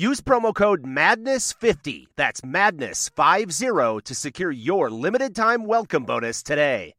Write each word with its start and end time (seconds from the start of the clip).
Use 0.00 0.22
promo 0.22 0.54
code 0.54 0.82
MADNESS50, 0.82 2.06
that's 2.16 2.40
MADNESS50, 2.40 4.02
to 4.04 4.14
secure 4.14 4.50
your 4.50 4.88
limited 4.88 5.36
time 5.36 5.66
welcome 5.66 6.04
bonus 6.04 6.42
today. 6.42 6.94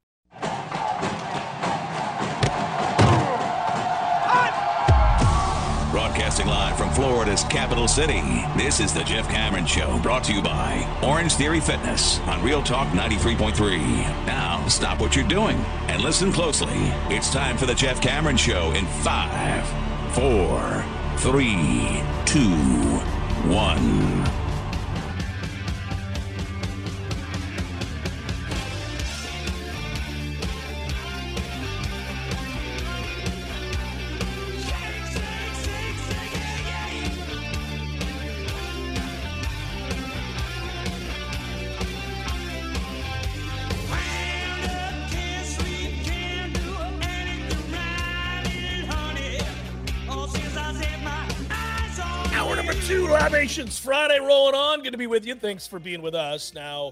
Broadcasting 5.90 6.46
live 6.46 6.77
from 6.77 6.91
Florida's 6.91 7.44
capital 7.46 7.88
city, 7.88 8.22
this 8.55 8.80
is 8.80 8.94
the 8.94 9.04
Jeff 9.04 9.27
Cameron 9.30 9.66
Show, 9.66 9.98
brought 10.04 10.24
to 10.26 10.34
you 10.34 10.44
by 10.44 10.88
Orange 11.04 11.34
Theory 11.34 11.60
Fitness 11.60 12.20
on 12.20 12.44
Real 12.44 12.62
Talk 12.62 12.88
93.3. 12.90 13.79
Now, 14.27 14.63
stop 14.68 15.02
what 15.02 15.16
you're 15.16 15.27
doing 15.27 15.57
and 15.88 16.04
listen 16.04 16.32
closely. 16.32 16.70
It's 17.10 17.34
time 17.34 17.57
for 17.57 17.66
the 17.66 17.74
Jeff 17.74 17.99
Cameron 17.99 18.38
Show 18.38 18.72
in 18.74 18.85
five, 18.85 19.68
four, 20.13 20.85
three, 21.22 22.02
two, 22.26 22.50
one. 23.48 24.41
Libations 53.32 53.79
Friday 53.79 54.20
rolling 54.20 54.55
on. 54.55 54.84
Good 54.84 54.91
to 54.91 54.98
be 54.98 55.07
with 55.07 55.26
you. 55.26 55.35
Thanks 55.35 55.65
for 55.65 55.79
being 55.79 56.01
with 56.01 56.15
us. 56.15 56.54
Now, 56.54 56.87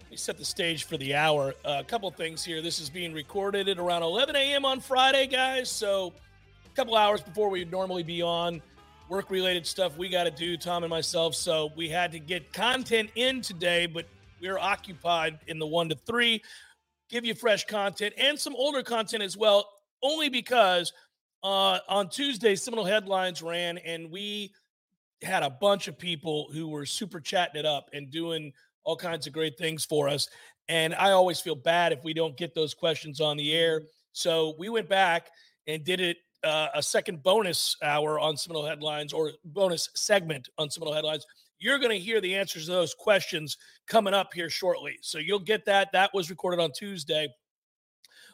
let 0.00 0.10
me 0.10 0.16
set 0.16 0.38
the 0.38 0.46
stage 0.46 0.84
for 0.84 0.96
the 0.96 1.14
hour. 1.14 1.52
a 1.66 1.84
couple 1.84 2.10
things 2.10 2.42
here. 2.42 2.62
This 2.62 2.80
is 2.80 2.88
being 2.88 3.12
recorded 3.12 3.68
at 3.68 3.78
around 3.78 4.02
11 4.02 4.34
a.m. 4.34 4.64
on 4.64 4.80
Friday, 4.80 5.26
guys. 5.26 5.70
So, 5.70 6.14
a 6.64 6.74
couple 6.74 6.96
hours 6.96 7.20
before 7.20 7.50
we 7.50 7.58
would 7.58 7.70
normally 7.70 8.02
be 8.02 8.22
on. 8.22 8.62
Work 9.10 9.30
related 9.30 9.66
stuff 9.66 9.98
we 9.98 10.08
got 10.08 10.24
to 10.24 10.30
do, 10.30 10.56
Tom 10.56 10.84
and 10.84 10.90
myself. 10.90 11.34
So, 11.34 11.70
we 11.76 11.90
had 11.90 12.12
to 12.12 12.18
get 12.18 12.54
content 12.54 13.10
in 13.14 13.42
today, 13.42 13.84
but 13.84 14.06
we 14.40 14.48
are 14.48 14.58
occupied 14.58 15.38
in 15.48 15.58
the 15.58 15.66
one 15.66 15.90
to 15.90 15.96
three. 16.06 16.42
Give 17.10 17.26
you 17.26 17.34
fresh 17.34 17.66
content 17.66 18.14
and 18.16 18.38
some 18.40 18.56
older 18.56 18.82
content 18.82 19.22
as 19.22 19.36
well, 19.36 19.68
only 20.02 20.30
because 20.30 20.94
uh, 21.42 21.80
on 21.90 22.08
Tuesday, 22.08 22.56
Seminole 22.56 22.86
Headlines 22.86 23.42
ran, 23.42 23.76
and 23.76 24.10
we 24.10 24.50
had 25.22 25.42
a 25.42 25.50
bunch 25.50 25.88
of 25.88 25.98
people 25.98 26.48
who 26.52 26.68
were 26.68 26.86
super 26.86 27.20
chatting 27.20 27.58
it 27.58 27.66
up 27.66 27.88
and 27.92 28.10
doing 28.10 28.52
all 28.84 28.96
kinds 28.96 29.26
of 29.26 29.32
great 29.32 29.58
things 29.58 29.84
for 29.84 30.08
us. 30.08 30.28
And 30.68 30.94
I 30.94 31.12
always 31.12 31.40
feel 31.40 31.54
bad 31.54 31.92
if 31.92 32.04
we 32.04 32.12
don't 32.12 32.36
get 32.36 32.54
those 32.54 32.74
questions 32.74 33.20
on 33.20 33.36
the 33.36 33.52
air. 33.52 33.82
So 34.12 34.54
we 34.58 34.68
went 34.68 34.88
back 34.88 35.28
and 35.66 35.84
did 35.84 36.00
it 36.00 36.18
uh, 36.44 36.68
a 36.74 36.82
second 36.82 37.22
bonus 37.22 37.76
hour 37.82 38.18
on 38.18 38.36
Seminole 38.36 38.66
Headlines 38.66 39.12
or 39.12 39.32
bonus 39.44 39.88
segment 39.94 40.48
on 40.58 40.70
Seminole 40.70 40.94
Headlines. 40.94 41.26
You're 41.58 41.78
going 41.78 41.90
to 41.90 41.98
hear 41.98 42.20
the 42.20 42.34
answers 42.34 42.66
to 42.66 42.72
those 42.72 42.94
questions 42.94 43.56
coming 43.88 44.14
up 44.14 44.32
here 44.34 44.50
shortly. 44.50 44.98
So 45.00 45.18
you'll 45.18 45.38
get 45.38 45.64
that. 45.66 45.90
That 45.92 46.12
was 46.12 46.30
recorded 46.30 46.60
on 46.60 46.70
Tuesday. 46.72 47.28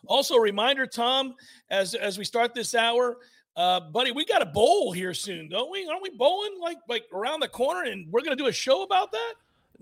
Also, 0.06 0.34
a 0.34 0.40
reminder, 0.40 0.86
Tom, 0.86 1.34
as 1.70 1.94
as 1.94 2.18
we 2.18 2.24
start 2.24 2.54
this 2.54 2.74
hour, 2.74 3.18
uh, 3.56 3.80
buddy, 3.80 4.12
we 4.12 4.24
got 4.24 4.42
a 4.42 4.46
bowl 4.46 4.92
here 4.92 5.14
soon, 5.14 5.48
don't 5.48 5.70
we? 5.70 5.86
Aren't 5.86 6.02
we 6.02 6.10
bowling 6.10 6.58
like 6.60 6.78
like 6.88 7.04
around 7.12 7.40
the 7.40 7.48
corner? 7.48 7.90
And 7.90 8.10
we're 8.12 8.22
gonna 8.22 8.36
do 8.36 8.46
a 8.46 8.52
show 8.52 8.82
about 8.82 9.12
that. 9.12 9.34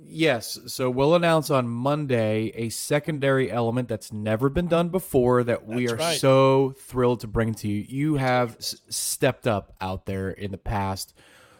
Yes. 0.03 0.59
So 0.67 0.89
we'll 0.89 1.15
announce 1.15 1.51
on 1.51 1.69
Monday 1.69 2.53
a 2.55 2.71
secondary 2.71 3.51
element 3.53 3.87
that's 3.89 4.13
never 4.13 4.49
been 4.49 4.67
done 4.67 4.89
before 4.89 5.45
that 5.45 5.67
we 5.67 5.87
That's 5.87 5.93
are 5.93 5.97
right. 6.05 6.19
so 6.19 6.75
thrilled 6.79 7.21
to 7.21 7.27
bring 7.27 7.53
to 7.57 7.69
you. 7.69 7.85
You 7.87 8.15
have 8.15 8.57
s- 8.57 8.77
stepped 8.89 9.47
up 9.47 9.75
out 9.79 10.07
there 10.07 10.31
in 10.31 10.53
the 10.53 10.59
past 10.59 11.13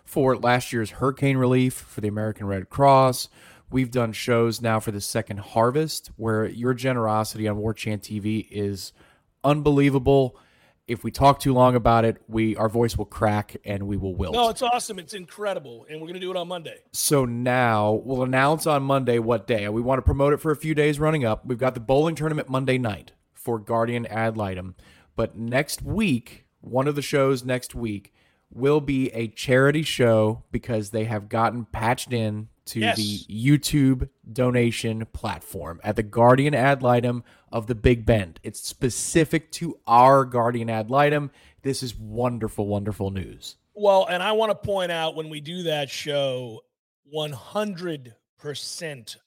for 0.05 0.37
last 0.39 0.73
year's 0.73 0.91
hurricane 0.91 1.37
relief 1.37 1.75
for 1.75 2.01
the 2.01 2.09
American 2.09 2.47
Red 2.47 2.71
Cross. 2.71 3.29
We've 3.71 3.91
done 3.91 4.13
shows 4.13 4.63
now 4.63 4.81
for 4.81 4.91
the 4.91 5.03
second 5.03 5.41
harvest 5.41 6.11
where 6.17 6.47
your 6.47 6.73
generosity 6.73 7.47
on 7.47 7.59
War 7.59 7.75
Chant 7.75 8.03
TV 8.03 8.49
is 8.51 8.93
unbelievable. 9.45 10.37
If 10.91 11.05
we 11.05 11.13
talk 11.13 11.39
too 11.39 11.55
long 11.55 11.77
about 11.77 12.05
it, 12.05 12.17
we 12.27 12.57
our 12.57 12.69
voice 12.69 12.99
will 12.99 13.05
crack 13.05 13.57
and 13.65 13.85
we 13.85 13.97
will 13.97 14.15
wilt. 14.15 14.35
No, 14.35 14.49
it's 14.49 14.61
awesome. 14.61 14.99
It's 14.99 15.15
incredible, 15.15 15.87
and 15.89 16.01
we're 16.01 16.09
gonna 16.09 16.19
do 16.19 16.33
it 16.33 16.37
on 16.37 16.49
Monday. 16.49 16.79
So 16.91 17.25
now 17.25 17.93
we'll 18.05 18.25
announce 18.25 18.67
on 18.67 18.83
Monday 18.83 19.21
what 19.21 19.47
day. 19.47 19.69
We 19.69 19.81
want 19.81 19.99
to 19.99 20.03
promote 20.03 20.33
it 20.33 20.39
for 20.39 20.51
a 20.51 20.57
few 20.57 20.75
days 20.75 20.99
running 20.99 21.25
up. 21.25 21.47
We've 21.47 21.59
got 21.59 21.75
the 21.75 21.81
bowling 21.81 22.17
tournament 22.17 22.49
Monday 22.49 22.77
night 22.77 23.13
for 23.33 23.61
Guardian 23.61 24.05
Ad 24.07 24.37
Litem. 24.37 24.75
But 25.15 25.37
next 25.37 25.83
week, 25.83 26.47
one 26.61 26.89
of 26.89 26.97
the 26.97 27.03
shows 27.03 27.45
next 27.45 27.75
week 27.75 28.13
will 28.53 28.81
be 28.81 29.11
a 29.11 29.29
charity 29.29 29.83
show 29.83 30.43
because 30.51 30.91
they 30.91 31.05
have 31.05 31.29
gotten 31.29 31.67
patched 31.67 32.13
in 32.13 32.49
to 32.71 32.81
Yes. 32.81 32.97
the 32.97 33.19
YouTube 33.29 34.09
donation 34.33 35.07
platform 35.13 35.81
at 35.85 35.97
the 35.97 36.03
Guardian 36.03 36.55
Ad 36.55 36.83
Litem 36.83 37.23
of 37.53 37.67
the 37.67 37.75
Big 37.75 38.07
Bend. 38.07 38.41
It's 38.43 38.61
specific 38.67 39.51
to 39.53 39.79
our 39.87 40.25
Guardian 40.25 40.71
Ad 40.71 40.91
Litem. 40.91 41.31
This 41.63 41.83
is 41.83 41.95
wonderful, 41.97 42.67
wonderful 42.67 43.11
news. 43.11 43.57
Well, 43.75 44.07
and 44.07 44.23
I 44.23 44.33
want 44.33 44.51
to 44.51 44.55
point 44.57 44.93
out 44.93 45.15
when 45.17 45.29
we 45.31 45.41
do 45.41 45.63
that 45.65 45.91
show, 45.91 46.61
100% 47.15 48.15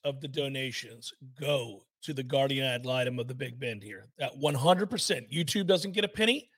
of 0.04 0.20
the 0.20 0.28
donations 0.28 1.12
go 1.40 1.84
to 2.02 2.12
the 2.12 2.22
Guardian 2.22 2.64
ad 2.66 2.84
litem 2.84 3.18
of 3.18 3.28
the 3.28 3.34
Big 3.34 3.58
Bend 3.58 3.82
here. 3.82 4.08
That 4.18 4.32
100%. 4.38 5.32
YouTube 5.32 5.66
doesn't 5.66 5.92
get 5.92 6.04
a 6.04 6.08
penny. 6.08 6.50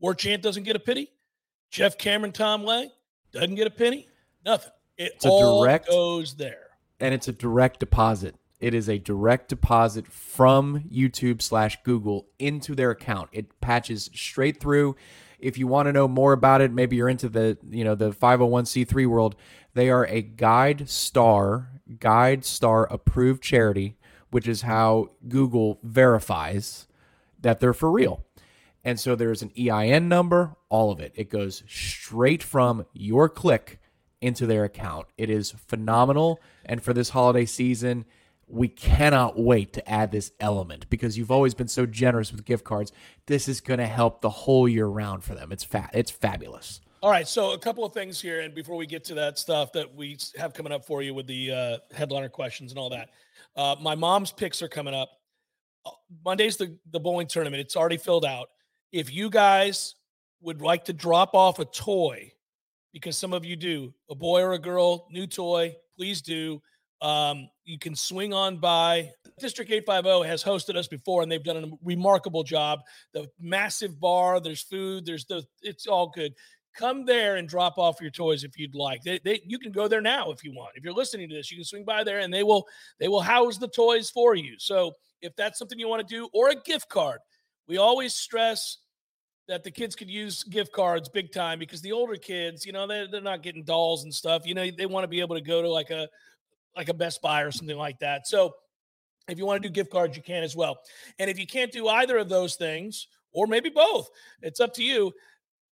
War 0.00 0.14
Chant 0.14 0.42
doesn't 0.42 0.64
get 0.64 0.76
a 0.76 0.80
penny. 0.80 1.08
Jeff 1.70 1.98
Cameron, 1.98 2.32
Tom 2.32 2.64
Lang 2.64 2.90
doesn't 3.32 3.54
get 3.54 3.66
a 3.66 3.70
penny. 3.70 4.06
Nothing. 4.44 4.72
It 4.98 5.12
It's 5.14 5.24
a 5.24 5.28
all 5.28 5.62
direct- 5.62 5.88
goes 5.88 6.34
there. 6.34 6.66
and 7.00 7.14
it's 7.14 7.28
a 7.28 7.32
direct 7.32 7.80
deposit. 7.80 8.34
It 8.60 8.74
is 8.74 8.88
a 8.88 8.98
direct 8.98 9.48
deposit 9.48 10.08
from 10.08 10.80
YouTube 10.92 11.40
slash 11.42 11.78
Google 11.84 12.26
into 12.40 12.74
their 12.74 12.90
account. 12.90 13.30
It 13.32 13.60
patches 13.60 14.10
straight 14.12 14.60
through. 14.60 14.96
If 15.38 15.56
you 15.56 15.68
want 15.68 15.86
to 15.86 15.92
know 15.92 16.08
more 16.08 16.32
about 16.32 16.60
it, 16.60 16.72
maybe 16.72 16.96
you're 16.96 17.08
into 17.08 17.28
the 17.28 17.56
you 17.70 17.84
know 17.84 17.94
the 17.94 18.10
501c3 18.10 19.06
world. 19.06 19.36
They 19.74 19.88
are 19.90 20.04
a 20.06 20.22
Guide 20.22 20.88
Star 20.88 21.68
Guide 22.00 22.44
Star 22.44 22.92
approved 22.92 23.44
charity, 23.44 23.96
which 24.30 24.48
is 24.48 24.62
how 24.62 25.10
Google 25.28 25.78
verifies 25.84 26.88
that 27.40 27.60
they're 27.60 27.72
for 27.72 27.92
real. 27.92 28.24
And 28.84 28.98
so 28.98 29.14
there's 29.14 29.42
an 29.42 29.52
EIN 29.56 30.08
number, 30.08 30.56
all 30.68 30.90
of 30.90 30.98
it. 30.98 31.12
It 31.14 31.30
goes 31.30 31.62
straight 31.68 32.42
from 32.42 32.86
your 32.92 33.28
click 33.28 33.78
into 34.20 34.46
their 34.46 34.64
account. 34.64 35.06
It 35.16 35.30
is 35.30 35.52
phenomenal. 35.66 36.40
And 36.64 36.82
for 36.82 36.92
this 36.92 37.10
holiday 37.10 37.44
season, 37.44 38.04
we 38.48 38.68
cannot 38.68 39.38
wait 39.38 39.72
to 39.74 39.90
add 39.90 40.10
this 40.10 40.32
element 40.40 40.88
because 40.88 41.18
you've 41.18 41.30
always 41.30 41.54
been 41.54 41.68
so 41.68 41.86
generous 41.86 42.32
with 42.32 42.44
gift 42.44 42.64
cards. 42.64 42.92
This 43.26 43.48
is 43.48 43.60
going 43.60 43.78
to 43.78 43.86
help 43.86 44.20
the 44.20 44.30
whole 44.30 44.68
year 44.68 44.86
round 44.86 45.22
for 45.22 45.34
them. 45.34 45.52
It's 45.52 45.64
fa- 45.64 45.90
it's 45.92 46.10
fabulous. 46.10 46.80
All 47.00 47.10
right, 47.10 47.28
so 47.28 47.52
a 47.52 47.58
couple 47.58 47.84
of 47.84 47.92
things 47.92 48.20
here, 48.20 48.40
and 48.40 48.52
before 48.52 48.74
we 48.74 48.84
get 48.84 49.04
to 49.04 49.14
that 49.14 49.38
stuff 49.38 49.70
that 49.72 49.94
we 49.94 50.18
have 50.36 50.52
coming 50.52 50.72
up 50.72 50.84
for 50.84 51.00
you 51.00 51.14
with 51.14 51.28
the 51.28 51.52
uh, 51.52 51.78
headliner 51.94 52.28
questions 52.28 52.72
and 52.72 52.78
all 52.78 52.90
that, 52.90 53.10
uh, 53.54 53.76
my 53.80 53.94
mom's 53.94 54.32
picks 54.32 54.62
are 54.62 54.68
coming 54.68 54.94
up. 54.94 55.10
Uh, 55.86 55.90
Monday's 56.24 56.56
the 56.56 56.76
the 56.90 56.98
bowling 56.98 57.28
tournament; 57.28 57.60
it's 57.60 57.76
already 57.76 57.98
filled 57.98 58.24
out. 58.24 58.48
If 58.90 59.12
you 59.12 59.30
guys 59.30 59.94
would 60.40 60.60
like 60.60 60.86
to 60.86 60.92
drop 60.92 61.34
off 61.34 61.60
a 61.60 61.66
toy 61.66 62.32
because 62.92 63.16
some 63.16 63.32
of 63.32 63.44
you 63.44 63.56
do. 63.56 63.92
A 64.10 64.14
boy 64.14 64.42
or 64.42 64.52
a 64.52 64.58
girl, 64.58 65.06
new 65.10 65.26
toy, 65.26 65.74
please 65.96 66.22
do. 66.22 66.60
Um, 67.00 67.48
you 67.64 67.78
can 67.78 67.94
swing 67.94 68.32
on 68.32 68.58
by. 68.58 69.10
District 69.38 69.70
850 69.70 70.26
has 70.28 70.42
hosted 70.42 70.76
us 70.76 70.88
before, 70.88 71.22
and 71.22 71.30
they've 71.30 71.42
done 71.42 71.64
a 71.64 71.70
remarkable 71.84 72.42
job. 72.42 72.80
The 73.12 73.28
massive 73.38 74.00
bar, 74.00 74.40
there's 74.40 74.62
food, 74.62 75.06
there's 75.06 75.24
the, 75.26 75.44
it's 75.62 75.86
all 75.86 76.08
good. 76.08 76.34
Come 76.74 77.04
there 77.04 77.36
and 77.36 77.48
drop 77.48 77.78
off 77.78 78.00
your 78.00 78.10
toys 78.10 78.44
if 78.44 78.58
you'd 78.58 78.74
like. 78.74 79.02
They, 79.02 79.20
they, 79.24 79.40
you 79.44 79.58
can 79.58 79.72
go 79.72 79.88
there 79.88 80.00
now 80.00 80.30
if 80.30 80.42
you 80.42 80.52
want. 80.52 80.72
If 80.74 80.84
you're 80.84 80.92
listening 80.92 81.28
to 81.28 81.34
this, 81.34 81.50
you 81.50 81.56
can 81.56 81.64
swing 81.64 81.84
by 81.84 82.04
there, 82.04 82.18
and 82.20 82.32
they 82.32 82.42
will, 82.42 82.66
they 82.98 83.08
will 83.08 83.20
house 83.20 83.58
the 83.58 83.68
toys 83.68 84.10
for 84.10 84.34
you. 84.34 84.56
So 84.58 84.92
if 85.20 85.34
that's 85.36 85.58
something 85.58 85.78
you 85.78 85.88
want 85.88 86.06
to 86.06 86.14
do, 86.14 86.28
or 86.32 86.50
a 86.50 86.54
gift 86.54 86.88
card, 86.88 87.20
we 87.68 87.76
always 87.76 88.14
stress 88.14 88.78
that 89.48 89.64
the 89.64 89.70
kids 89.70 89.96
could 89.96 90.10
use 90.10 90.44
gift 90.44 90.72
cards 90.72 91.08
big 91.08 91.32
time 91.32 91.58
because 91.58 91.80
the 91.80 91.92
older 91.92 92.16
kids, 92.16 92.66
you 92.66 92.72
know, 92.72 92.86
they're, 92.86 93.08
they're 93.08 93.20
not 93.20 93.42
getting 93.42 93.64
dolls 93.64 94.04
and 94.04 94.14
stuff. 94.14 94.46
You 94.46 94.54
know, 94.54 94.70
they 94.70 94.86
want 94.86 95.04
to 95.04 95.08
be 95.08 95.20
able 95.20 95.36
to 95.36 95.42
go 95.42 95.62
to 95.62 95.68
like 95.68 95.90
a 95.90 96.08
like 96.76 96.88
a 96.88 96.94
Best 96.94 97.22
Buy 97.22 97.42
or 97.42 97.50
something 97.50 97.76
like 97.76 97.98
that. 98.00 98.28
So 98.28 98.54
if 99.26 99.38
you 99.38 99.46
want 99.46 99.62
to 99.62 99.68
do 99.68 99.72
gift 99.72 99.90
cards, 99.90 100.16
you 100.16 100.22
can 100.22 100.42
as 100.42 100.54
well. 100.54 100.78
And 101.18 101.28
if 101.28 101.38
you 101.38 101.46
can't 101.46 101.72
do 101.72 101.88
either 101.88 102.18
of 102.18 102.28
those 102.28 102.56
things, 102.56 103.08
or 103.32 103.46
maybe 103.46 103.68
both, 103.68 104.08
it's 104.42 104.60
up 104.60 104.72
to 104.74 104.84
you. 104.84 105.12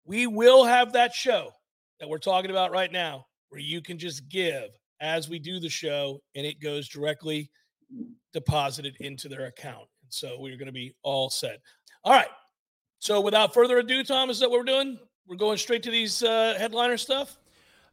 We 0.06 0.27
will 0.27 0.66
have 0.66 0.94
that 0.94 1.13
show 1.13 1.51
that 2.00 2.10
we're 2.10 2.18
talking 2.18 2.51
about 2.51 2.72
right 2.72 2.92
now 2.92 3.25
where 3.50 3.62
you 3.62 3.81
can 3.81 3.98
just 3.98 4.27
give 4.30 4.69
as 5.00 5.30
we 5.30 5.39
do 5.39 5.60
the 5.60 5.69
show 5.69 6.22
and 6.36 6.45
it 6.45 6.60
goes 6.60 6.88
directly 6.88 7.50
deposited 8.33 8.95
into 9.00 9.30
their 9.30 9.45
account. 9.45 9.88
So 10.10 10.38
we're 10.39 10.57
going 10.57 10.68
to 10.68 10.72
be 10.72 10.94
all 11.04 11.30
set. 11.30 11.60
All 12.04 12.13
right. 12.13 12.27
So 13.06 13.22
without 13.22 13.54
further 13.54 13.78
ado, 13.78 14.04
Tom, 14.04 14.31
is 14.31 14.40
that 14.40 14.50
what 14.50 14.57
we're 14.57 14.66
doing? 14.66 14.98
We're 15.28 15.36
going 15.36 15.60
straight 15.60 15.84
to 15.84 15.92
these 15.92 16.24
uh, 16.24 16.56
headliner 16.57 16.98
stuff. 16.98 17.38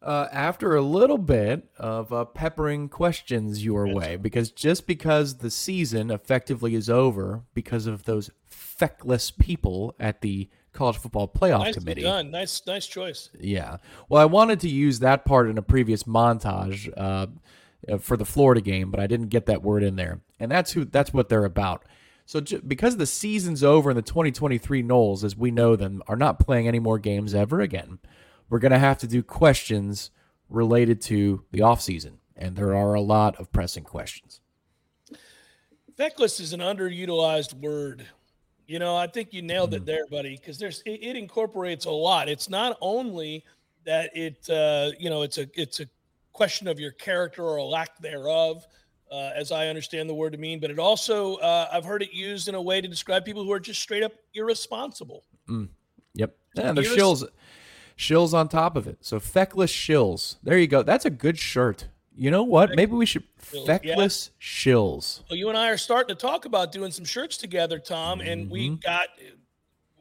Uh, 0.00 0.26
after 0.32 0.74
a 0.74 0.80
little 0.80 1.18
bit 1.18 1.68
of 1.76 2.10
uh, 2.14 2.24
peppering 2.24 2.88
questions 2.88 3.62
your 3.62 3.86
way, 3.86 4.16
because 4.16 4.50
just 4.50 4.86
because 4.86 5.36
the 5.36 5.50
season 5.50 6.10
effectively 6.10 6.74
is 6.74 6.88
over 6.88 7.42
because 7.52 7.86
of 7.86 8.04
those 8.04 8.30
feckless 8.46 9.30
people 9.30 9.94
at 10.00 10.22
the 10.22 10.48
college 10.72 10.96
football 10.96 11.28
playoff 11.28 11.64
Nicely 11.64 11.80
committee. 11.80 12.02
done. 12.04 12.30
Nice, 12.30 12.62
nice 12.66 12.86
choice. 12.86 13.28
Yeah. 13.38 13.76
Well, 14.08 14.22
I 14.22 14.24
wanted 14.24 14.60
to 14.60 14.68
use 14.70 15.00
that 15.00 15.26
part 15.26 15.50
in 15.50 15.58
a 15.58 15.62
previous 15.62 16.04
montage 16.04 16.90
uh, 16.96 17.26
uh, 17.86 17.98
for 17.98 18.16
the 18.16 18.24
Florida 18.24 18.62
game, 18.62 18.90
but 18.90 18.98
I 18.98 19.06
didn't 19.06 19.28
get 19.28 19.44
that 19.44 19.62
word 19.62 19.82
in 19.82 19.96
there, 19.96 20.22
and 20.40 20.50
that's 20.50 20.72
who. 20.72 20.86
That's 20.86 21.12
what 21.12 21.28
they're 21.28 21.44
about. 21.44 21.84
So 22.32 22.40
j- 22.40 22.62
because 22.66 22.96
the 22.96 23.04
season's 23.04 23.62
over 23.62 23.90
and 23.90 23.96
the 23.98 24.00
2023 24.00 24.82
Noles, 24.82 25.22
as 25.22 25.36
we 25.36 25.50
know 25.50 25.76
them, 25.76 26.02
are 26.08 26.16
not 26.16 26.38
playing 26.38 26.66
any 26.66 26.78
more 26.78 26.98
games 26.98 27.34
ever 27.34 27.60
again, 27.60 27.98
we're 28.48 28.58
going 28.58 28.72
to 28.72 28.78
have 28.78 28.96
to 29.00 29.06
do 29.06 29.22
questions 29.22 30.10
related 30.48 31.02
to 31.02 31.44
the 31.50 31.58
offseason. 31.58 32.12
And 32.34 32.56
there 32.56 32.74
are 32.74 32.94
a 32.94 33.02
lot 33.02 33.38
of 33.38 33.52
pressing 33.52 33.84
questions. 33.84 34.40
Feckless 35.98 36.40
is 36.40 36.54
an 36.54 36.60
underutilized 36.60 37.52
word. 37.60 38.06
You 38.66 38.78
know, 38.78 38.96
I 38.96 39.08
think 39.08 39.34
you 39.34 39.42
nailed 39.42 39.74
it 39.74 39.84
there, 39.84 40.06
buddy, 40.10 40.38
because 40.38 40.56
there's 40.56 40.80
it, 40.86 41.02
it 41.02 41.16
incorporates 41.16 41.84
a 41.84 41.90
lot. 41.90 42.30
It's 42.30 42.48
not 42.48 42.78
only 42.80 43.44
that 43.84 44.08
it 44.16 44.48
uh, 44.48 44.92
you 44.98 45.10
know, 45.10 45.20
it's 45.20 45.36
a 45.36 45.46
it's 45.52 45.80
a 45.80 45.86
question 46.32 46.66
of 46.66 46.80
your 46.80 46.92
character 46.92 47.44
or 47.44 47.56
a 47.56 47.64
lack 47.64 47.98
thereof, 47.98 48.66
uh, 49.12 49.30
as 49.36 49.52
I 49.52 49.68
understand 49.68 50.08
the 50.08 50.14
word 50.14 50.32
to 50.32 50.38
mean, 50.38 50.58
but 50.58 50.70
it 50.70 50.78
also 50.78 51.36
uh, 51.36 51.68
I've 51.72 51.84
heard 51.84 52.02
it 52.02 52.12
used 52.12 52.48
in 52.48 52.54
a 52.54 52.62
way 52.62 52.80
to 52.80 52.88
describe 52.88 53.24
people 53.24 53.44
who 53.44 53.52
are 53.52 53.60
just 53.60 53.80
straight 53.80 54.02
up 54.02 54.12
irresponsible. 54.34 55.24
Yep. 56.14 56.34
And 56.56 56.76
the 56.78 56.82
Here's- 56.82 56.96
shills, 56.98 57.24
shills 57.96 58.32
on 58.34 58.48
top 58.48 58.76
of 58.76 58.86
it. 58.86 58.98
So 59.00 59.20
feckless 59.20 59.70
shills. 59.72 60.36
There 60.42 60.58
you 60.58 60.66
go. 60.66 60.82
That's 60.82 61.04
a 61.04 61.10
good 61.10 61.38
shirt. 61.38 61.88
You 62.14 62.30
know 62.30 62.42
what? 62.42 62.70
Maybe 62.74 62.92
we 62.92 63.06
should 63.06 63.24
Shills, 63.42 63.66
yeah. 63.66 63.78
feckless 63.78 64.30
shills. 64.40 65.22
Well, 65.30 65.38
you 65.38 65.48
and 65.48 65.56
I 65.56 65.70
are 65.70 65.78
starting 65.78 66.14
to 66.14 66.20
talk 66.20 66.44
about 66.44 66.70
doing 66.72 66.90
some 66.92 67.04
shirts 67.06 67.36
together, 67.38 67.78
Tom, 67.78 68.20
and 68.20 68.50
we 68.50 68.68
Mm-hmm. 68.68 68.76
got 68.84 69.08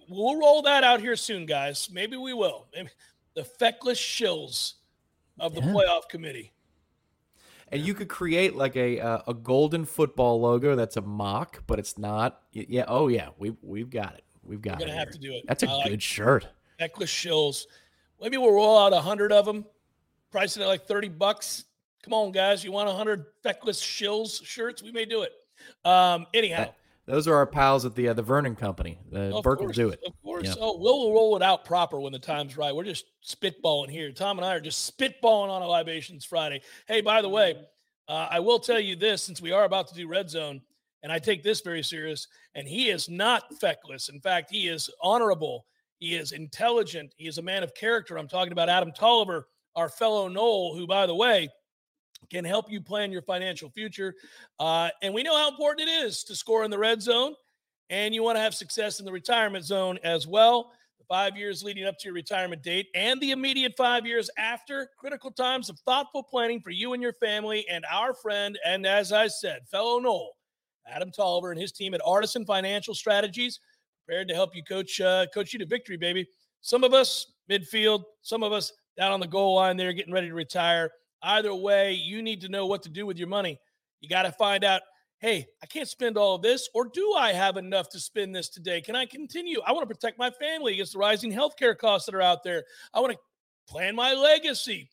we'll 0.10 0.38
roll 0.38 0.62
that 0.64 0.84
out 0.84 1.00
here 1.00 1.16
soon, 1.16 1.46
guys. 1.46 1.90
Maybe 1.92 2.18
we 2.18 2.34
will. 2.34 2.68
Maybe 2.76 2.90
the 3.34 3.44
feckless 3.46 3.98
shills 4.00 4.74
of 5.40 5.54
the 5.56 5.62
Yeah. 5.62 5.68
playoff 5.68 6.10
committee. 6.10 6.52
And 7.72 7.82
you 7.82 7.94
could 7.94 8.10
create 8.10 8.56
like 8.56 8.76
a 8.76 9.00
uh, 9.00 9.22
a 9.28 9.34
golden 9.34 9.86
football 9.86 10.42
logo 10.42 10.76
that's 10.76 10.98
a 10.98 11.02
mock, 11.02 11.64
but 11.68 11.80
it's 11.80 11.98
not. 11.98 12.42
Yeah. 12.52 12.86
Oh 12.88 13.08
yeah. 13.08 13.30
We 13.38 13.56
we've 13.62 13.90
got 13.90 14.16
it. 14.16 14.24
We've 14.44 14.62
got 14.62 14.80
We're 14.80 14.88
gonna 14.88 14.92
it. 14.94 15.00
have 15.00 15.08
here. 15.10 15.14
to 15.14 15.20
do 15.20 15.34
it. 15.34 15.44
That's 15.48 15.64
a 15.64 15.70
I 15.70 15.84
good 15.84 15.94
it. 15.94 16.02
shirt. 16.02 16.48
Feckless 16.80 17.10
shills. 17.10 17.66
Maybe 18.20 18.38
we'll 18.38 18.54
roll 18.54 18.78
out 18.78 18.94
a 18.94 19.00
hundred 19.02 19.32
of 19.32 19.46
them, 19.46 19.66
price 20.32 20.58
it 20.58 20.62
at 20.62 20.68
like 20.68 20.86
thirty 20.86 21.10
bucks. 21.10 21.66
Come 22.04 22.14
on, 22.14 22.32
guys! 22.32 22.64
You 22.64 22.72
want 22.72 22.90
a 22.90 22.94
hundred 22.94 23.26
feckless 23.44 23.82
shills 23.82 24.44
shirts? 24.44 24.84
We 24.84 24.92
may 24.92 25.06
do 25.06 25.22
it. 25.22 25.32
Um, 25.86 26.26
anyhow, 26.34 26.74
Those 27.08 27.28
are 27.28 27.36
our 27.36 27.48
pals 27.48 27.86
at 27.86 27.96
the 27.96 28.10
uh, 28.10 28.14
the 28.14 28.22
Vernon 28.22 28.56
Company. 28.56 29.00
Uh, 29.14 29.38
Of 29.38 29.44
Burke 29.44 29.62
will 29.62 29.70
do 29.70 29.90
it. 29.90 30.00
Of 30.06 30.14
course. 30.22 30.48
Yeah. 30.48 30.54
Oh, 30.60 30.78
we'll 30.78 31.12
roll 31.14 31.36
it 31.36 31.42
out 31.42 31.66
proper 31.66 32.00
when 32.00 32.14
the 32.14 32.20
time's 32.20 32.56
right. 32.58 32.76
We're 32.76 32.84
just 32.84 33.06
spitballing 33.26 33.90
here. 33.90 34.12
Tom 34.12 34.38
and 34.38 34.46
I 34.46 34.56
are 34.56 34.62
just 34.62 34.98
spitballing 34.98 35.50
on 35.50 35.62
a 35.62 35.68
Libations 35.68 36.26
Friday. 36.26 36.62
Hey, 36.88 37.02
by 37.02 37.22
the 37.22 37.30
way, 37.30 37.56
uh, 38.08 38.28
I 38.30 38.40
will 38.40 38.60
tell 38.60 38.80
you 38.80 38.96
this 38.96 39.24
since 39.24 39.42
we 39.42 39.52
are 39.52 39.64
about 39.64 39.88
to 39.88 39.96
do 39.96 40.08
Red 40.08 40.30
Zone, 40.30 40.62
and 41.02 41.12
I 41.12 41.20
take 41.20 41.44
this 41.44 41.62
very 41.62 41.84
serious, 41.84 42.28
and 42.56 42.68
he 42.68 42.90
is 42.90 43.10
not 43.10 43.44
feckless. 43.60 44.10
In 44.10 44.20
fact, 44.22 44.52
he 44.52 44.68
is 44.68 44.90
honorable. 45.02 45.66
He 45.98 46.16
is 46.16 46.32
intelligent. 46.32 47.14
He 47.18 47.28
is 47.28 47.40
a 47.40 47.44
man 47.44 47.64
of 47.64 47.74
character. 47.74 48.18
I'm 48.18 48.28
talking 48.28 48.52
about 48.52 48.70
Adam 48.70 48.92
Tolliver, 48.92 49.48
our 49.76 49.90
fellow 49.90 50.28
Nole, 50.28 50.76
who, 50.76 50.86
by 50.86 51.06
the 51.06 51.16
way, 51.16 51.50
can 52.30 52.46
help 52.46 52.72
you 52.72 52.82
plan 52.82 53.12
your 53.12 53.22
financial 53.22 53.70
future. 53.70 54.16
Uh, 54.60 54.90
and 55.02 55.14
we 55.14 55.24
know 55.24 55.38
how 55.38 55.50
important 55.50 55.88
it 55.88 55.92
is 55.92 56.24
to 56.24 56.36
score 56.36 56.64
in 56.64 56.72
the 56.72 56.78
red 56.78 57.02
zone 57.02 57.34
and 57.92 58.16
you 58.16 58.24
want 58.24 58.38
to 58.38 58.42
have 58.42 58.56
success 58.56 59.00
in 59.00 59.06
the 59.06 59.12
retirement 59.12 59.66
zone 59.66 60.00
as 60.04 60.26
well. 60.26 60.72
The 60.98 61.04
five 61.10 61.36
years 61.36 61.62
leading 61.62 61.86
up 61.86 61.98
to 62.00 62.06
your 62.06 62.14
retirement 62.14 62.64
date 62.64 62.88
and 62.96 63.20
the 63.20 63.32
immediate 63.32 63.74
five 63.78 64.06
years 64.06 64.30
after, 64.38 64.90
critical 64.98 65.30
times 65.30 65.70
of 65.70 65.78
thoughtful 65.80 66.24
planning 66.24 66.62
for 66.62 66.70
you 66.72 66.94
and 66.94 67.04
your 67.04 67.14
family. 67.14 67.66
And 67.70 67.86
our 67.92 68.14
friend, 68.14 68.58
and 68.66 68.88
as 68.88 69.12
I 69.12 69.28
said, 69.28 69.68
fellow 69.70 70.00
Nole, 70.00 70.38
Adam 70.88 71.12
Tolliver 71.12 71.52
and 71.52 71.60
his 71.60 71.74
team 71.74 71.94
at 71.94 72.02
Artisan 72.06 72.46
Financial 72.46 72.96
Strategies, 72.96 73.60
prepared 74.06 74.30
to 74.30 74.34
help 74.34 74.56
you 74.56 74.64
coach 74.64 75.02
uh, 75.02 75.26
coach 75.34 75.52
you 75.52 75.60
to 75.60 75.66
victory, 75.66 75.98
baby. 75.98 76.26
Some 76.62 76.84
of 76.84 76.94
us 76.94 77.34
midfield, 77.50 78.04
some 78.22 78.42
of 78.42 78.54
us 78.54 78.72
down 78.98 79.12
on 79.12 79.20
the 79.20 79.28
goal 79.28 79.56
line 79.56 79.76
there, 79.76 79.92
getting 79.92 80.14
ready 80.14 80.30
to 80.30 80.34
retire. 80.34 80.92
Either 81.24 81.54
way, 81.54 81.94
you 81.94 82.22
need 82.22 82.42
to 82.42 82.50
know 82.50 82.66
what 82.66 82.84
to 82.84 82.90
do 82.90 83.06
with 83.06 83.18
your 83.18 83.28
money. 83.28 83.60
You 84.00 84.10
got 84.10 84.24
to 84.24 84.32
find 84.32 84.64
out 84.64 84.82
hey, 85.22 85.46
I 85.62 85.68
can't 85.68 85.88
spend 85.88 86.18
all 86.18 86.34
of 86.34 86.42
this, 86.42 86.68
or 86.74 86.86
do 86.86 87.14
I 87.14 87.32
have 87.32 87.56
enough 87.56 87.90
to 87.90 88.00
spend 88.00 88.36
this 88.36 88.50
today? 88.50 88.82
Can 88.82 88.96
I 88.96 89.06
continue? 89.06 89.62
I 89.66 89.72
want 89.72 89.88
to 89.88 89.96
protect 89.96 90.18
my 90.18 90.32
family 90.32 90.74
against 90.74 90.94
the 90.94 91.00
rising 91.00 91.32
healthcare 91.32 91.78
costs 91.78 92.08
that 92.08 92.16
are 92.16 92.24
out 92.24 92.44
there. 92.44 92.64
I 92.92 93.00
want 93.00 93.14
to 93.14 93.20
plan 93.68 93.96
my 93.96 94.14
legacy. 94.14 94.90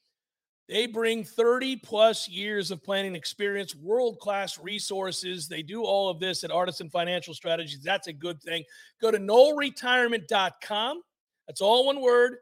They 0.68 0.86
bring 0.86 1.24
30 1.24 1.76
plus 1.76 2.28
years 2.28 2.70
of 2.70 2.84
planning 2.84 3.14
experience, 3.14 3.74
world 3.74 4.18
class 4.18 4.58
resources. 4.58 5.48
They 5.48 5.62
do 5.62 5.82
all 5.82 6.10
of 6.10 6.20
this 6.20 6.44
at 6.44 6.50
Artisan 6.50 6.90
Financial 6.90 7.32
Strategies. 7.32 7.80
That's 7.82 8.06
a 8.06 8.12
good 8.12 8.42
thing. 8.42 8.64
Go 9.00 9.10
to 9.10 9.18
knollretirement.com. 9.18 11.00
That's 11.46 11.62
all 11.62 11.86
one 11.86 12.02
word 12.02 12.36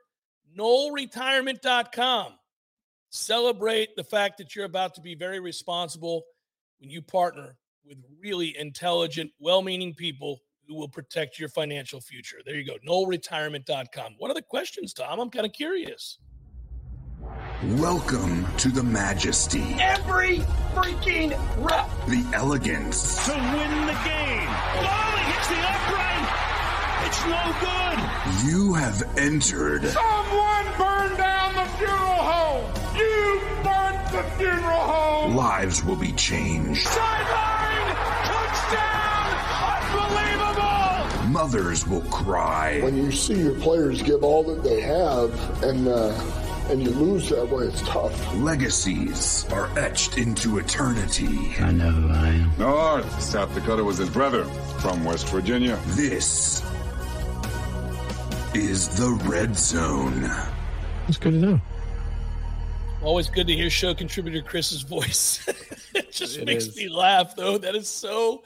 knollretirement.com. 0.59 2.33
Celebrate 3.11 3.97
the 3.97 4.05
fact 4.05 4.39
that 4.39 4.55
you're 4.55 4.65
about 4.65 4.95
to 4.97 5.01
be 5.01 5.15
very 5.15 5.41
responsible 5.41 6.25
when 6.81 6.91
you 6.91 7.01
partner 7.03 7.57
with 7.85 7.99
really 8.21 8.57
intelligent, 8.59 9.31
well 9.39 9.63
meaning 9.63 9.95
people 9.95 10.41
who 10.67 10.75
will 10.75 10.89
protect 10.89 11.39
your 11.39 11.49
financial 11.49 12.01
future. 12.01 12.39
There 12.45 12.57
you 12.57 12.67
go, 12.67 12.77
knollretirement.com. 12.87 14.17
What 14.19 14.31
are 14.31 14.35
the 14.35 14.43
questions, 14.43 14.93
Tom? 14.93 15.21
I'm 15.21 15.31
kind 15.31 15.47
of 15.47 15.53
curious. 15.53 16.19
Welcome 17.77 18.47
to 18.59 18.69
the 18.69 18.83
majesty, 18.83 19.63
every 19.81 20.39
freaking 20.75 21.31
rep. 21.65 21.89
the 22.07 22.29
elegance, 22.35 23.25
to 23.27 23.33
win 23.33 23.87
the 23.87 23.99
game. 24.05 24.49
Oh, 24.79 25.15
he 25.17 25.33
hits 25.33 25.49
the 25.49 25.57
upright. 25.65 26.29
It's 27.07 27.25
no 27.25 27.43
good. 27.63 28.51
you 28.53 28.75
have 28.75 29.03
entered 29.19 29.85
Someone 29.87 30.67
burned 30.79 31.17
down 31.17 31.55
the 31.55 31.65
funeral 31.79 32.06
funeral 34.39 34.63
home. 34.63 35.35
lives 35.37 35.85
will 35.85 35.97
be 35.97 36.13
changed, 36.13 36.87
Sideline 36.87 37.97
touchdown. 38.25 39.33
Unbelievable. 40.01 41.31
mothers 41.33 41.87
will 41.87 42.03
cry, 42.11 42.81
when 42.83 42.97
you 42.97 43.11
see 43.13 43.39
your 43.41 43.55
players 43.61 44.03
give 44.03 44.23
all 44.23 44.43
that 44.45 44.63
they 44.63 44.81
have 44.81 45.63
and 45.63 45.89
uh, 45.89 46.13
and 46.69 46.83
you 46.83 46.91
lose 46.91 47.29
that 47.29 47.49
way, 47.49 47.67
it's 47.67 47.81
tough. 47.83 48.35
legacies 48.37 49.47
are 49.53 49.69
etched 49.79 50.19
into 50.19 50.59
eternity. 50.59 51.55
I 51.61 51.71
know 51.71 51.91
who 51.93 52.09
I 52.13 52.27
am. 52.29 52.53
North, 52.59 53.23
South 53.23 53.55
Dakota 53.55 53.85
was 53.85 53.99
his 53.99 54.11
brother 54.11 54.45
from 54.81 55.05
West 55.05 55.29
Virginia. 55.29 55.79
This 55.91 56.63
is 58.55 58.89
the 58.99 59.13
Red 59.31 59.57
Zone. 59.57 60.29
It's 61.07 61.19
good 61.19 61.35
to 61.35 61.39
know. 61.39 61.61
Always 63.07 63.31
good 63.31 63.47
to 63.47 63.55
hear 63.55 63.71
show 63.71 63.95
contributor 63.95 64.43
Chris's 64.43 64.83
voice. 64.83 65.47
it 65.95 66.11
just 66.11 66.39
It 66.39 66.45
makes 66.45 66.65
is. 66.67 66.77
me 66.77 66.89
laugh, 66.89 67.37
though. 67.37 67.57
That 67.57 67.77
is 67.77 67.87
so 67.87 68.43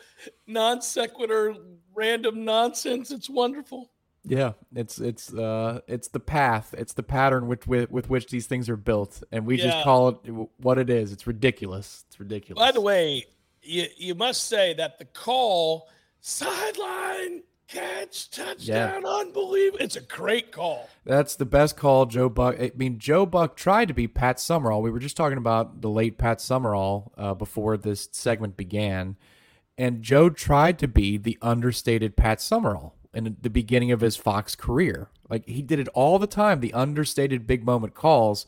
non 0.46 0.82
sequitur, 0.82 1.54
random 1.94 2.44
nonsense. 2.44 3.10
It's 3.10 3.30
wonderful. 3.30 3.90
Yeah, 4.22 4.52
it's 4.74 4.98
it's 4.98 5.32
uh 5.32 5.80
it's 5.86 6.08
the 6.08 6.20
path, 6.20 6.74
it's 6.76 6.92
the 6.92 7.02
pattern 7.02 7.46
with 7.46 7.66
with, 7.66 7.90
with 7.90 8.10
which 8.10 8.26
these 8.26 8.46
things 8.46 8.68
are 8.68 8.76
built, 8.76 9.22
and 9.32 9.46
we 9.46 9.56
Yeah. 9.56 9.70
just 9.70 9.82
call 9.82 10.08
it 10.08 10.16
what 10.58 10.76
it 10.76 10.90
is. 10.90 11.10
It's 11.10 11.26
ridiculous. 11.26 12.04
It's 12.08 12.20
ridiculous. 12.20 12.60
By 12.60 12.70
the 12.70 12.82
way, 12.82 13.24
you, 13.62 13.86
you 13.96 14.14
must 14.14 14.44
say 14.44 14.74
that 14.74 14.98
the 14.98 15.06
call, 15.06 15.88
sideline 16.20 17.44
catch, 17.70 18.30
touchdown, 18.30 19.04
unbelievable. 19.06 19.78
It's 19.80 19.96
a 19.96 20.00
great 20.00 20.52
call. 20.52 20.88
That's 21.04 21.36
the 21.36 21.46
best 21.46 21.76
call 21.76 22.06
Joe 22.06 22.28
Buck. 22.28 22.56
I 22.60 22.72
mean, 22.76 22.98
Joe 22.98 23.26
Buck 23.26 23.56
tried 23.56 23.88
to 23.88 23.94
be 23.94 24.08
Pat 24.08 24.40
Summerall. 24.40 24.82
We 24.82 24.90
were 24.90 24.98
just 24.98 25.16
talking 25.16 25.38
about 25.38 25.80
the 25.80 25.90
late 25.90 26.18
Pat 26.18 26.40
Summerall 26.40 27.12
uh, 27.16 27.34
before 27.34 27.76
this 27.76 28.08
segment 28.12 28.56
began, 28.56 29.16
and 29.78 30.02
Joe 30.02 30.30
tried 30.30 30.78
to 30.80 30.88
be 30.88 31.16
the 31.16 31.38
understated 31.40 32.16
Pat 32.16 32.40
Summerall 32.40 32.94
in 33.14 33.36
the 33.40 33.50
beginning 33.50 33.92
of 33.92 34.00
his 34.00 34.16
Fox 34.16 34.54
career. 34.54 35.08
Like 35.28 35.46
he 35.46 35.62
did 35.62 35.78
it 35.78 35.88
all 35.88 36.18
the 36.18 36.26
time, 36.26 36.60
the 36.60 36.74
understated 36.74 37.46
big 37.46 37.64
moment 37.64 37.94
calls, 37.94 38.46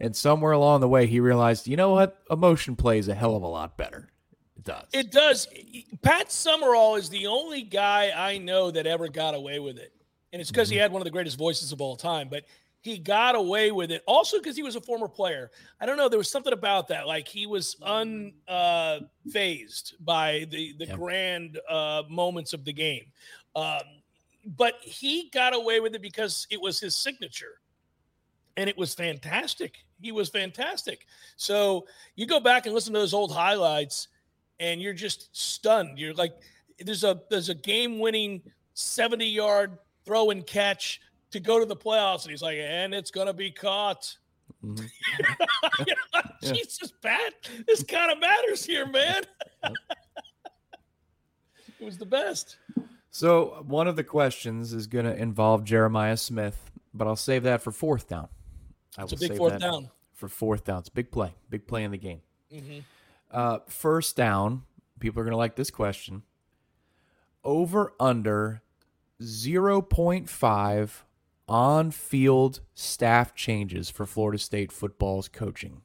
and 0.00 0.16
somewhere 0.16 0.52
along 0.52 0.80
the 0.80 0.88
way 0.88 1.06
he 1.06 1.20
realized, 1.20 1.68
you 1.68 1.76
know 1.76 1.90
what, 1.90 2.18
emotion 2.30 2.76
plays 2.76 3.08
a 3.08 3.14
hell 3.14 3.36
of 3.36 3.42
a 3.42 3.46
lot 3.46 3.76
better. 3.76 4.10
It 4.66 4.70
does. 4.70 4.86
It 4.92 5.10
does. 5.10 5.48
Pat 6.02 6.32
Summerall 6.32 6.96
is 6.96 7.08
the 7.08 7.26
only 7.26 7.62
guy 7.62 8.12
I 8.14 8.38
know 8.38 8.70
that 8.70 8.86
ever 8.86 9.08
got 9.08 9.34
away 9.34 9.58
with 9.58 9.78
it. 9.78 9.92
And 10.32 10.40
it's 10.40 10.50
because 10.50 10.68
he 10.68 10.76
had 10.76 10.90
one 10.90 11.00
of 11.00 11.04
the 11.04 11.10
greatest 11.10 11.38
voices 11.38 11.70
of 11.70 11.80
all 11.80 11.96
time, 11.96 12.28
but 12.28 12.44
he 12.80 12.98
got 12.98 13.34
away 13.34 13.70
with 13.70 13.90
it 13.90 14.02
also 14.06 14.38
because 14.38 14.56
he 14.56 14.62
was 14.62 14.76
a 14.76 14.80
former 14.80 15.08
player. 15.08 15.50
I 15.80 15.86
don't 15.86 15.96
know. 15.96 16.08
There 16.08 16.18
was 16.18 16.30
something 16.30 16.52
about 16.52 16.88
that. 16.88 17.06
Like 17.06 17.28
he 17.28 17.46
was 17.46 17.76
unfazed 17.82 18.34
uh, 18.48 19.00
by 20.00 20.46
the, 20.50 20.74
the 20.78 20.86
grand 20.94 21.58
uh, 21.68 22.02
moments 22.10 22.52
of 22.52 22.64
the 22.64 22.72
game. 22.72 23.06
Um, 23.56 23.80
but 24.44 24.74
he 24.82 25.30
got 25.32 25.54
away 25.54 25.80
with 25.80 25.94
it 25.94 26.02
because 26.02 26.46
it 26.50 26.60
was 26.60 26.78
his 26.78 26.94
signature 26.94 27.60
and 28.56 28.68
it 28.68 28.76
was 28.76 28.94
fantastic. 28.94 29.84
He 30.00 30.12
was 30.12 30.28
fantastic. 30.28 31.06
So 31.36 31.86
you 32.16 32.26
go 32.26 32.40
back 32.40 32.66
and 32.66 32.74
listen 32.74 32.92
to 32.92 32.98
those 32.98 33.14
old 33.14 33.32
highlights, 33.32 34.08
and 34.60 34.80
you're 34.80 34.92
just 34.94 35.34
stunned. 35.36 35.98
You're 35.98 36.14
like, 36.14 36.34
there's 36.78 37.04
a 37.04 37.20
there's 37.30 37.48
a 37.48 37.54
game 37.54 37.98
winning 37.98 38.42
70 38.74 39.26
yard 39.26 39.78
throw 40.04 40.30
and 40.30 40.46
catch 40.46 41.00
to 41.30 41.40
go 41.40 41.58
to 41.58 41.66
the 41.66 41.76
playoffs, 41.76 42.22
and 42.22 42.30
he's 42.30 42.42
like, 42.42 42.58
and 42.58 42.94
it's 42.94 43.10
gonna 43.10 43.32
be 43.34 43.50
caught. 43.50 44.16
Mhm. 44.64 44.88
You're 45.86 45.96
Yeah. 46.40 46.52
Jesus, 46.52 46.90
Pat, 47.02 47.34
this 47.66 47.82
kind 47.82 48.10
of 48.10 48.18
matters 48.18 48.64
here, 48.64 48.86
man. 48.86 49.22
it 51.80 51.84
was 51.84 51.98
the 51.98 52.06
best. 52.06 52.56
So 53.10 53.62
one 53.66 53.88
of 53.88 53.96
the 53.96 54.04
questions 54.04 54.72
is 54.72 54.86
going 54.86 55.04
to 55.04 55.14
involve 55.14 55.64
Jeremiah 55.64 56.16
Smith, 56.16 56.70
but 56.92 57.06
I'll 57.06 57.16
save 57.16 57.42
that 57.44 57.62
for 57.62 57.72
fourth 57.72 58.08
down. 58.08 58.28
I 58.96 59.02
It's 59.02 59.12
a 59.12 59.16
big 59.16 59.36
fourth 59.36 59.58
down. 59.58 59.90
For 60.14 60.28
fourth 60.28 60.64
down, 60.64 60.80
it's 60.80 60.88
a 60.88 60.92
big 60.92 61.10
play, 61.10 61.34
big 61.50 61.66
play 61.66 61.84
in 61.84 61.90
the 61.90 61.98
game. 61.98 62.20
Mhm. 62.52 62.82
Uh, 63.30 63.58
first 63.66 64.16
down, 64.16 64.62
people 65.00 65.20
are 65.20 65.24
going 65.24 65.32
to 65.32 65.38
like 65.38 65.56
this 65.56 65.70
question. 65.70 66.22
Over 67.42 67.92
under 68.00 68.62
0.5 69.20 70.90
on 71.46 71.90
field 71.90 72.60
staff 72.74 73.34
changes 73.34 73.90
for 73.90 74.06
Florida 74.06 74.38
State 74.38 74.72
football's 74.72 75.28
coaching 75.28 75.82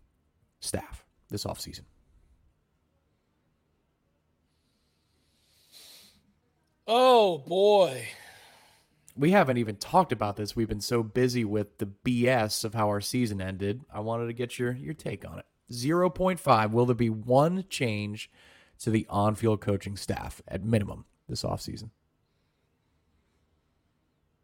staff 0.60 1.06
this 1.30 1.44
offseason. 1.44 1.82
Oh 6.88 7.40
boy. 7.40 8.08
we 9.16 9.32
haven't 9.32 9.58
even 9.58 9.76
talked 9.76 10.12
about 10.12 10.38
this. 10.38 10.56
We've 10.56 10.68
been 10.68 10.82
so 10.82 11.04
busy 11.04 11.46
with 11.46 11.78
the 11.78 11.86
BS 11.86 12.64
of 12.64 12.74
how 12.74 12.88
our 12.88 13.02
season 13.02 13.42
ended. 13.42 13.82
I 13.94 14.00
wanted 14.00 14.28
to 14.28 14.34
get 14.34 14.58
your 14.58 14.72
your 14.74 14.94
take 14.96 15.30
on 15.30 15.40
it. 15.40 15.46
0.5 15.72 16.72
will 16.72 16.86
there 16.86 16.96
be 16.96 17.10
one 17.10 17.66
change 17.70 18.30
to 18.80 18.90
the 18.90 19.06
on-field 19.10 19.62
coaching 19.62 19.98
staff 19.98 20.42
at 20.48 20.64
minimum 20.64 21.06
this 21.28 21.44
offseason? 21.44 21.90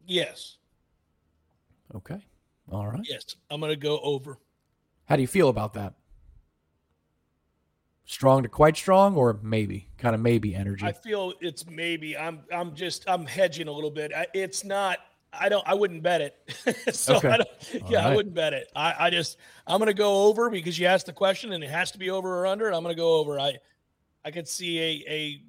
Yes. 0.06 0.58
Okay. 1.96 2.20
All 2.72 2.88
right. 2.88 3.02
Yes. 3.04 3.36
I'm 3.50 3.62
gonna 3.62 3.76
go 3.76 4.00
over. 4.00 4.38
How 5.06 5.16
do 5.16 5.22
you 5.22 5.28
feel 5.28 5.50
about 5.50 5.74
that? 5.74 5.94
Strong 8.06 8.44
to 8.44 8.50
quite 8.50 8.78
strong 8.78 9.16
or 9.16 9.40
maybe? 9.42 9.90
Kind 9.98 10.14
of 10.14 10.22
maybe 10.22 10.54
energy. 10.54 10.86
I 10.86 10.92
feel 10.92 11.34
it's 11.42 11.66
maybe. 11.68 12.18
I'm 12.18 12.42
I'm 12.52 12.76
just 12.76 13.04
I'm 13.08 13.26
hedging 13.26 13.68
a 13.68 13.72
little 13.72 13.90
bit. 13.90 14.14
I, 14.14 14.28
it's 14.34 14.64
not. 14.64 15.00
I 15.40 15.50
don't. 15.50 15.68
I 15.68 15.74
wouldn't 15.74 16.04
bet 16.04 16.22
it. 16.22 16.36
so 16.96 17.16
Okay. 17.18 17.30
I 17.30 17.38
don't, 17.38 17.50
yeah, 17.90 18.08
I 18.08 18.16
wouldn't 18.16 18.36
bet 18.36 18.54
it. 18.54 18.70
I, 18.76 18.96
I 19.08 19.10
just 19.10 19.38
I'm 19.68 19.80
gonna 19.80 19.94
go 19.94 20.24
over 20.26 20.50
because 20.50 20.78
you 20.80 20.86
asked 20.88 21.06
the 21.06 21.14
question 21.14 21.54
and 21.54 21.64
it 21.64 21.70
has 21.70 21.92
to 21.92 21.98
be 22.00 22.10
over 22.10 22.40
or 22.42 22.48
under. 22.48 22.68
And 22.68 22.76
I'm 22.76 22.82
gonna 22.84 22.96
go 22.96 23.16
over. 23.18 23.40
I 23.40 23.56
I 24.24 24.32
could 24.32 24.48
see 24.48 24.80
a 24.80 25.12
a 25.12 25.42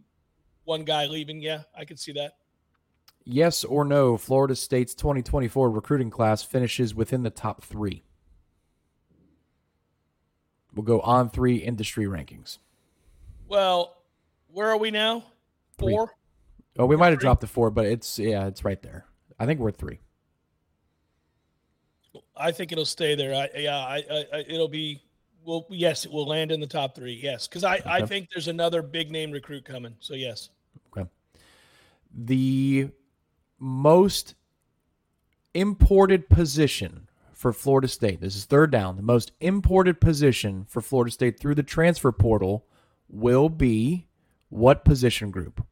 one 0.64 0.84
guy 0.84 1.06
leaving. 1.06 1.40
Yeah, 1.40 1.62
I 1.76 1.84
could 1.84 1.98
see 1.98 2.12
that. 2.12 2.32
yes 3.24 3.64
or 3.64 3.84
no, 3.84 4.16
Florida 4.16 4.54
State's 4.56 4.94
2024 4.94 5.70
recruiting 5.70 6.10
class 6.10 6.42
finishes 6.42 6.94
within 6.94 7.22
the 7.22 7.30
top 7.30 7.62
3. 7.62 8.02
We'll 10.74 10.84
go 10.84 11.00
on 11.00 11.30
3 11.30 11.56
industry 11.56 12.04
rankings. 12.06 12.58
Well, 13.48 14.02
where 14.48 14.68
are 14.68 14.76
we 14.76 14.90
now? 14.90 15.24
Three. 15.78 15.92
Four. 15.92 16.10
Oh, 16.78 16.84
we 16.86 16.96
might 16.96 17.10
have 17.10 17.18
dropped 17.18 17.40
the 17.40 17.46
4, 17.46 17.70
but 17.70 17.86
it's 17.86 18.18
yeah, 18.18 18.46
it's 18.46 18.64
right 18.64 18.82
there. 18.82 19.05
I 19.38 19.46
think 19.46 19.60
we're 19.60 19.68
at 19.68 19.76
3. 19.76 19.98
I 22.36 22.52
think 22.52 22.72
it'll 22.72 22.84
stay 22.84 23.14
there. 23.14 23.34
I, 23.34 23.48
yeah, 23.58 23.78
I, 23.78 24.04
I, 24.32 24.44
it'll 24.46 24.68
be. 24.68 25.02
Well, 25.44 25.66
yes, 25.70 26.04
it 26.04 26.10
will 26.10 26.26
land 26.26 26.50
in 26.50 26.60
the 26.60 26.66
top 26.66 26.96
three. 26.96 27.18
Yes, 27.22 27.46
because 27.46 27.62
I, 27.62 27.80
I 27.86 28.04
think 28.04 28.28
there's 28.34 28.48
another 28.48 28.82
big 28.82 29.12
name 29.12 29.30
recruit 29.30 29.64
coming. 29.64 29.94
So 30.00 30.14
yes, 30.14 30.50
Okay. 30.88 31.08
The 32.12 32.88
most 33.58 34.34
imported 35.54 36.28
position 36.28 37.08
for 37.32 37.52
Florida 37.52 37.86
State. 37.86 38.20
This 38.20 38.34
is 38.34 38.44
third 38.44 38.72
down. 38.72 38.96
The 38.96 39.02
most 39.02 39.32
imported 39.40 40.00
position 40.00 40.66
for 40.68 40.80
Florida 40.80 41.12
State 41.12 41.38
through 41.38 41.54
the 41.54 41.62
transfer 41.62 42.10
portal 42.10 42.66
will 43.08 43.48
be 43.48 44.08
what 44.48 44.84
position 44.84 45.30
group? 45.30 45.64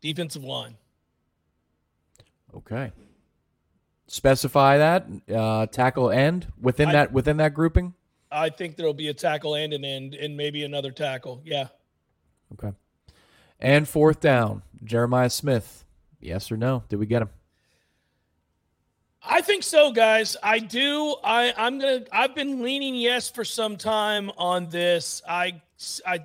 defensive 0.00 0.44
line. 0.44 0.76
Okay. 2.56 2.92
Specify 4.06 4.78
that 4.78 5.06
uh, 5.34 5.66
tackle 5.66 6.10
end 6.10 6.46
within 6.60 6.88
I- 6.88 6.92
that 6.92 7.12
within 7.12 7.36
that 7.38 7.54
grouping. 7.54 7.94
I 8.30 8.50
think 8.50 8.76
there'll 8.76 8.92
be 8.92 9.08
a 9.08 9.14
tackle 9.14 9.54
and 9.54 9.72
an 9.72 9.84
end, 9.86 10.14
and 10.14 10.36
maybe 10.36 10.62
another 10.64 10.90
tackle. 10.90 11.40
Yeah, 11.46 11.68
Okay. 12.52 12.72
And 13.58 13.88
fourth 13.88 14.20
down, 14.20 14.62
Jeremiah 14.84 15.30
Smith. 15.30 15.84
Yes 16.20 16.52
or 16.52 16.56
no? 16.58 16.84
Did 16.90 16.96
we 16.98 17.06
get 17.06 17.22
him? 17.22 17.30
I 19.22 19.40
think 19.40 19.62
so, 19.62 19.92
guys. 19.92 20.36
I 20.42 20.58
do. 20.58 21.16
I 21.24 21.52
I'm 21.56 21.78
gonna. 21.78 22.04
I've 22.12 22.34
been 22.34 22.62
leaning 22.62 22.94
yes 22.94 23.28
for 23.30 23.44
some 23.44 23.76
time 23.76 24.30
on 24.38 24.68
this. 24.68 25.22
I 25.28 25.60
I 26.06 26.24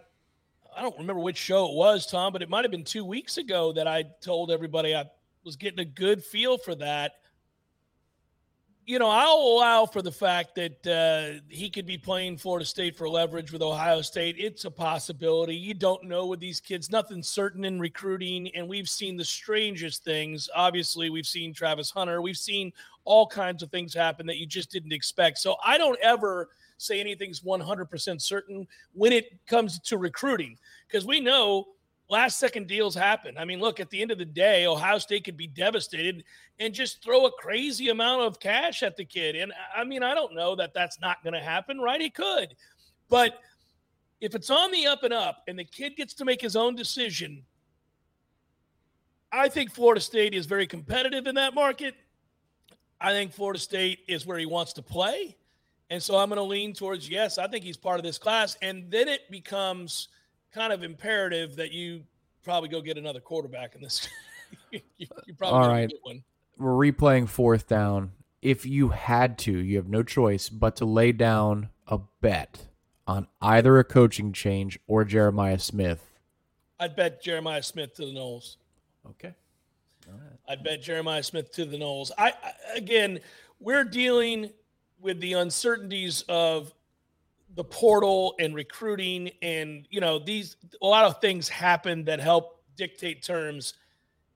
I 0.75 0.81
don't 0.81 0.97
remember 0.97 1.21
which 1.21 1.37
show 1.37 1.67
it 1.69 1.73
was, 1.75 2.05
Tom, 2.05 2.33
but 2.33 2.41
it 2.41 2.49
might 2.49 2.63
have 2.63 2.71
been 2.71 2.83
two 2.83 3.03
weeks 3.05 3.37
ago 3.37 3.73
that 3.73 3.87
I 3.87 4.03
told 4.21 4.51
everybody 4.51 4.95
I 4.95 5.05
was 5.43 5.55
getting 5.55 5.79
a 5.79 5.85
good 5.85 6.23
feel 6.23 6.57
for 6.57 6.75
that. 6.75 7.13
You 8.85 8.99
know, 8.99 9.07
I'll 9.09 9.37
allow 9.37 9.85
for 9.85 10.01
the 10.01 10.11
fact 10.11 10.55
that 10.55 10.87
uh, 10.87 11.41
he 11.47 11.69
could 11.69 11.85
be 11.85 11.97
playing 11.97 12.37
Florida 12.37 12.65
State 12.65 12.97
for 12.97 13.07
leverage 13.07 13.53
with 13.53 13.61
Ohio 13.61 14.01
State. 14.01 14.35
It's 14.37 14.65
a 14.65 14.71
possibility. 14.71 15.55
You 15.55 15.73
don't 15.73 16.03
know 16.03 16.25
with 16.25 16.41
these 16.41 16.59
kids. 16.59 16.91
Nothing's 16.91 17.29
certain 17.29 17.63
in 17.63 17.79
recruiting, 17.79 18.53
and 18.53 18.67
we've 18.67 18.89
seen 18.89 19.15
the 19.15 19.23
strangest 19.23 20.03
things. 20.03 20.49
Obviously, 20.53 21.09
we've 21.09 21.25
seen 21.25 21.53
Travis 21.53 21.91
Hunter. 21.91 22.21
We've 22.21 22.35
seen 22.35 22.73
all 23.05 23.25
kinds 23.25 23.63
of 23.63 23.71
things 23.71 23.93
happen 23.93 24.25
that 24.25 24.37
you 24.37 24.45
just 24.45 24.69
didn't 24.69 24.91
expect. 24.91 25.37
So 25.37 25.55
I 25.65 25.77
don't 25.77 25.99
ever 26.01 26.49
say 26.77 26.99
anything's 26.99 27.39
100% 27.39 28.21
certain 28.21 28.67
when 28.91 29.13
it 29.13 29.39
comes 29.47 29.79
to 29.79 29.97
recruiting 29.97 30.57
because 30.87 31.05
we 31.05 31.21
know 31.21 31.67
last 32.13 32.37
second 32.37 32.67
deals 32.67 32.93
happen. 32.93 33.35
I 33.39 33.43
mean, 33.43 33.59
look, 33.59 33.79
at 33.79 33.89
the 33.89 33.99
end 33.99 34.11
of 34.11 34.19
the 34.19 34.25
day, 34.25 34.67
Ohio 34.67 34.99
State 34.99 35.23
could 35.23 35.35
be 35.35 35.47
devastated 35.47 36.23
and 36.59 36.71
just 36.71 37.03
throw 37.03 37.25
a 37.25 37.31
crazy 37.31 37.89
amount 37.89 38.21
of 38.21 38.39
cash 38.39 38.83
at 38.83 38.95
the 38.95 39.03
kid. 39.03 39.35
And 39.35 39.51
I 39.75 39.83
mean, 39.83 40.03
I 40.03 40.13
don't 40.13 40.35
know 40.35 40.55
that 40.55 40.75
that's 40.75 41.01
not 41.01 41.23
going 41.23 41.33
to 41.33 41.39
happen, 41.39 41.79
right? 41.79 41.99
It 41.99 42.13
could. 42.13 42.55
But 43.09 43.39
if 44.21 44.35
it's 44.35 44.51
on 44.51 44.71
the 44.71 44.85
up 44.85 45.01
and 45.01 45.11
up 45.11 45.43
and 45.47 45.57
the 45.57 45.63
kid 45.63 45.95
gets 45.95 46.13
to 46.15 46.25
make 46.25 46.39
his 46.39 46.55
own 46.55 46.75
decision, 46.75 47.43
I 49.31 49.49
think 49.49 49.71
Florida 49.71 49.99
State 49.99 50.35
is 50.35 50.45
very 50.45 50.67
competitive 50.67 51.25
in 51.25 51.33
that 51.35 51.55
market. 51.55 51.95
I 53.01 53.09
think 53.09 53.33
Florida 53.33 53.59
State 53.59 54.01
is 54.07 54.23
where 54.23 54.37
he 54.37 54.45
wants 54.45 54.73
to 54.73 54.83
play. 54.83 55.35
And 55.89 56.01
so 56.01 56.15
I'm 56.15 56.29
going 56.29 56.37
to 56.37 56.43
lean 56.43 56.73
towards 56.73 57.09
yes, 57.09 57.39
I 57.39 57.47
think 57.47 57.63
he's 57.63 57.75
part 57.75 57.99
of 57.99 58.03
this 58.03 58.19
class. 58.19 58.55
And 58.61 58.91
then 58.91 59.07
it 59.07 59.31
becomes 59.31 60.09
kind 60.53 60.71
of 60.71 60.83
imperative 60.83 61.55
that 61.55 61.71
you 61.71 62.03
probably 62.43 62.69
go 62.69 62.81
get 62.81 62.97
another 62.97 63.19
quarterback 63.19 63.75
in 63.75 63.81
this. 63.81 64.07
you, 64.71 64.81
you 64.97 65.33
probably 65.37 65.59
All 65.59 65.69
right. 65.69 65.91
one. 66.03 66.23
We're 66.57 66.91
replaying 66.91 67.29
fourth 67.29 67.67
down. 67.67 68.11
If 68.41 68.65
you 68.65 68.89
had 68.89 69.37
to, 69.39 69.51
you 69.51 69.77
have 69.77 69.87
no 69.87 70.03
choice 70.03 70.49
but 70.49 70.75
to 70.77 70.85
lay 70.85 71.11
down 71.11 71.69
a 71.87 71.99
bet 72.21 72.67
on 73.07 73.27
either 73.41 73.79
a 73.79 73.83
coaching 73.83 74.33
change 74.33 74.79
or 74.87 75.03
Jeremiah 75.03 75.59
Smith. 75.59 76.11
I'd 76.79 76.95
bet 76.95 77.21
Jeremiah 77.21 77.63
Smith 77.63 77.95
to 77.95 78.05
the 78.05 78.11
Noles. 78.11 78.57
Okay. 79.09 79.33
I'd 80.47 80.63
bet 80.63 80.81
Jeremiah 80.81 81.23
Smith 81.23 81.51
to 81.53 81.65
the 81.65 81.77
Noles. 81.77 82.11
I, 82.17 82.33
I 82.43 82.53
again, 82.75 83.19
we're 83.59 83.85
dealing 83.85 84.51
with 84.99 85.19
the 85.21 85.33
uncertainties 85.33 86.23
of 86.27 86.73
the 87.55 87.63
portal 87.63 88.35
and 88.39 88.55
recruiting, 88.55 89.31
and 89.41 89.87
you 89.89 90.01
know 90.01 90.19
these 90.19 90.55
a 90.81 90.87
lot 90.87 91.05
of 91.05 91.21
things 91.21 91.47
happen 91.49 92.03
that 92.05 92.19
help 92.19 92.61
dictate 92.75 93.23
terms. 93.23 93.73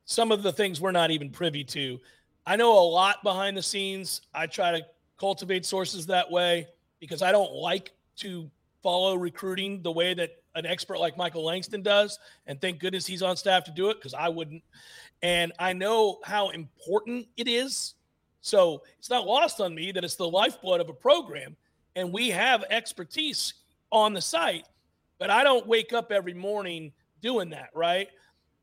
Some 0.06 0.32
of 0.32 0.44
the 0.44 0.54
things 0.54 0.80
we're 0.80 0.92
not 0.92 1.12
even 1.12 1.30
privy 1.30 1.64
to. 1.66 2.00
I 2.46 2.56
know 2.56 2.80
a 2.80 2.88
lot 2.88 3.24
behind 3.24 3.58
the 3.58 3.62
scenes. 3.62 4.22
I 4.34 4.48
try 4.48 4.72
to 4.72 4.86
cultivate 5.20 5.66
sources 5.66 6.06
that 6.06 6.32
way 6.32 6.68
because 7.00 7.22
I 7.22 7.32
don't 7.32 7.52
like 7.52 7.92
to 8.18 8.50
follow 8.82 9.16
recruiting 9.16 9.82
the 9.82 9.92
way 9.92 10.14
that 10.14 10.32
an 10.56 10.66
expert 10.66 11.00
like 11.00 11.18
Michael 11.18 11.44
Langston 11.44 11.82
does. 11.82 12.20
And 12.46 12.60
thank 12.62 12.80
goodness 12.80 13.06
he's 13.06 13.22
on 13.22 13.36
staff 13.38 13.64
to 13.66 13.72
do 13.72 13.90
it 13.90 13.96
because 13.96 14.14
I 14.14 14.30
wouldn't. 14.30 14.64
And 15.22 15.52
I 15.60 15.74
know 15.74 16.20
how 16.24 16.50
important 16.50 17.28
it 17.38 17.48
is. 17.48 17.96
So 18.42 18.84
it's 18.98 19.10
not 19.10 19.26
lost 19.26 19.60
on 19.60 19.76
me 19.76 19.92
that 19.92 20.04
it's 20.04 20.16
the 20.16 20.28
lifeblood 20.28 20.80
of 20.80 20.90
a 20.90 20.94
program. 20.94 21.56
And 21.98 22.14
we 22.14 22.30
have 22.30 22.64
expertise 22.70 23.56
on 23.92 24.14
the 24.14 24.22
site, 24.22 24.68
but 25.18 25.32
I 25.32 25.44
don't 25.44 25.66
wake 25.66 25.94
up 25.94 26.12
every 26.12 26.36
morning 26.36 26.92
doing 27.24 27.50
that, 27.50 27.72
right? 27.74 28.08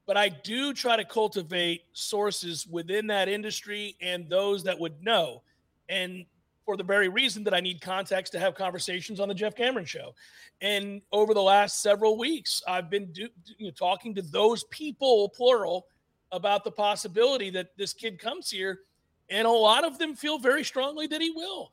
But 0.07 0.17
I 0.17 0.29
do 0.29 0.73
try 0.73 0.97
to 0.97 1.05
cultivate 1.05 1.83
sources 1.95 2.65
within 2.65 3.09
that 3.09 3.29
industry 3.29 3.97
and 4.01 4.31
those 4.31 4.63
that 4.63 4.79
would 4.79 5.03
know. 5.03 5.43
And 5.89 6.27
for 6.65 6.77
the 6.77 6.85
very 6.85 7.09
reason 7.09 7.43
that 7.43 7.55
I 7.55 7.59
need 7.59 7.81
contacts 7.81 8.31
to 8.31 8.39
have 8.39 8.55
conversations 8.55 9.19
on 9.19 9.27
the 9.27 9.35
Jeff 9.35 9.57
Cameron 9.57 9.85
show. 9.85 10.15
And 10.61 11.03
over 11.11 11.35
the 11.35 11.43
last 11.43 11.83
several 11.83 12.17
weeks, 12.17 12.63
I've 12.69 12.89
been 12.89 13.07
do, 13.11 13.29
you 13.59 13.67
know, 13.67 13.73
talking 13.73 14.15
to 14.15 14.23
those 14.23 14.63
people, 14.71 15.29
plural, 15.31 15.89
about 16.31 16.63
the 16.63 16.71
possibility 16.71 17.51
that 17.51 17.77
this 17.77 17.93
kid 17.93 18.21
comes 18.21 18.49
here, 18.49 18.83
and 19.29 19.45
a 19.45 19.51
lot 19.51 19.85
of 19.85 19.99
them 19.99 20.15
feel 20.15 20.39
very 20.39 20.63
strongly 20.63 21.09
that 21.09 21.21
he 21.21 21.31
will. 21.31 21.73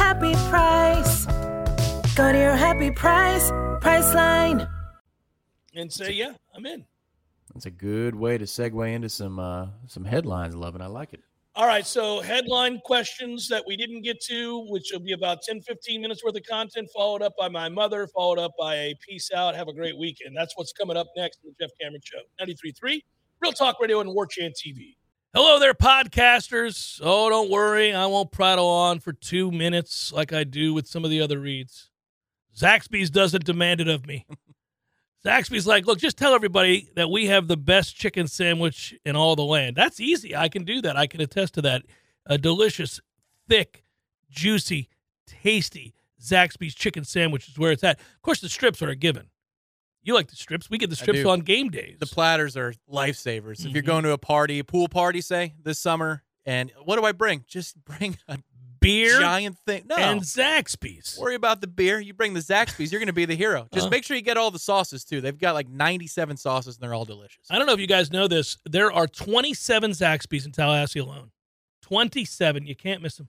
happy 0.00 0.32
price. 0.48 1.26
Go 2.14 2.32
to 2.32 2.38
your 2.38 2.56
happy 2.56 2.90
price, 2.90 3.50
Priceline. 3.80 4.68
And 5.74 5.92
say, 5.92 6.12
yeah, 6.12 6.32
I'm 6.54 6.64
in. 6.66 6.84
That's 7.52 7.66
a 7.66 7.70
good 7.70 8.14
way 8.14 8.38
to 8.38 8.44
segue 8.44 8.92
into 8.94 9.08
some 9.08 9.38
uh, 9.38 9.66
some 9.86 10.04
headlines, 10.04 10.54
Lovin. 10.54 10.80
I 10.80 10.86
like 10.86 11.12
it. 11.12 11.20
All 11.56 11.66
right, 11.66 11.84
so 11.84 12.20
headline 12.20 12.80
questions 12.84 13.48
that 13.48 13.64
we 13.66 13.76
didn't 13.76 14.02
get 14.02 14.20
to, 14.22 14.64
which 14.68 14.90
will 14.92 15.00
be 15.00 15.12
about 15.12 15.42
10, 15.42 15.60
15 15.62 16.00
minutes 16.00 16.24
worth 16.24 16.36
of 16.36 16.44
content, 16.48 16.88
followed 16.94 17.22
up 17.22 17.32
by 17.36 17.48
my 17.48 17.68
mother, 17.68 18.06
followed 18.06 18.38
up 18.38 18.52
by 18.58 18.76
a 18.76 18.94
peace 19.06 19.30
out. 19.34 19.56
Have 19.56 19.68
a 19.68 19.74
great 19.74 19.98
weekend. 19.98 20.36
That's 20.36 20.56
what's 20.56 20.72
coming 20.72 20.96
up 20.96 21.08
next 21.16 21.40
on 21.44 21.50
the 21.50 21.64
Jeff 21.64 21.72
Cameron 21.80 22.00
Show. 22.04 22.20
93.3, 22.40 23.00
Real 23.40 23.52
Talk 23.52 23.80
Radio 23.80 24.00
and 24.00 24.14
War 24.14 24.26
Chant 24.26 24.54
TV. 24.54 24.94
Hello 25.32 25.60
there, 25.60 25.74
podcasters. 25.74 27.00
Oh, 27.04 27.30
don't 27.30 27.50
worry. 27.50 27.94
I 27.94 28.06
won't 28.06 28.32
prattle 28.32 28.66
on 28.66 28.98
for 28.98 29.12
two 29.12 29.52
minutes 29.52 30.12
like 30.12 30.32
I 30.32 30.42
do 30.42 30.74
with 30.74 30.88
some 30.88 31.04
of 31.04 31.10
the 31.10 31.20
other 31.20 31.38
reads. 31.38 31.88
Zaxby's 32.56 33.10
doesn't 33.10 33.44
demand 33.44 33.80
it 33.80 33.86
of 33.86 34.08
me. 34.08 34.26
Zaxby's 35.24 35.68
like, 35.68 35.86
look, 35.86 36.00
just 36.00 36.16
tell 36.16 36.34
everybody 36.34 36.90
that 36.96 37.10
we 37.10 37.26
have 37.26 37.46
the 37.46 37.56
best 37.56 37.94
chicken 37.94 38.26
sandwich 38.26 38.92
in 39.04 39.14
all 39.14 39.36
the 39.36 39.44
land. 39.44 39.76
That's 39.76 40.00
easy. 40.00 40.34
I 40.34 40.48
can 40.48 40.64
do 40.64 40.82
that. 40.82 40.96
I 40.96 41.06
can 41.06 41.20
attest 41.20 41.54
to 41.54 41.62
that. 41.62 41.82
A 42.26 42.36
delicious, 42.36 43.00
thick, 43.48 43.84
juicy, 44.30 44.88
tasty 45.28 45.94
Zaxby's 46.20 46.74
chicken 46.74 47.04
sandwich 47.04 47.48
is 47.48 47.56
where 47.56 47.70
it's 47.70 47.84
at. 47.84 48.00
Of 48.00 48.22
course, 48.22 48.40
the 48.40 48.48
strips 48.48 48.82
are 48.82 48.88
a 48.88 48.96
given. 48.96 49.28
You 50.02 50.14
like 50.14 50.28
the 50.28 50.36
strips? 50.36 50.70
We 50.70 50.78
get 50.78 50.88
the 50.90 50.96
strips 50.96 51.24
on 51.24 51.40
game 51.40 51.68
days. 51.68 51.98
The 52.00 52.06
platters 52.06 52.56
are 52.56 52.72
lifesavers. 52.90 53.64
If 53.66 53.72
you're 53.72 53.82
Mhm. 53.82 53.86
going 53.86 54.04
to 54.04 54.12
a 54.12 54.18
party, 54.18 54.58
a 54.58 54.64
pool 54.64 54.88
party, 54.88 55.20
say 55.20 55.54
this 55.62 55.78
summer, 55.78 56.22
and 56.46 56.72
what 56.84 56.96
do 56.96 57.04
I 57.04 57.12
bring? 57.12 57.44
Just 57.46 57.76
bring 57.84 58.16
a 58.28 58.38
Beer 58.80 59.20
giant 59.20 59.58
thing. 59.66 59.84
No, 59.86 59.96
and 59.96 60.22
Zaxby's. 60.22 61.18
worry 61.20 61.34
about 61.34 61.60
the 61.60 61.66
beer. 61.66 62.00
You 62.00 62.14
bring 62.14 62.32
the 62.32 62.40
Zaxby's, 62.40 62.90
you're 62.90 62.98
going 62.98 63.08
to 63.08 63.12
be 63.12 63.26
the 63.26 63.36
hero. 63.36 63.68
Just 63.74 63.88
Uh. 63.88 63.90
make 63.90 64.04
sure 64.04 64.16
you 64.16 64.22
get 64.22 64.38
all 64.38 64.50
the 64.50 64.58
sauces 64.58 65.04
too. 65.04 65.20
They've 65.20 65.36
got 65.36 65.52
like 65.52 65.68
97 65.68 66.38
sauces, 66.38 66.76
and 66.76 66.82
they're 66.82 66.94
all 66.94 67.04
delicious. 67.04 67.44
I 67.50 67.58
don't 67.58 67.66
know 67.66 67.74
if 67.74 67.78
you 67.80 67.86
guys 67.86 68.10
know 68.10 68.26
this. 68.26 68.56
There 68.64 68.90
are 68.90 69.06
27 69.06 69.90
Zaxby's 69.90 70.46
in 70.46 70.52
Tallahassee 70.52 71.00
alone. 71.00 71.30
27. 71.82 72.66
You 72.66 72.74
can't 72.74 73.02
miss 73.02 73.16
them. 73.16 73.28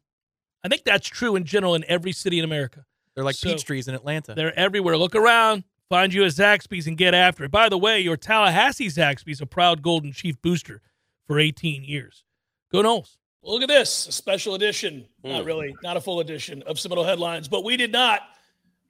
I 0.64 0.70
think 0.70 0.84
that's 0.86 1.10
true 1.10 1.36
in 1.36 1.44
general 1.44 1.76
in 1.76 1.84
every 1.88 2.14
city 2.14 2.38
in 2.40 2.46
America. 2.46 2.86
They're 3.16 3.24
like 3.26 3.36
So- 3.36 3.50
peach 3.52 3.66
trees 3.66 3.90
in 3.90 3.96
Atlanta. 3.96 4.34
They're 4.36 4.58
everywhere. 4.58 4.96
Look 4.98 5.16
around, 5.16 5.66
find 5.92 6.14
you 6.14 6.24
a 6.24 6.28
Zaxby's 6.28 6.88
and 6.88 6.98
get 6.98 7.14
after 7.14 7.44
it. 7.44 7.52
By 7.52 7.68
the 7.68 7.78
way, 7.78 8.00
your 8.00 8.16
Tallahassee 8.16 8.88
Zaxby's 8.88 9.42
a 9.42 9.46
proud 9.46 9.82
Golden 9.82 10.14
Chief 10.14 10.42
booster 10.42 10.82
for 11.28 11.38
18 11.38 11.84
years. 11.84 12.24
Go 12.72 12.82
Noles. 12.82 13.18
Look 13.44 13.62
at 13.62 13.68
this, 13.68 14.08
a 14.08 14.12
special 14.14 14.56
edition. 14.56 15.06
Not 15.22 15.44
really, 15.44 15.76
not 15.84 15.98
a 15.98 16.02
full 16.02 16.22
edition 16.22 16.64
of 16.66 16.80
Seminole 16.80 17.04
Headlines, 17.04 17.50
but 17.50 17.66
we 17.66 17.76
did 17.76 17.92
not 17.92 18.22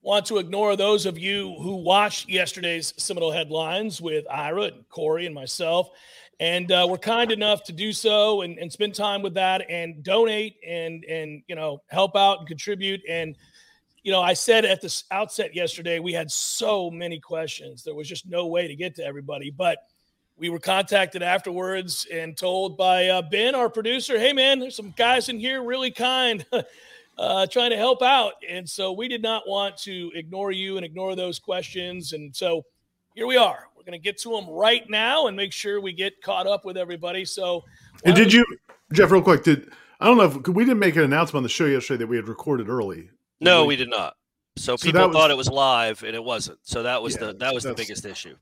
want 0.03 0.27
to 0.27 0.37
ignore 0.37 0.75
those 0.75 1.07
of 1.07 1.17
you 1.17 1.55
who 1.59 1.77
watched 1.77 2.29
yesterday's 2.29 2.93
Seminole 2.97 3.31
Headlines 3.31 3.99
with 3.99 4.23
Ira 4.29 4.65
and 4.65 4.87
Corey 4.89 5.25
and 5.25 5.33
myself. 5.33 5.89
And 6.39 6.71
uh, 6.71 6.85
we're 6.87 6.99
kind 6.99 7.31
enough 7.31 7.63
to 7.63 7.71
do 7.71 7.93
so 7.93 8.41
and, 8.41 8.59
and 8.59 8.71
spend 8.71 8.93
time 8.93 9.23
with 9.23 9.33
that 9.33 9.67
and 9.69 10.03
donate 10.03 10.57
and 10.67 11.03
and 11.05 11.41
you 11.47 11.55
know 11.55 11.81
help 11.87 12.15
out 12.15 12.39
and 12.39 12.47
contribute 12.47 13.01
and 13.09 13.35
you 14.03 14.11
know, 14.11 14.21
I 14.21 14.33
said 14.33 14.65
at 14.65 14.81
the 14.81 15.03
outset 15.11 15.55
yesterday, 15.55 15.99
we 15.99 16.13
had 16.13 16.31
so 16.31 16.89
many 16.89 17.19
questions. 17.19 17.83
There 17.83 17.93
was 17.93 18.07
just 18.07 18.27
no 18.27 18.47
way 18.47 18.67
to 18.67 18.75
get 18.75 18.95
to 18.95 19.05
everybody. 19.05 19.51
But 19.51 19.79
we 20.37 20.49
were 20.49 20.59
contacted 20.59 21.21
afterwards 21.21 22.07
and 22.11 22.35
told 22.35 22.77
by 22.77 23.09
uh, 23.09 23.21
Ben, 23.21 23.53
our 23.53 23.69
producer, 23.69 24.17
hey, 24.17 24.33
man, 24.33 24.59
there's 24.59 24.75
some 24.75 24.93
guys 24.97 25.29
in 25.29 25.39
here 25.39 25.63
really 25.63 25.91
kind, 25.91 26.43
uh, 27.17 27.45
trying 27.45 27.69
to 27.69 27.77
help 27.77 28.01
out. 28.01 28.33
And 28.49 28.67
so 28.67 28.91
we 28.91 29.07
did 29.07 29.21
not 29.21 29.47
want 29.47 29.77
to 29.79 30.11
ignore 30.15 30.51
you 30.51 30.77
and 30.77 30.85
ignore 30.85 31.15
those 31.15 31.37
questions. 31.37 32.13
And 32.13 32.35
so 32.35 32.65
here 33.13 33.27
we 33.27 33.37
are. 33.37 33.67
We're 33.75 33.83
going 33.83 33.99
to 33.99 34.03
get 34.03 34.17
to 34.21 34.31
them 34.31 34.49
right 34.49 34.89
now 34.89 35.27
and 35.27 35.37
make 35.37 35.53
sure 35.53 35.79
we 35.79 35.93
get 35.93 36.21
caught 36.23 36.47
up 36.47 36.65
with 36.65 36.77
everybody. 36.77 37.23
So, 37.23 37.63
And 38.03 38.15
did 38.15 38.33
you, 38.33 38.45
Jeff, 38.93 39.11
real 39.11 39.21
quick? 39.21 39.43
Did 39.43 39.71
I 39.99 40.05
don't 40.05 40.17
know 40.17 40.23
if 40.23 40.47
we 40.47 40.65
didn't 40.65 40.79
make 40.79 40.95
an 40.95 41.03
announcement 41.03 41.37
on 41.37 41.43
the 41.43 41.49
show 41.49 41.65
yesterday 41.65 41.99
that 41.99 42.07
we 42.07 42.15
had 42.15 42.27
recorded 42.27 42.67
early. 42.67 43.09
No, 43.41 43.65
we 43.65 43.75
did 43.75 43.89
not. 43.89 44.15
So 44.58 44.75
So 44.75 44.86
people 44.86 45.08
was- 45.08 45.15
thought 45.15 45.32
it 45.32 45.38
was 45.38 45.49
live, 45.49 46.04
and 46.04 46.15
it 46.15 46.23
wasn't. 46.23 46.60
So 46.63 46.84
that 46.84 47.01
was 47.01 47.15
Yeah, 47.15 47.27
the 47.27 47.34
that 47.36 47.54
was 47.54 47.63
the 47.63 47.73
biggest 47.73 48.06
issue. 48.06 48.36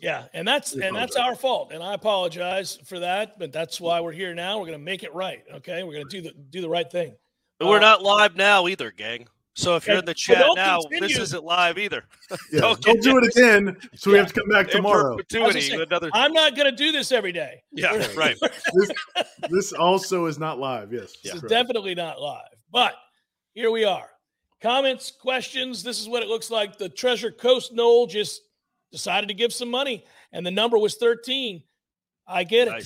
Yeah, 0.00 0.24
and 0.34 0.46
that's 0.46 0.72
and 0.72 0.94
that's 0.96 1.16
our 1.16 1.34
fault, 1.34 1.72
and 1.72 1.82
I 1.82 1.94
apologize 1.94 2.78
for 2.86 2.98
that. 3.00 3.38
But 3.38 3.52
that's 3.52 3.80
why 3.80 4.00
we're 4.00 4.12
here 4.12 4.34
now. 4.34 4.58
We're 4.58 4.66
gonna 4.66 4.78
make 4.78 5.02
it 5.02 5.12
right. 5.14 5.42
Okay, 5.56 5.82
we're 5.82 5.92
gonna 5.92 6.04
do 6.08 6.22
the 6.22 6.32
do 6.50 6.60
the 6.60 6.68
right 6.68 6.90
thing. 6.90 7.14
But 7.58 7.68
we're 7.68 7.76
Uh, 7.78 7.80
not 7.80 8.02
live 8.02 8.36
now 8.36 8.68
either, 8.68 8.90
gang. 8.90 9.28
So 9.54 9.74
if 9.74 9.88
you're 9.88 9.98
in 9.98 10.04
the 10.04 10.14
chat 10.14 10.38
don't 10.38 10.54
now, 10.54 10.78
this 11.00 11.18
isn't 11.18 11.44
live 11.44 11.78
either. 11.78 12.04
Yeah, 12.52 12.60
Don't 12.60 12.80
don't, 12.80 13.02
do 13.02 13.18
it 13.18 13.24
again. 13.36 13.76
So 13.96 14.10
we 14.10 14.16
Yeah. 14.16 14.22
have 14.22 14.32
to 14.32 14.40
come 14.40 14.48
back 14.48 14.68
tomorrow. 14.70 15.16
Perpetuity, 15.16 15.62
say, 15.62 15.82
another... 15.82 16.10
I'm 16.12 16.32
not 16.32 16.56
gonna 16.56 16.70
do 16.70 16.92
this 16.92 17.10
every 17.10 17.32
day. 17.32 17.60
Yeah, 17.72 18.06
right. 18.16 18.36
This, 18.72 18.90
this 19.50 19.72
also 19.72 20.26
is 20.26 20.38
not 20.38 20.60
live. 20.60 20.92
Yes, 20.92 21.14
This 21.24 21.34
is 21.34 21.42
definitely 21.42 21.96
not 21.96 22.20
live, 22.20 22.46
but 22.70 22.94
here 23.58 23.72
we 23.72 23.82
are. 23.82 24.08
Comments, 24.62 25.10
questions. 25.20 25.82
This 25.82 26.00
is 26.00 26.08
what 26.08 26.22
it 26.22 26.28
looks 26.28 26.48
like. 26.48 26.78
The 26.78 26.88
Treasure 26.88 27.32
Coast 27.32 27.72
Nole 27.72 28.06
just 28.06 28.42
decided 28.92 29.26
to 29.26 29.34
give 29.34 29.52
some 29.52 29.68
money, 29.68 30.04
and 30.32 30.46
the 30.46 30.50
number 30.52 30.78
was 30.78 30.94
13. 30.94 31.64
I 32.28 32.44
get 32.44 32.68
it. 32.68 32.84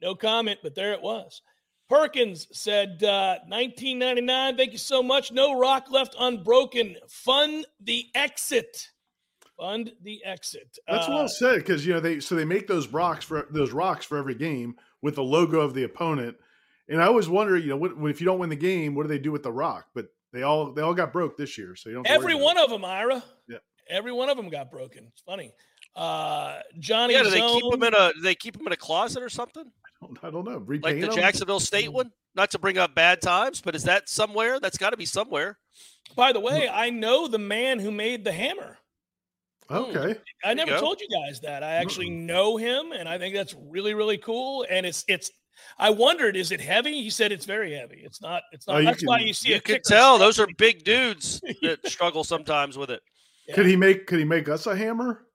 No 0.00 0.14
comment, 0.14 0.60
but 0.62 0.76
there 0.76 0.92
it 0.92 1.02
was. 1.02 1.42
Perkins 1.88 2.46
said, 2.52 3.02
uh, 3.02 3.38
1999. 3.48 4.56
Thank 4.56 4.70
you 4.70 4.78
so 4.78 5.02
much. 5.02 5.32
No 5.32 5.58
rock 5.58 5.90
left 5.90 6.14
unbroken. 6.16 6.94
Fund 7.08 7.66
the 7.80 8.06
exit. 8.14 8.86
Fund 9.58 9.90
the 10.02 10.24
exit. 10.24 10.78
That's 10.86 11.08
Uh, 11.08 11.12
well 11.12 11.28
said 11.28 11.56
because 11.56 11.84
you 11.84 11.92
know 11.92 12.00
they 12.00 12.20
so 12.20 12.36
they 12.36 12.44
make 12.44 12.68
those 12.68 12.86
rocks 12.86 13.24
for 13.24 13.48
those 13.50 13.72
rocks 13.72 14.06
for 14.06 14.16
every 14.16 14.34
game 14.36 14.76
with 15.02 15.16
the 15.16 15.24
logo 15.24 15.60
of 15.60 15.74
the 15.74 15.82
opponent, 15.82 16.36
and 16.88 17.02
I 17.02 17.06
always 17.06 17.28
wonder, 17.28 17.56
you 17.56 17.68
know, 17.68 17.76
what, 17.76 17.92
if 18.10 18.20
you 18.20 18.24
don't 18.26 18.38
win 18.38 18.50
the 18.50 18.56
game, 18.56 18.94
what 18.94 19.02
do 19.02 19.08
they 19.08 19.18
do 19.18 19.32
with 19.32 19.42
the 19.42 19.52
rock? 19.52 19.86
But 19.94 20.06
they 20.32 20.42
all 20.42 20.72
they 20.72 20.82
all 20.82 20.94
got 20.94 21.12
broke 21.12 21.36
this 21.36 21.56
year, 21.56 21.76
so 21.76 21.88
you 21.88 21.96
don't. 21.96 22.06
Every 22.06 22.34
one 22.34 22.58
of 22.58 22.70
them, 22.70 22.84
Ira. 22.84 23.22
Yeah. 23.48 23.58
Every 23.88 24.12
one 24.12 24.28
of 24.28 24.36
them 24.36 24.48
got 24.48 24.70
broken. 24.70 25.06
It's 25.12 25.22
funny. 25.22 25.52
Uh, 25.94 26.58
Johnny 26.78 27.14
Yeah, 27.14 27.22
do 27.22 27.30
they 27.30 27.40
keep 27.40 27.62
Zone- 27.62 27.70
them 27.70 27.82
in 27.84 27.94
a? 27.94 28.12
Do 28.14 28.20
they 28.20 28.34
keep 28.34 28.56
them 28.56 28.66
in 28.66 28.72
a 28.72 28.76
closet 28.76 29.22
or 29.22 29.28
something? 29.28 29.70
it. 30.02 30.18
I 30.22 30.30
don't 30.30 30.44
know. 30.44 30.64
Like 30.66 30.96
the 30.96 31.00
the 31.00 31.08
'em? 31.08 31.14
Jacksonville 31.14 31.60
State 31.60 31.92
one? 31.92 32.10
Not 32.34 32.50
to 32.50 32.58
bring 32.58 32.78
up 32.78 32.94
bad 32.94 33.22
times, 33.22 33.60
but 33.60 33.76
is 33.76 33.84
that 33.84 34.08
somewhere? 34.08 34.58
That's 34.58 34.76
got 34.76 34.90
to 34.90 34.96
be 34.96 35.06
somewhere. 35.06 35.56
By 36.16 36.32
the 36.32 36.40
way, 36.40 36.66
hmm. 36.66 36.74
I 36.74 36.90
know 36.90 37.28
the 37.28 37.38
man 37.38 37.78
who 37.78 37.92
made 37.92 38.24
the 38.24 38.32
hammer. 38.32 38.78
Hmm. 39.68 39.74
Okay. 39.74 40.20
I 40.44 40.54
never 40.54 40.72
go. 40.72 40.80
told 40.80 41.00
you 41.00 41.08
guys 41.08 41.40
that. 41.40 41.62
I 41.62 41.74
actually 41.74 42.08
hmm. 42.08 42.26
know 42.26 42.56
him, 42.56 42.92
and 42.92 43.08
I 43.08 43.18
think 43.18 43.34
that's 43.34 43.54
really, 43.68 43.94
really 43.94 44.18
cool. 44.18 44.66
And 44.68 44.84
it's 44.84 45.04
it's. 45.08 45.30
I 45.78 45.90
wondered, 45.90 46.36
is 46.36 46.52
it 46.52 46.60
heavy? 46.60 47.02
He 47.02 47.10
said 47.10 47.32
it's 47.32 47.44
very 47.44 47.72
heavy. 47.74 48.02
It's 48.04 48.20
not. 48.20 48.42
It's 48.52 48.66
not. 48.66 48.76
Oh, 48.76 48.78
you 48.80 48.84
that's 48.86 49.04
why 49.04 49.18
you 49.20 49.32
see 49.32 49.50
You 49.50 49.56
a 49.56 49.60
can 49.60 49.76
kicker 49.76 49.88
tell 49.88 50.18
those 50.18 50.38
are 50.38 50.46
big 50.58 50.84
dudes 50.84 51.40
that 51.62 51.86
struggle 51.86 52.24
sometimes 52.24 52.76
with 52.78 52.90
it. 52.90 53.00
Could 53.54 53.66
he 53.66 53.76
make 53.76 54.06
could 54.06 54.18
he 54.18 54.24
make 54.24 54.48
us 54.48 54.66
a 54.66 54.74
hammer? 54.76 55.26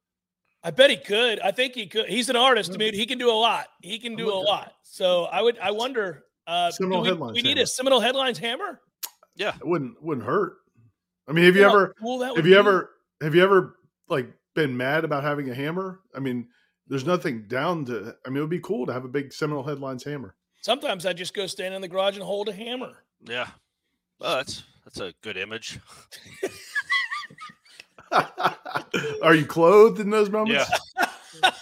I 0.64 0.72
bet 0.72 0.90
he 0.90 0.98
could. 0.98 1.40
I 1.40 1.52
think 1.52 1.74
he 1.76 1.88
could. 1.88 2.08
He's 2.10 2.30
an 2.30 2.36
artist. 2.36 2.74
I 2.74 2.78
mean, 2.78 2.94
he 2.94 3.06
can 3.06 3.18
do 3.18 3.30
a 3.30 3.34
lot. 3.34 3.68
He 3.82 3.98
can 4.00 4.16
do 4.16 4.32
a 4.34 4.36
lot. 4.36 4.74
So 4.92 5.26
I 5.26 5.42
would. 5.44 5.58
I 5.60 5.70
wonder. 5.72 6.24
Uh, 6.48 6.70
do 6.72 6.76
Seminole 6.78 7.02
we, 7.04 7.08
Headlines 7.10 7.36
we 7.36 7.42
need 7.44 7.58
hammer. 7.58 7.64
a 7.64 7.68
Seminole 7.68 8.00
headlines 8.00 8.40
hammer. 8.40 8.82
Yeah, 9.36 9.54
It 9.56 9.66
wouldn't 9.68 10.02
wouldn't 10.04 10.26
hurt. 10.26 10.56
I 11.28 11.32
mean, 11.32 11.46
have 11.46 11.56
you 11.56 11.62
You 11.62 11.68
ever 11.70 11.94
cool 12.02 12.22
have 12.24 12.36
you 12.38 12.42
be? 12.42 12.56
ever 12.56 12.90
have 13.22 13.36
you 13.36 13.44
ever 13.44 13.76
like 14.10 14.28
been 14.56 14.76
mad 14.76 15.06
about 15.06 15.24
having 15.24 15.48
a 15.52 15.54
hammer? 15.54 16.00
I 16.16 16.20
mean, 16.20 16.48
there's 16.90 17.06
nothing 17.06 17.44
down 17.48 17.86
to. 17.86 18.16
I 18.26 18.30
mean, 18.30 18.38
it 18.38 18.42
would 18.42 18.50
be 18.50 18.60
cool 18.60 18.86
to 18.88 18.94
have 18.94 19.06
a 19.06 19.10
big 19.10 19.32
Seminole 19.32 19.64
Headlines 19.64 20.04
hammer. 20.04 20.36
Sometimes 20.62 21.06
I 21.06 21.14
just 21.14 21.34
go 21.34 21.48
stand 21.48 21.74
in 21.74 21.82
the 21.82 21.88
garage 21.88 22.16
and 22.16 22.24
hold 22.24 22.50
a 22.50 22.54
hammer. 22.54 23.04
yeah. 23.26 23.48
Oh, 24.22 24.36
that's 24.36 24.64
that's 24.84 25.00
a 25.00 25.14
good 25.22 25.38
image. 25.38 25.80
Are 29.22 29.36
you 29.36 29.46
clothed 29.46 30.00
in 30.00 30.10
those 30.10 30.30
moments? 30.30 30.70
Yeah. 30.70 31.52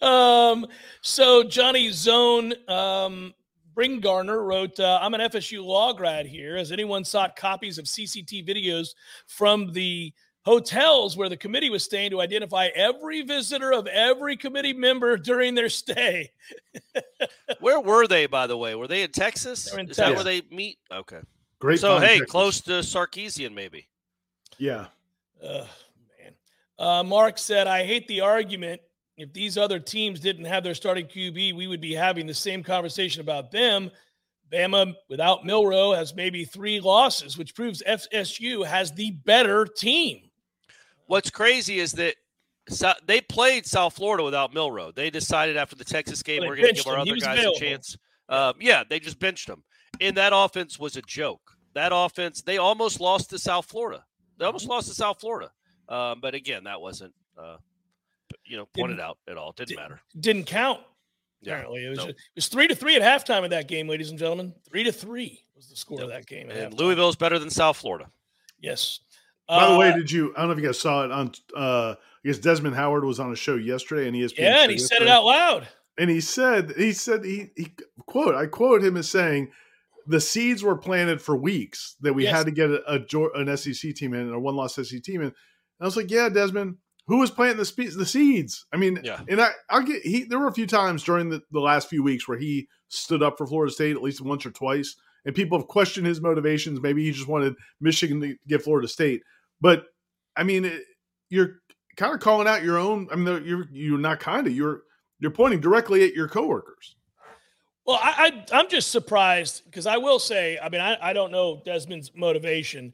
Um, 0.00 0.66
so 1.02 1.42
Johnny 1.44 1.90
Zone 1.90 2.54
um, 2.68 3.34
Bringgarner 3.76 4.42
wrote, 4.46 4.78
uh, 4.80 4.98
"I'm 5.02 5.12
an 5.14 5.20
FSU 5.20 5.62
law 5.64 5.92
grad 5.92 6.26
here. 6.26 6.56
Has 6.56 6.72
anyone 6.72 7.04
sought 7.04 7.36
copies 7.36 7.76
of 7.76 7.84
CCT 7.84 8.46
videos 8.46 8.94
from 9.26 9.72
the 9.72 10.12
hotels 10.44 11.16
where 11.16 11.28
the 11.28 11.36
committee 11.36 11.70
was 11.70 11.82
staying 11.84 12.10
to 12.10 12.20
identify 12.20 12.66
every 12.74 13.22
visitor 13.22 13.72
of 13.72 13.86
every 13.86 14.36
committee 14.36 14.72
member 14.72 15.16
during 15.16 15.54
their 15.54 15.68
stay?" 15.68 16.30
Where 17.60 17.80
were 17.80 18.06
they, 18.06 18.26
by 18.26 18.46
the 18.46 18.56
way? 18.56 18.74
Were 18.74 18.88
they 18.88 19.02
in 19.02 19.10
Texas? 19.10 19.70
They're 19.70 19.80
in 19.80 19.88
Is 19.88 19.96
that 19.96 20.14
where 20.14 20.24
they 20.24 20.42
meet? 20.50 20.78
Okay. 20.92 21.20
Great. 21.58 21.80
so 21.80 21.98
hey, 21.98 22.18
Texas. 22.18 22.30
close 22.30 22.60
to 22.62 22.72
Sarkisian, 22.72 23.54
maybe. 23.54 23.88
Yeah. 24.58 24.86
Ugh, 25.42 25.66
man. 26.22 26.32
Uh, 26.78 27.02
Mark 27.02 27.38
said, 27.38 27.66
I 27.66 27.84
hate 27.84 28.06
the 28.08 28.20
argument. 28.20 28.80
If 29.16 29.32
these 29.32 29.56
other 29.56 29.78
teams 29.78 30.20
didn't 30.20 30.44
have 30.44 30.64
their 30.64 30.74
starting 30.74 31.06
QB, 31.06 31.54
we 31.54 31.66
would 31.66 31.80
be 31.80 31.94
having 31.94 32.26
the 32.26 32.34
same 32.34 32.62
conversation 32.62 33.20
about 33.20 33.50
them. 33.50 33.90
Bama, 34.52 34.94
without 35.08 35.44
Milroe, 35.44 35.92
has 35.92 36.14
maybe 36.14 36.44
three 36.44 36.80
losses, 36.80 37.38
which 37.38 37.54
proves 37.54 37.82
FSU 37.86 38.66
has 38.66 38.92
the 38.92 39.12
better 39.12 39.64
team. 39.64 40.30
What's 41.06 41.30
crazy 41.30 41.78
is 41.78 41.92
that 41.92 42.14
so, 42.68 42.92
they 43.06 43.20
played 43.20 43.66
South 43.66 43.94
Florida 43.94 44.24
without 44.24 44.54
Milroe. 44.54 44.90
They 44.92 45.10
decided 45.10 45.56
after 45.56 45.76
the 45.76 45.84
Texas 45.84 46.22
game 46.22 46.40
Well, 46.40 46.48
we're 46.50 46.56
going 46.56 46.68
to 46.68 46.74
give 46.74 46.86
our 46.86 46.94
him. 46.96 47.00
Other 47.02 47.16
guys 47.16 47.38
available. 47.38 47.56
a 47.56 47.60
chance. 47.60 47.96
Uh, 48.28 48.52
yeah, 48.58 48.84
they 48.88 48.98
just 49.00 49.18
benched 49.18 49.48
him, 49.48 49.62
and 50.00 50.16
that 50.16 50.32
offense 50.34 50.78
was 50.78 50.96
a 50.96 51.02
joke. 51.02 51.42
That 51.74 51.90
offense, 51.94 52.40
they 52.40 52.56
almost 52.56 53.00
lost 53.00 53.30
to 53.30 53.38
South 53.38 53.66
Florida. 53.66 54.04
They 54.38 54.46
almost 54.46 54.66
lost 54.66 54.88
to 54.88 54.94
South 54.94 55.20
Florida. 55.20 55.50
Um, 55.88 56.20
but 56.22 56.34
again, 56.34 56.64
that 56.64 56.80
wasn't, 56.80 57.12
uh, 57.36 57.56
you 58.46 58.56
know, 58.56 58.66
pointed 58.74 58.94
Didn't- 58.96 59.06
out 59.08 59.18
at 59.28 59.36
all. 59.36 59.50
It 59.50 59.56
didn't 59.56 59.76
matter. 59.76 60.00
Didn't 60.18 60.44
count. 60.44 60.80
Yeah, 61.42 61.52
Apparently, 61.56 61.84
it 61.84 61.88
was 61.90 61.98
nope. 61.98 62.08
it 62.10 62.16
was 62.36 62.48
three 62.48 62.66
to 62.68 62.74
three 62.74 62.96
at 62.96 63.02
halftime 63.02 63.44
of 63.44 63.50
that 63.50 63.68
game, 63.68 63.86
ladies 63.86 64.08
and 64.08 64.18
gentlemen. 64.18 64.54
Three 64.66 64.82
to 64.84 64.92
three 64.92 65.44
was 65.54 65.68
the 65.68 65.76
score 65.76 66.00
of 66.00 66.08
that 66.08 66.26
game. 66.26 66.48
And 66.48 66.72
halftime. 66.72 66.78
Louisville's 66.78 67.16
better 67.16 67.38
than 67.38 67.50
South 67.50 67.76
Florida. 67.76 68.08
yes. 68.58 69.00
By 69.48 69.70
the 69.70 69.78
way, 69.78 69.90
Uh, 69.90 69.96
did 69.96 70.10
you? 70.10 70.32
I 70.36 70.40
don't 70.40 70.48
know 70.48 70.52
if 70.54 70.58
you 70.60 70.66
guys 70.66 70.78
saw 70.80 71.04
it 71.04 71.10
on. 71.10 71.32
uh 71.56 71.94
I 72.24 72.28
guess 72.28 72.38
Desmond 72.38 72.74
Howard 72.74 73.04
was 73.04 73.20
on 73.20 73.30
a 73.32 73.36
show 73.36 73.56
yesterday, 73.56 74.08
and 74.08 74.16
ESPN. 74.16 74.38
yeah, 74.38 74.62
and 74.62 74.70
he 74.72 74.78
said 74.78 75.02
it 75.02 75.08
out 75.08 75.24
loud. 75.26 75.68
and 75.98 76.08
he 76.08 76.20
said 76.22 76.72
he 76.76 76.92
said 76.92 77.22
he, 77.24 77.50
he 77.56 77.74
quote 78.06 78.34
I 78.34 78.46
quote 78.46 78.82
him 78.82 78.96
as 78.96 79.10
saying 79.10 79.50
the 80.06 80.20
seeds 80.20 80.62
were 80.62 80.76
planted 80.76 81.20
for 81.20 81.36
weeks 81.36 81.96
that 82.00 82.14
we 82.14 82.24
Yes. 82.24 82.34
had 82.36 82.46
to 82.46 82.52
get 82.52 82.70
a, 82.70 82.82
a 82.86 83.40
an 83.40 83.54
SEC 83.56 83.94
team 83.94 84.14
in 84.14 84.20
and 84.20 84.34
a 84.34 84.38
one 84.38 84.54
loss 84.56 84.74
SEC 84.74 85.02
team 85.02 85.20
in. 85.20 85.26
And 85.28 85.34
I 85.80 85.84
was 85.84 85.96
like, 85.96 86.10
yeah, 86.10 86.28
Desmond, 86.30 86.76
who 87.08 87.18
was 87.18 87.30
planting 87.30 87.58
the 87.58 87.64
spe- 87.66 87.94
the 87.96 88.06
seeds? 88.06 88.64
I 88.72 88.76
mean, 88.78 89.00
Yeah. 89.04 89.20
and 89.28 89.40
I 89.40 89.50
I'll 89.68 89.82
get 89.82 90.00
he. 90.02 90.24
There 90.24 90.38
were 90.38 90.48
a 90.48 90.52
few 90.54 90.66
times 90.66 91.04
during 91.04 91.28
the, 91.28 91.42
the 91.52 91.60
last 91.60 91.90
few 91.90 92.02
weeks 92.02 92.26
where 92.26 92.38
he 92.38 92.68
stood 92.88 93.22
up 93.22 93.36
for 93.36 93.46
Florida 93.46 93.72
State 93.72 93.96
at 93.96 94.02
least 94.02 94.20
once 94.22 94.46
or 94.46 94.50
twice, 94.50 94.96
and 95.26 95.34
people 95.34 95.58
have 95.58 95.68
questioned 95.68 96.06
his 96.06 96.20
motivations. 96.22 96.80
Maybe 96.80 97.04
he 97.04 97.10
just 97.12 97.28
wanted 97.28 97.54
Michigan 97.80 98.20
to 98.22 98.34
get 98.48 98.62
Florida 98.62 98.88
State, 98.88 99.22
but 99.64 99.86
I 100.36 100.42
mean, 100.42 100.66
it, 100.66 100.82
you're 101.30 101.62
kind 101.96 102.12
of 102.12 102.20
calling 102.20 102.46
out 102.46 102.62
your 102.62 102.76
own. 102.76 103.08
I 103.10 103.16
mean, 103.16 103.42
you're 103.46 103.64
you're 103.72 103.98
not 103.98 104.20
kind 104.20 104.46
of 104.46 104.52
you're 104.52 104.82
you're 105.20 105.30
pointing 105.30 105.60
directly 105.60 106.04
at 106.04 106.12
your 106.12 106.28
coworkers. 106.28 106.96
Well, 107.86 107.98
I, 107.98 108.44
I 108.52 108.58
I'm 108.58 108.68
just 108.68 108.90
surprised 108.90 109.64
because 109.64 109.86
I 109.86 109.96
will 109.96 110.18
say, 110.18 110.58
I 110.62 110.68
mean, 110.68 110.82
I, 110.82 110.98
I 111.00 111.12
don't 111.14 111.32
know 111.32 111.62
Desmond's 111.64 112.12
motivation, 112.14 112.92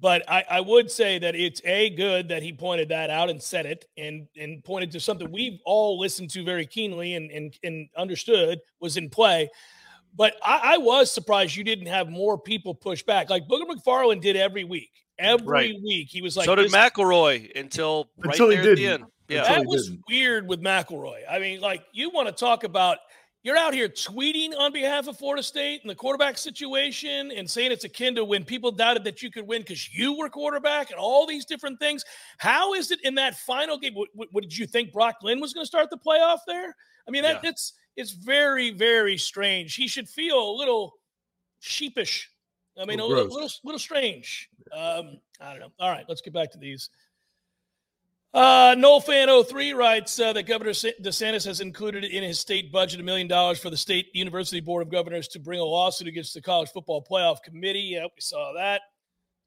but 0.00 0.22
I, 0.26 0.46
I 0.48 0.60
would 0.62 0.90
say 0.90 1.18
that 1.18 1.34
it's 1.34 1.60
a 1.66 1.90
good 1.90 2.30
that 2.30 2.42
he 2.42 2.54
pointed 2.54 2.88
that 2.88 3.10
out 3.10 3.28
and 3.28 3.42
said 3.42 3.66
it 3.66 3.84
and 3.98 4.28
and 4.34 4.64
pointed 4.64 4.90
to 4.92 5.00
something 5.00 5.30
we've 5.30 5.60
all 5.66 6.00
listened 6.00 6.30
to 6.30 6.42
very 6.42 6.64
keenly 6.64 7.16
and 7.16 7.30
and, 7.30 7.54
and 7.62 7.86
understood 7.98 8.60
was 8.80 8.96
in 8.96 9.10
play. 9.10 9.50
But 10.16 10.36
I, 10.42 10.76
I 10.76 10.78
was 10.78 11.10
surprised 11.10 11.54
you 11.54 11.64
didn't 11.64 11.88
have 11.88 12.08
more 12.08 12.38
people 12.38 12.74
push 12.74 13.02
back 13.02 13.28
like 13.28 13.46
Booger 13.46 13.68
McFarland 13.68 14.22
did 14.22 14.36
every 14.36 14.64
week. 14.64 15.04
Every 15.18 15.46
Right. 15.46 15.74
week 15.82 16.08
he 16.10 16.22
was 16.22 16.36
like, 16.36 16.46
so 16.46 16.54
did 16.54 16.66
this- 16.66 16.72
McElroy 16.74 17.50
until 17.58 18.10
right 18.18 18.32
Until 18.32 18.50
he 18.50 18.56
there 18.56 18.70
at 18.72 18.76
the 18.76 18.82
didn't. 18.82 19.02
end. 19.02 19.10
Yeah. 19.28 19.42
That 19.44 19.66
was 19.66 19.88
didn't. 19.88 20.04
weird 20.08 20.48
with 20.48 20.60
McElroy. 20.62 21.22
I 21.28 21.38
mean, 21.38 21.60
like 21.60 21.84
you 21.92 22.10
want 22.10 22.28
to 22.28 22.32
talk 22.34 22.64
about 22.64 22.98
you're 23.44 23.56
out 23.56 23.72
here 23.72 23.88
tweeting 23.88 24.52
on 24.58 24.72
behalf 24.72 25.06
of 25.06 25.16
Florida 25.16 25.42
State 25.42 25.80
and 25.82 25.88
the 25.90 25.94
quarterback 25.94 26.36
situation 26.36 27.30
and 27.30 27.48
saying 27.48 27.70
it's 27.72 27.84
akin 27.84 28.14
to 28.16 28.24
when 28.24 28.44
people 28.44 28.72
doubted 28.72 29.04
that 29.04 29.22
you 29.22 29.30
could 29.30 29.46
win 29.46 29.62
because 29.62 29.92
you 29.94 30.18
were 30.18 30.28
quarterback 30.28 30.90
and 30.90 30.98
all 30.98 31.24
these 31.26 31.44
different 31.44 31.78
things. 31.78 32.04
How 32.38 32.74
is 32.74 32.90
it 32.90 33.00
in 33.04 33.14
that 33.14 33.36
final 33.36 33.78
game? 33.78 33.94
What, 33.94 34.08
what- 34.12 34.28
what 34.32 34.42
did 34.42 34.56
you 34.56 34.66
think 34.66 34.92
Brock 34.92 35.20
Glenn 35.20 35.40
was 35.40 35.52
going 35.52 35.62
to 35.62 35.68
start 35.68 35.88
the 35.90 35.98
playoff 35.98 36.40
there? 36.46 36.74
I 37.06 37.10
mean, 37.10 37.22
that 37.22 37.42
Yeah. 37.44 37.50
it's 37.50 37.74
it's 37.96 38.10
very 38.12 38.70
very 38.70 39.16
strange. 39.16 39.74
He 39.74 39.88
should 39.88 40.08
feel 40.08 40.38
a 40.50 40.52
little 40.56 40.94
sheepish. 41.60 42.30
I 42.80 42.84
mean, 42.84 43.00
a 43.00 43.04
Little 43.04 43.24
little 43.24 43.48
little, 43.64 43.78
strange. 43.78 44.48
Um, 44.72 45.18
I 45.40 45.50
don't 45.50 45.60
know. 45.60 45.72
All 45.80 45.90
right, 45.90 46.04
let's 46.08 46.20
get 46.20 46.32
back 46.32 46.52
to 46.52 46.58
these. 46.58 46.90
Uh, 48.34 48.74
Nole 48.78 49.00
Fan 49.00 49.28
03 49.44 49.72
writes 49.72 50.20
uh, 50.20 50.32
that 50.34 50.44
Governor 50.46 50.72
DeSantis 50.72 51.46
has 51.46 51.60
included 51.60 52.04
in 52.04 52.22
his 52.22 52.38
state 52.38 52.70
budget 52.70 53.00
a 53.00 53.02
million 53.02 53.26
dollars 53.26 53.58
for 53.58 53.70
the 53.70 53.76
state 53.76 54.08
university 54.12 54.60
board 54.60 54.82
of 54.82 54.92
governors 54.92 55.28
to 55.28 55.38
bring 55.38 55.60
a 55.60 55.64
lawsuit 55.64 56.08
against 56.08 56.34
the 56.34 56.42
college 56.42 56.68
football 56.70 57.04
playoff 57.10 57.42
committee. 57.42 57.80
Yep, 57.80 58.10
we 58.16 58.20
saw 58.20 58.52
that. 58.56 58.82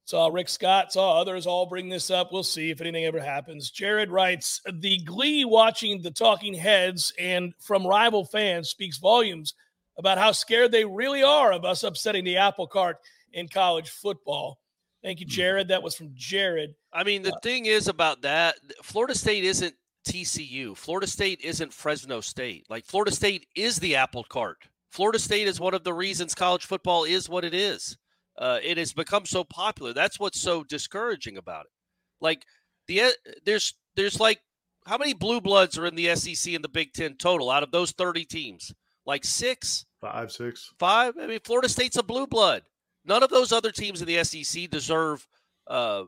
Saw 0.06 0.28
Rick 0.28 0.50
Scott, 0.50 0.92
saw 0.92 1.22
others 1.22 1.46
all 1.46 1.68
bring 1.68 1.88
this 1.88 2.10
up. 2.10 2.32
We'll 2.32 2.44
see 2.44 2.72
if 2.72 2.82
anything 2.82 3.06
ever 3.06 3.20
happens. 3.20 3.70
Jared 3.70 4.10
writes 4.10 4.60
the 4.70 4.98
glee 5.04 5.46
watching 5.46 6.02
the 6.02 6.12
talking 6.12 6.56
heads 6.56 7.14
and 7.20 7.54
from 7.60 7.86
rival 7.86 8.26
fans 8.26 8.70
speaks 8.70 8.98
volumes 8.98 9.54
about 9.98 10.18
how 10.18 10.32
scared 10.32 10.72
they 10.72 10.86
really 10.86 11.22
are 11.22 11.54
of 11.54 11.66
us 11.66 11.84
upsetting 11.84 12.24
the 12.26 12.38
apple 12.38 12.66
cart 12.66 12.98
in 13.34 13.48
college 13.48 13.90
football. 13.90 14.60
Thank 15.04 15.20
you, 15.20 15.26
Jared. 15.26 15.70
That 15.70 15.82
was 15.82 15.96
from 15.96 16.12
Jared. 16.14 16.76
I 16.94 17.04
mean, 17.04 17.24
the 17.24 17.38
thing 17.42 17.66
is 17.66 17.88
about 17.88 18.22
that, 18.22 18.56
Florida 18.84 19.16
State 19.16 19.44
isn't 19.44 19.74
TCU. 20.08 20.78
Florida 20.78 21.08
State 21.08 21.42
isn't 21.42 21.74
Fresno 21.74 22.22
State. 22.22 22.66
Like 22.70 22.86
Florida 22.86 23.12
State 23.12 23.48
is 23.56 23.80
the 23.80 23.96
apple 23.96 24.24
cart. 24.24 24.58
Florida 24.90 25.20
State 25.20 25.48
is 25.48 25.60
one 25.60 25.74
of 25.74 25.84
the 25.84 25.94
reasons 25.94 26.36
college 26.36 26.66
football 26.66 27.04
is 27.06 27.30
what 27.30 27.46
it 27.46 27.54
is. 27.54 27.98
Uh, 28.38 28.60
it 28.64 28.78
has 28.78 28.94
become 28.94 29.26
so 29.26 29.44
popular. 29.44 29.94
That's 29.94 30.20
what's 30.20 30.40
so 30.40 30.64
discouraging 30.64 31.38
about 31.38 31.66
it. 31.66 31.72
Like 32.20 32.46
the 32.88 33.02
uh, 33.02 33.10
there's 33.46 33.74
there's 33.96 34.20
like 34.20 34.40
how 34.86 34.98
many 34.98 35.14
blue 35.14 35.42
bloods 35.42 35.78
are 35.78 35.86
in 35.86 35.96
the 35.96 36.16
SEC 36.16 36.54
and 36.54 36.64
the 36.64 36.70
Big 36.70 36.94
Ten 36.94 37.16
total 37.16 37.50
out 37.50 37.64
of 37.64 37.72
those 37.72 37.92
30 37.92 38.26
teams? 38.26 38.74
Like 39.06 39.24
six. 39.24 39.86
Five, 40.00 40.32
six. 40.32 40.72
Five. 40.80 41.16
I 41.20 41.28
mean, 41.28 41.40
Florida 41.44 41.70
State's 41.70 41.98
a 41.98 42.04
blue 42.04 42.28
blood. 42.28 42.64
None 43.06 43.24
of 43.24 43.30
those 43.30 43.52
other 43.52 43.72
teams 43.72 44.02
in 44.02 44.08
the 44.08 44.24
SEC 44.24 44.70
deserve, 44.70 45.28
uh, 45.68 46.04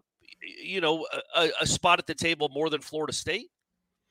you 0.64 0.82
know, 0.82 1.08
a, 1.36 1.50
a 1.62 1.66
spot 1.66 2.00
at 2.00 2.08
the 2.08 2.14
table 2.14 2.50
more 2.54 2.70
than 2.70 2.82
Florida 2.82 3.14
State. 3.14 3.48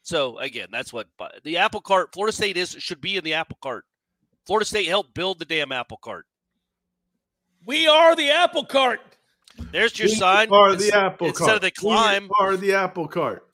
So 0.03 0.39
again, 0.39 0.69
that's 0.73 0.93
what 0.93 1.07
the 1.45 1.59
apple 1.59 1.81
cart. 1.81 2.13
Florida 2.13 2.35
State 2.35 2.57
is 2.57 2.71
should 2.71 3.01
be 3.01 3.17
in 3.17 3.25
the 3.25 3.35
apple 3.35 3.59
cart. 3.63 3.85
Florida 4.47 4.67
State 4.67 4.89
helped 4.89 5.15
build 5.15 5.39
the 5.39 5.45
damn 5.45 5.71
apple 5.71 5.99
cart. 5.99 6.27
We 7.65 7.87
are 7.87 8.17
the 8.17 8.31
apple 8.31 8.65
cart. 8.65 9.01
There's 9.71 9.97
your 9.97 10.09
we 10.09 10.15
sign. 10.15 10.51
Are 10.51 10.75
the 10.75 10.93
apple 10.93 11.29
instead 11.29 11.45
cart. 11.45 11.57
of 11.57 11.63
the 11.63 11.71
climb. 11.71 12.25
We 12.25 12.31
are 12.41 12.57
the 12.57 12.75
apple 12.75 13.07
cart. 13.07 13.47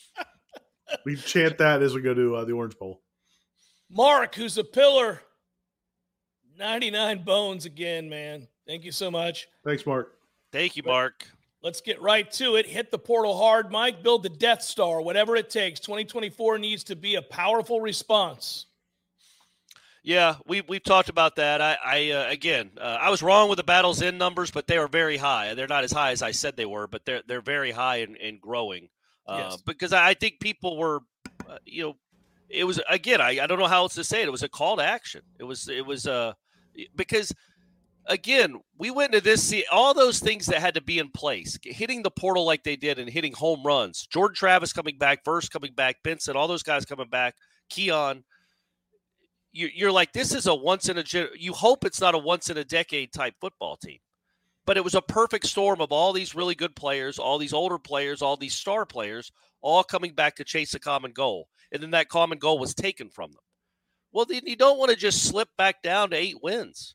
we 1.05 1.17
chant 1.17 1.59
that 1.59 1.83
as 1.83 1.95
we 1.95 2.01
go 2.01 2.15
to 2.15 2.37
uh, 2.37 2.45
the 2.45 2.53
Orange 2.53 2.79
Bowl. 2.79 3.03
Mark, 3.91 4.35
who's 4.35 4.57
a 4.57 4.65
pillar. 4.65 5.23
99 6.59 7.23
bones 7.23 7.67
again, 7.67 8.09
man. 8.09 8.49
Thank 8.69 8.85
you 8.85 8.93
so 8.93 9.11
much. 9.11 9.49
Thanks, 9.65 9.87
Mark. 9.87 10.19
Thank 10.53 10.77
you, 10.77 10.83
Mark. 10.85 11.27
Let's 11.63 11.81
get 11.81 12.01
right 12.01 12.31
to 12.33 12.57
it. 12.57 12.67
Hit 12.67 12.91
the 12.91 12.99
portal 12.99 13.37
hard, 13.37 13.73
Mike. 13.73 14.03
Build 14.03 14.23
the 14.23 14.29
Death 14.29 14.63
Star, 14.63 15.01
whatever 15.01 15.35
it 15.37 15.51
takes. 15.51 15.81
2024 15.81 16.59
needs 16.59 16.85
to 16.85 16.95
be 16.95 17.17
a 17.17 17.23
powerful 17.23 17.81
response. 17.81 18.67
Yeah, 20.05 20.37
we 20.47 20.61
we've 20.63 20.83
talked 20.83 21.09
about 21.09 21.37
that. 21.37 21.61
I, 21.61 21.77
I 21.85 22.11
uh, 22.11 22.31
again, 22.31 22.71
uh, 22.81 22.99
I 23.01 23.11
was 23.11 23.23
wrong 23.23 23.49
with 23.49 23.57
the 23.57 23.65
battles 23.65 24.01
in 24.01 24.17
numbers, 24.17 24.51
but 24.51 24.67
they 24.67 24.79
are 24.79 24.87
very 24.87 25.17
high. 25.17 25.55
They're 25.55 25.67
not 25.67 25.85
as 25.85 25.93
high 25.93 26.13
as 26.13 26.23
I 26.23 26.31
said 26.31 26.57
they 26.57 26.67
were, 26.67 26.87
but 26.87 27.05
they're 27.05 27.23
they're 27.27 27.41
very 27.41 27.73
high 27.73 27.97
and, 27.97 28.17
and 28.17 28.41
growing. 28.41 28.89
Uh, 29.27 29.49
Yes. 29.51 29.63
Because 29.63 29.93
I 29.93 30.15
think 30.15 30.41
people 30.41 30.79
were, 30.79 31.01
uh, 31.49 31.59
you 31.67 31.83
know, 31.83 31.97
it 32.49 32.65
was 32.65 32.81
again. 32.89 33.21
I, 33.21 33.41
I 33.41 33.47
don't 33.47 33.59
know 33.59 33.67
how 33.67 33.83
else 33.83 33.95
to 33.97 34.05
say 34.05 34.23
it. 34.23 34.29
It 34.29 34.31
was 34.31 34.45
a 34.45 34.49
call 34.49 34.77
to 34.77 34.85
action. 34.85 35.23
It 35.39 35.45
was 35.45 35.69
it 35.69 35.85
was 35.85 36.07
uh 36.07 36.33
because 36.95 37.33
again 38.09 38.57
we 38.79 38.91
went 38.91 39.15
into 39.15 39.23
this 39.23 39.43
see 39.43 39.65
all 39.71 39.95
those 39.95 40.19
things 40.19 40.47
that 40.47 40.61
had 40.61 40.75
to 40.75 40.81
be 40.81 40.99
in 40.99 41.11
place 41.11 41.59
hitting 41.63 42.03
the 42.03 42.11
portal 42.11 42.45
like 42.45 42.65
they 42.65 42.77
did 42.77 42.99
and 42.99 43.11
hitting 43.11 43.33
home 43.33 43.63
runs 43.65 44.07
jordan 44.07 44.35
travis 44.35 44.73
coming 44.73 44.97
back 44.99 45.23
first 45.25 45.53
coming 45.53 45.73
back 45.75 45.97
benson 46.03 46.37
all 46.37 46.49
those 46.49 46.63
guys 46.63 46.85
coming 46.85 47.09
back 47.09 47.35
keon. 47.69 48.25
You, 49.53 49.69
you're 49.75 49.93
like 49.93 50.13
this 50.13 50.35
is 50.35 50.47
a 50.47 50.55
once 50.55 50.89
in 50.89 50.99
a 50.99 51.05
you 51.37 51.53
hope 51.53 51.85
it's 51.85 52.01
not 52.01 52.15
a 52.15 52.19
once 52.19 52.51
in 52.51 52.59
a 52.59 52.65
decade 52.65 53.13
type 53.13 53.35
football 53.41 53.77
team. 53.77 53.99
But 54.67 54.77
it 54.77 54.85
was 54.85 54.95
a 54.95 55.01
perfect 55.01 55.47
storm 55.47 55.81
of 55.81 55.93
all 55.93 56.13
these 56.13 56.35
really 56.35 56.55
good 56.55 56.77
players 56.77 57.19
all 57.19 57.39
these 57.39 57.55
older 57.55 57.79
players 57.79 58.21
all 58.21 58.37
these 58.37 58.55
star 58.55 58.85
players 58.85 59.33
all 59.63 59.83
coming 59.83 60.13
back 60.13 60.37
to 60.37 60.45
chase 60.45 60.75
a 60.75 60.79
common 60.79 61.13
goal. 61.13 61.49
And 61.73 61.83
then 61.83 61.91
that 61.93 62.09
common 62.09 62.39
goal 62.39 62.59
was 62.59 62.75
taken 62.75 63.09
from 63.09 63.33
them. 63.33 63.41
Well 64.13 64.27
then 64.27 64.43
you 64.45 64.57
don't 64.57 64.79
want 64.79 64.91
to 64.91 64.97
just 64.97 65.25
slip 65.25 65.49
back 65.57 65.83
down 65.83 66.11
to 66.11 66.17
eight 66.17 66.43
wins 66.43 66.95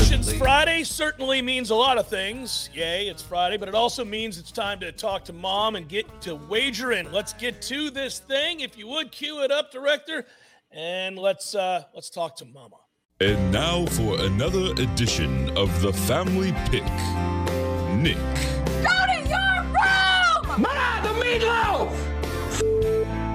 Friday 0.41 0.83
certainly 0.83 1.39
means 1.39 1.69
a 1.69 1.75
lot 1.75 1.99
of 1.99 2.07
things. 2.07 2.71
Yay, 2.73 3.07
it's 3.07 3.21
Friday, 3.21 3.57
but 3.57 3.69
it 3.69 3.75
also 3.75 4.03
means 4.03 4.39
it's 4.39 4.51
time 4.51 4.79
to 4.79 4.91
talk 4.91 5.23
to 5.25 5.33
mom 5.33 5.75
and 5.75 5.87
get 5.87 6.19
to 6.21 6.33
wagering. 6.33 7.11
Let's 7.11 7.33
get 7.33 7.61
to 7.63 7.91
this 7.91 8.17
thing. 8.17 8.61
If 8.61 8.75
you 8.75 8.87
would, 8.87 9.11
cue 9.11 9.43
it 9.43 9.51
up, 9.51 9.71
director, 9.71 10.25
and 10.71 11.15
let's 11.19 11.53
uh 11.53 11.83
let's 11.93 12.09
talk 12.09 12.35
to 12.37 12.45
mama. 12.45 12.77
And 13.19 13.51
now 13.51 13.85
for 13.85 14.19
another 14.19 14.71
edition 14.81 15.55
of 15.55 15.79
the 15.83 15.93
Family 15.93 16.53
Pick. 16.71 16.85
Nick, 18.01 18.17
Go 18.81 18.97
to 19.05 19.21
your 19.29 19.61
room! 19.61 20.61
Ma, 20.63 21.01
the 21.03 21.13
meatloaf! 21.23 22.10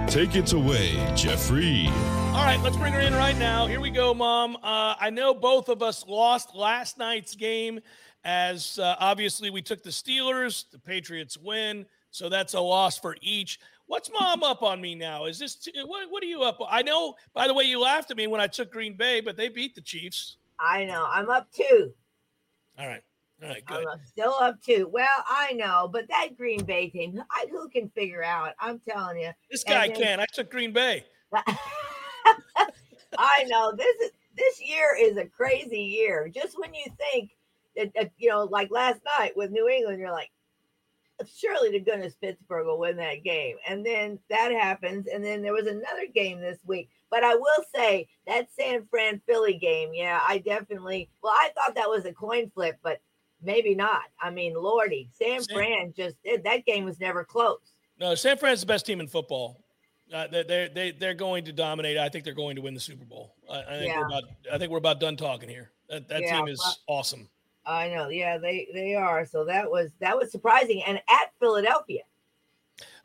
Take 0.07 0.37
it 0.37 0.53
away, 0.53 0.95
Jeffrey. 1.15 1.87
All 1.89 2.45
right, 2.45 2.61
let's 2.63 2.77
bring 2.77 2.93
her 2.93 3.01
in 3.01 3.15
right 3.15 3.37
now. 3.39 3.67
Here 3.67 3.81
we 3.81 3.91
go, 3.91 4.15
Mom. 4.15 4.57
Uh, 4.57 4.95
I 5.01 5.11
know 5.11 5.35
both 5.35 5.69
of 5.69 5.83
us 5.83 6.07
lost 6.07 6.55
last 6.55 6.97
night's 6.97 7.35
game, 7.35 7.81
as 8.25 8.79
uh, 8.79 8.97
obviously 9.01 9.51
we 9.51 9.63
took 9.63 9.83
the 9.83 9.91
Steelers. 9.91 10.71
The 10.71 10.79
Patriots 10.79 11.37
win, 11.37 11.87
so 12.11 12.29
that's 12.29 12.55
a 12.55 12.61
loss 12.61 12.99
for 12.99 13.17
each. 13.21 13.59
What's 13.87 14.11
Mom 14.11 14.43
up 14.43 14.63
on 14.63 14.81
me 14.81 14.95
now? 14.95 15.25
Is 15.27 15.39
this 15.39 15.57
t- 15.57 15.73
what? 15.85 16.11
What 16.11 16.23
are 16.23 16.27
you 16.27 16.43
up? 16.43 16.59
I 16.69 16.83
know. 16.83 17.15
By 17.35 17.47
the 17.47 17.55
way, 17.55 17.65
you 17.65 17.81
laughed 17.81 18.11
at 18.11 18.17
me 18.17 18.27
when 18.27 18.41
I 18.41 18.47
took 18.47 18.71
Green 18.73 18.97
Bay, 18.97 19.21
but 19.21 19.37
they 19.37 19.49
beat 19.49 19.75
the 19.75 19.81
Chiefs. 19.81 20.37
I 20.61 20.85
know. 20.85 21.07
I'm 21.11 21.29
up 21.29 21.51
too. 21.53 21.93
All 22.79 22.87
right. 22.87 23.03
All 23.43 23.49
right. 23.49 23.65
Good. 23.65 23.87
I'm 23.87 24.01
still 24.07 24.35
up 24.41 24.63
two. 24.63 24.89
Well, 24.91 25.09
I 25.29 25.53
know, 25.53 25.89
but 25.93 26.09
that 26.09 26.37
Green 26.37 26.65
Bay 26.65 26.89
team, 26.89 27.23
I, 27.31 27.47
who 27.51 27.69
can 27.69 27.91
figure 27.91 28.23
out? 28.23 28.55
I'm 28.59 28.81
telling 28.89 29.19
you. 29.19 29.31
This 29.51 29.65
guy 29.65 29.89
then- 29.89 29.97
can. 29.97 30.21
I 30.21 30.27
took 30.33 30.51
Green 30.51 30.73
Bay. 30.73 31.05
I 33.19 33.45
know 33.45 33.73
this 33.77 33.97
is 34.01 34.11
this 34.37 34.61
year 34.61 34.97
is 34.99 35.17
a 35.17 35.27
crazy 35.27 35.81
year. 35.81 36.29
Just 36.29 36.59
when 36.59 36.75
you 36.75 36.85
think 37.13 37.31
that, 37.77 38.13
you 38.19 38.29
know, 38.29 38.45
like 38.45 38.71
last 38.71 39.01
night 39.19 39.37
with 39.37 39.51
New 39.51 39.69
England, 39.69 39.99
you're 39.99 40.13
like, 40.13 40.31
surely 41.35 41.73
to 41.73 41.81
goodness 41.81 42.15
Pittsburgh 42.21 42.67
will 42.67 42.79
win 42.79 42.97
that 42.97 43.25
game, 43.25 43.57
and 43.67 43.85
then 43.85 44.19
that 44.29 44.53
happens, 44.53 45.07
and 45.07 45.25
then 45.25 45.43
there 45.43 45.55
was 45.55 45.67
another 45.67 46.07
game 46.15 46.41
this 46.41 46.59
week. 46.67 46.91
But 47.11 47.25
I 47.25 47.35
will 47.35 47.65
say 47.75 48.09
that 48.27 48.49
San 48.59 48.87
Fran 48.91 49.21
Philly 49.27 49.55
game, 49.55 49.91
yeah, 49.95 50.21
I 50.27 50.39
definitely. 50.39 51.09
Well, 51.23 51.33
I 51.33 51.51
thought 51.55 51.75
that 51.75 51.89
was 51.89 52.05
a 52.05 52.13
coin 52.13 52.51
flip, 52.55 52.79
but 52.83 53.01
maybe 53.47 53.75
not. 53.75 54.03
I 54.21 54.29
mean, 54.31 54.53
Lordy, 54.55 55.09
San 55.15 55.41
San- 55.43 55.57
Fran 55.57 55.95
just 55.97 56.17
that 56.45 56.67
game 56.67 56.85
was 56.85 57.01
never 57.01 57.25
close. 57.25 57.61
No, 57.99 58.15
San 58.15 58.37
Fran's 58.37 58.61
the 58.61 58.67
best 58.67 58.85
team 58.85 59.01
in 59.01 59.07
football. 59.07 59.63
Uh, 60.13 60.27
they 60.27 60.43
they 60.43 60.71
they 60.75 60.91
they're 60.93 61.15
going 61.15 61.45
to 61.47 61.53
dominate. 61.53 61.97
I 61.97 62.09
think 62.11 62.25
they're 62.25 62.35
going 62.35 62.57
to 62.57 62.63
win 62.63 62.75
the 62.75 62.81
Super 62.81 63.05
Bowl. 63.05 63.35
I, 63.51 63.61
I 63.61 63.79
think 63.79 63.87
Yeah. 63.87 64.01
we're 64.01 64.07
about. 64.07 64.23
I 64.53 64.59
think 64.59 64.71
we're 64.71 64.79
about 64.79 65.01
done 65.01 65.17
talking 65.17 65.49
here. 65.49 65.71
That 65.89 66.07
that 66.09 66.23
Yeah, 66.23 66.37
team 66.37 66.49
is 66.49 66.61
but- 66.63 66.93
awesome. 66.93 67.29
I 67.65 67.89
know, 67.89 68.09
yeah, 68.11 68.39
they 68.39 68.69
they 68.73 68.95
are. 68.95 69.25
So 69.25 69.45
that 69.47 69.69
was 69.69 69.91
that 70.01 70.17
was 70.17 70.31
surprising, 70.31 70.83
and 70.87 70.99
at 70.99 71.33
Philadelphia. 71.41 72.03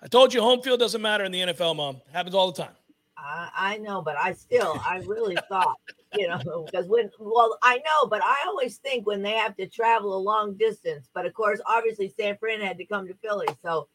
I 0.03 0.07
told 0.07 0.33
you 0.33 0.41
home 0.41 0.61
field 0.61 0.79
doesn't 0.79 1.01
matter 1.01 1.23
in 1.23 1.31
the 1.31 1.39
NFL, 1.41 1.75
Mom. 1.75 2.01
Happens 2.11 2.35
all 2.35 2.51
the 2.51 2.61
time. 2.63 2.73
I, 3.17 3.49
I 3.55 3.77
know, 3.77 4.01
but 4.01 4.17
I 4.17 4.33
still, 4.33 4.79
I 4.85 4.97
really 5.05 5.37
thought, 5.47 5.77
you 6.17 6.27
know, 6.27 6.65
because 6.65 6.87
when, 6.87 7.09
well, 7.19 7.57
I 7.63 7.77
know, 7.77 8.07
but 8.09 8.21
I 8.23 8.37
always 8.47 8.77
think 8.77 9.07
when 9.07 9.21
they 9.21 9.31
have 9.31 9.55
to 9.57 9.67
travel 9.67 10.15
a 10.15 10.19
long 10.19 10.55
distance, 10.55 11.09
but 11.13 11.25
of 11.25 11.33
course, 11.33 11.59
obviously, 11.65 12.13
San 12.19 12.37
Fran 12.37 12.61
had 12.61 12.77
to 12.77 12.85
come 12.85 13.07
to 13.07 13.13
Philly, 13.15 13.47
so 13.61 13.87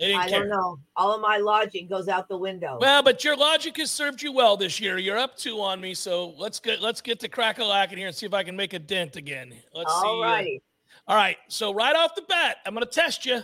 I 0.00 0.28
care. 0.28 0.40
don't 0.40 0.48
know. 0.48 0.78
All 0.96 1.14
of 1.14 1.20
my 1.20 1.38
logic 1.38 1.88
goes 1.88 2.08
out 2.08 2.28
the 2.28 2.36
window. 2.36 2.78
Well, 2.80 3.02
but 3.02 3.22
your 3.22 3.36
logic 3.36 3.76
has 3.76 3.92
served 3.92 4.22
you 4.22 4.32
well 4.32 4.56
this 4.56 4.80
year. 4.80 4.98
You're 4.98 5.18
up 5.18 5.36
two 5.36 5.60
on 5.60 5.80
me, 5.80 5.94
so 5.94 6.34
let's 6.36 6.58
get 6.58 6.80
let's 6.80 7.00
get 7.00 7.20
to 7.20 7.28
crack 7.28 7.58
a 7.58 7.64
lack 7.64 7.92
in 7.92 7.98
here 7.98 8.08
and 8.08 8.16
see 8.16 8.26
if 8.26 8.34
I 8.34 8.42
can 8.42 8.56
make 8.56 8.72
a 8.72 8.78
dent 8.78 9.16
again. 9.16 9.54
Let's 9.72 9.92
see. 9.92 10.06
All 10.06 10.22
uh, 10.22 10.26
righty. 10.26 10.62
all 11.06 11.16
right. 11.16 11.36
So 11.48 11.72
right 11.72 11.94
off 11.94 12.14
the 12.14 12.22
bat, 12.22 12.56
I'm 12.66 12.74
going 12.74 12.84
to 12.84 12.90
test 12.90 13.24
you. 13.24 13.42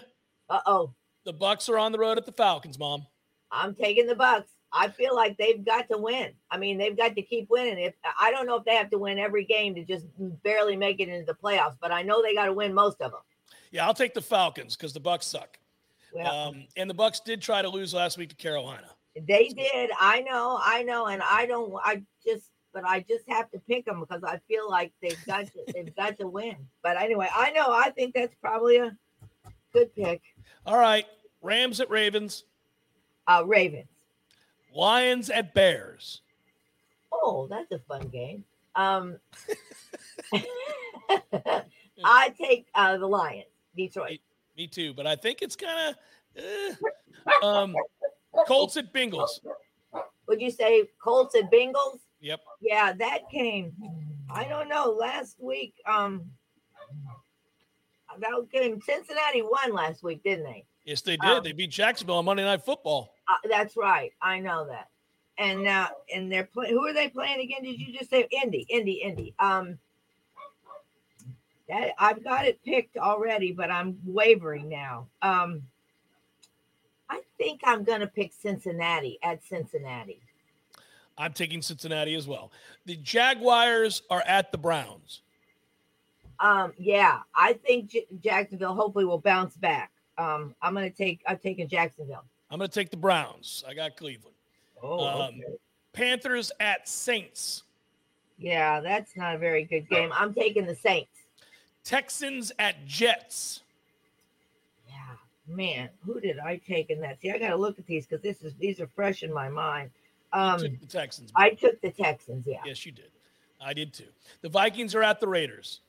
Uh 0.49 0.61
oh. 0.67 0.95
The 1.25 1.33
Bucks 1.33 1.69
are 1.69 1.79
on 1.79 1.93
the 1.93 1.99
road 1.99 2.19
at 2.19 2.27
the 2.27 2.33
Falcons, 2.33 2.79
Mom. 2.79 3.07
I'm 3.53 3.75
taking 3.75 4.07
the 4.07 4.15
Bucks. 4.17 4.51
I 4.73 4.89
feel 4.89 5.17
like 5.17 5.37
they've 5.37 5.65
got 5.65 5.89
to 5.91 5.99
win. 5.99 6.31
I 6.51 6.57
mean, 6.59 6.79
they've 6.79 6.97
got 6.97 7.17
to 7.17 7.23
keep 7.23 7.49
winning. 7.51 7.79
If 7.79 7.95
I 8.19 8.31
don't 8.31 8.47
know 8.47 8.57
if 8.57 8.65
they 8.65 8.77
have 8.77 8.91
to 8.91 8.99
win 8.99 9.19
every 9.19 9.45
game 9.45 9.75
to 9.75 9.85
just 9.85 10.07
barely 10.43 10.77
make 10.77 11.01
it 11.01 11.09
into 11.09 11.27
the 11.27 11.35
playoffs, 11.35 11.77
but 11.81 11.91
I 11.91 12.03
know 12.03 12.23
they 12.23 12.35
got 12.35 12.47
to 12.47 12.53
win 12.53 12.73
most 12.73 13.01
of 13.01 13.11
them. 13.11 13.21
Yeah, 13.73 13.87
I'll 13.87 13.95
take 13.95 14.15
the 14.15 14.21
Falcons 14.23 14.77
because 14.77 14.93
the 14.93 15.01
Bucks 15.01 15.27
suck. 15.27 15.59
Well, 16.13 16.49
Um, 16.49 16.65
and 16.77 16.89
the 16.91 16.95
Bucks 16.95 17.21
did 17.21 17.41
try 17.43 17.63
to 17.63 17.69
lose 17.69 17.95
last 17.95 18.19
week 18.19 18.31
to 18.31 18.37
Carolina. 18.37 18.89
They 19.27 19.49
did. 19.49 19.91
I 19.99 20.21
know. 20.21 20.59
I 20.63 20.83
know. 20.85 21.07
And 21.07 21.21
I 21.23 21.47
don't. 21.47 21.73
I 21.85 22.03
just. 22.25 22.47
But 22.73 22.85
I 22.85 23.01
just 23.01 23.29
have 23.29 23.51
to 23.51 23.59
pick 23.69 23.85
them 23.85 23.99
because 23.99 24.23
I 24.23 24.39
feel 24.47 24.71
like 24.71 24.93
they've 25.03 25.19
got 25.27 25.47
to. 25.47 25.73
they've 25.75 25.95
got 25.97 26.17
to 26.21 26.29
win. 26.29 26.55
But 26.85 26.97
anyway, 26.97 27.29
I 27.35 27.51
know. 27.51 27.73
I 27.73 27.91
think 27.91 28.15
that's 28.15 28.35
probably 28.41 28.77
a 28.77 28.97
good 29.73 29.93
pick. 29.97 30.23
All 30.65 30.79
right, 30.79 31.05
Rams 31.43 31.81
at 31.81 31.91
Ravens, 31.91 32.45
Uh, 33.27 33.43
Ravens. 33.45 33.89
Lions 34.75 35.31
at 35.31 35.55
Bears. 35.55 36.23
Oh, 37.13 37.47
that's 37.51 37.71
a 37.73 37.79
fun 37.81 38.09
game. 38.09 38.45
Um, 38.75 39.19
I 42.05 42.29
take 42.41 42.67
uh, 42.75 42.97
the 42.99 43.07
Lions. 43.07 43.47
Detroit. 43.77 44.21
Me 44.57 44.67
too, 44.67 44.95
but 44.95 45.07
I 45.07 45.17
think 45.17 45.43
it's 45.43 45.57
kind 45.57 45.95
of 46.37 46.45
eh. 46.45 46.75
um, 47.43 47.75
Colts 48.47 48.77
at 48.77 48.93
Bengals. 48.93 49.41
Would 50.27 50.41
you 50.41 50.51
say 50.51 50.85
Colts 51.03 51.35
at 51.35 51.51
Bengals? 51.51 51.99
Yep. 52.21 52.41
Yeah, 52.61 52.93
that 52.93 53.31
came. 53.31 53.73
I 54.31 54.45
don't 54.45 54.69
know. 54.69 54.91
Last 54.91 55.37
week, 55.41 55.75
um, 55.87 56.31
that 58.19 58.47
game. 58.53 58.81
Cincinnati 58.81 59.43
won 59.43 59.73
last 59.73 60.03
week, 60.03 60.23
didn't 60.23 60.45
they? 60.45 60.65
Yes, 60.85 61.03
they 61.03 61.17
did. 61.17 61.31
Um, 61.31 61.45
they 61.45 61.53
beat 61.53 61.71
Jacksonville 61.71 62.17
on 62.17 62.25
Monday 62.25 62.45
Night 62.45 62.65
Football. 62.65 63.15
Uh, 63.29 63.49
that's 63.49 63.77
right. 63.77 64.13
I 64.21 64.41
know 64.41 64.67
that. 64.67 64.89
And 65.39 65.63
now, 65.63 65.89
and 66.15 66.31
they're 66.31 66.45
playing. 66.45 66.73
Who 66.73 66.87
are 66.87 66.93
they 66.93 67.09
playing 67.09 67.41
again? 67.41 67.63
Did 67.63 67.79
you 67.79 67.97
just 67.97 68.11
say 68.11 68.27
Indy? 68.43 68.67
Indy, 68.69 68.93
Indy. 68.93 69.35
Um, 69.39 69.79
that 71.69 71.93
I've 71.99 72.23
got 72.23 72.47
it 72.47 72.63
picked 72.65 72.97
already, 72.97 73.53
but 73.53 73.71
I'm 73.71 73.99
wavering 74.05 74.69
now. 74.69 75.07
Um, 75.23 75.63
I 77.09 77.21
think 77.39 77.61
I'm 77.65 77.85
going 77.85 78.01
to 78.01 78.07
pick 78.07 78.33
Cincinnati 78.33 79.19
at 79.23 79.45
Cincinnati. 79.45 80.21
I'm 81.17 81.33
taking 81.33 81.63
Cincinnati 81.63 82.15
as 82.15 82.27
well. 82.27 82.51
The 82.87 82.97
Jaguars 82.97 84.03
are 84.11 84.23
at 84.27 84.53
the 84.53 84.59
Browns. 84.59 85.23
Um, 86.39 86.73
yeah, 86.79 87.21
I 87.35 87.53
think 87.53 87.91
J- 87.91 88.07
Jacksonville 88.23 88.75
hopefully 88.75 89.05
will 89.05 89.19
bounce 89.19 89.57
back. 89.57 89.91
Um, 90.21 90.55
I'm 90.61 90.75
going 90.75 90.91
to 90.91 90.97
take. 90.97 91.23
I'm 91.27 91.39
taking 91.39 91.67
Jacksonville. 91.69 92.25
I'm 92.51 92.59
going 92.59 92.69
to 92.69 92.75
take 92.75 92.91
the 92.91 92.97
Browns. 92.97 93.65
I 93.67 93.75
got 93.75 93.97
Cleveland. 93.97 94.35
Oh, 94.83 95.07
Um, 95.07 95.21
okay. 95.35 95.43
Panthers 95.93 96.53
at 96.61 96.89
Saints. 96.89 97.63
yeah, 98.39 98.81
that's 98.81 99.17
not 99.17 99.35
a 99.35 99.39
very 99.39 99.65
good 99.65 99.89
game. 99.89 100.11
I'm 100.15 100.33
taking 100.35 100.67
the 100.67 100.75
Saints. 100.77 101.11
Texans 101.85 102.53
at 102.59 102.87
Jets. 102.87 103.63
Yeah, 104.89 104.95
man, 105.49 105.89
who 106.05 106.21
did 106.21 106.39
I 106.39 106.57
take 106.57 106.91
in 106.91 107.01
that? 107.01 107.21
See, 107.21 107.31
I 107.31 107.39
got 107.39 107.49
to 107.51 107.57
look 107.57 107.79
at 107.79 107.87
these 107.87 108.07
because 108.07 108.23
this 108.23 108.43
is 108.43 108.55
these 108.61 108.79
are 108.81 108.87
fresh 108.95 109.23
in 109.23 109.33
my 109.33 109.49
mind. 109.49 109.91
Um, 110.33 110.61
took 110.61 110.79
the 110.81 110.87
Texans. 110.87 111.33
I 111.35 111.51
took 111.51 111.81
the 111.81 111.91
Texans. 111.91 112.47
Yeah, 112.47 112.59
Yes, 112.65 112.85
you 112.87 112.93
did. 112.93 113.11
I 113.61 113.73
did 113.75 113.93
too. 113.93 114.05
The 114.43 114.49
Vikings 114.49 114.95
are 114.95 115.03
at 115.03 115.19
the 115.21 115.29
Raiders. 115.29 115.81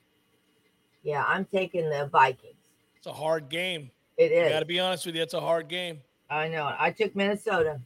yeah, 1.04 1.24
I'm 1.28 1.46
taking 1.46 1.90
the 1.90 2.08
Vikings. 2.12 2.56
It's 2.98 3.08
a 3.08 3.14
hard 3.14 3.50
game. 3.50 3.92
It 4.18 4.32
I 4.32 4.46
is. 4.46 4.52
got 4.52 4.60
to 4.60 4.66
be 4.66 4.80
honest 4.80 5.06
with 5.06 5.16
you. 5.16 5.22
It's 5.22 5.34
a 5.34 5.40
hard 5.42 5.68
game. 5.68 6.00
I 6.30 6.48
know. 6.48 6.74
I 6.78 6.92
took 6.92 7.16
Minnesota. 7.16 7.80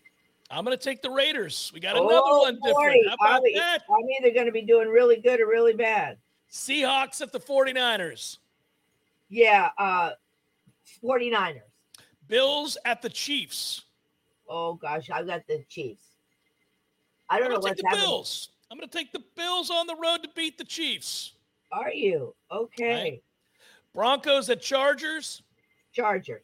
I'm 0.51 0.63
going 0.63 0.77
to 0.77 0.83
take 0.83 1.01
the 1.01 1.09
Raiders. 1.09 1.71
We 1.73 1.79
got 1.79 1.95
another 1.97 2.19
Oh, 2.23 2.41
one 2.41 2.59
different. 2.63 3.07
How 3.07 3.15
about 3.15 3.39
I'm, 3.41 3.47
e- 3.47 3.53
that? 3.55 3.79
I'm 3.89 4.09
either 4.19 4.33
going 4.33 4.45
to 4.45 4.51
be 4.51 4.61
doing 4.61 4.89
really 4.89 5.17
good 5.19 5.39
or 5.41 5.47
really 5.47 5.73
bad. 5.73 6.17
Seahawks 6.51 7.21
at 7.21 7.31
the 7.31 7.39
49ers. 7.39 8.37
Yeah, 9.29 9.69
uh 9.79 10.11
49ers. 11.03 11.61
Bills 12.27 12.77
at 12.85 13.01
the 13.01 13.09
Chiefs. 13.09 13.81
Oh 14.47 14.75
gosh, 14.75 15.09
I've 15.09 15.25
got 15.25 15.41
the 15.47 15.63
Chiefs. 15.67 16.03
I 17.29 17.37
don't 17.39 17.47
I'm 17.47 17.53
know 17.53 17.59
what's 17.59 17.75
take 17.75 17.77
the 17.77 17.87
happening. 17.89 18.05
Bills. 18.05 18.49
I'm 18.69 18.77
going 18.77 18.87
to 18.89 18.95
take 18.97 19.11
the 19.11 19.23
Bills 19.35 19.71
on 19.71 19.87
the 19.87 19.95
road 19.95 20.17
to 20.23 20.29
beat 20.35 20.57
the 20.59 20.63
Chiefs. 20.63 21.33
Are 21.71 21.91
you 21.91 22.35
okay? 22.51 22.93
Right. 22.93 23.23
Broncos 23.93 24.49
at 24.51 24.61
Chargers. 24.61 25.41
Chargers. 25.95 26.43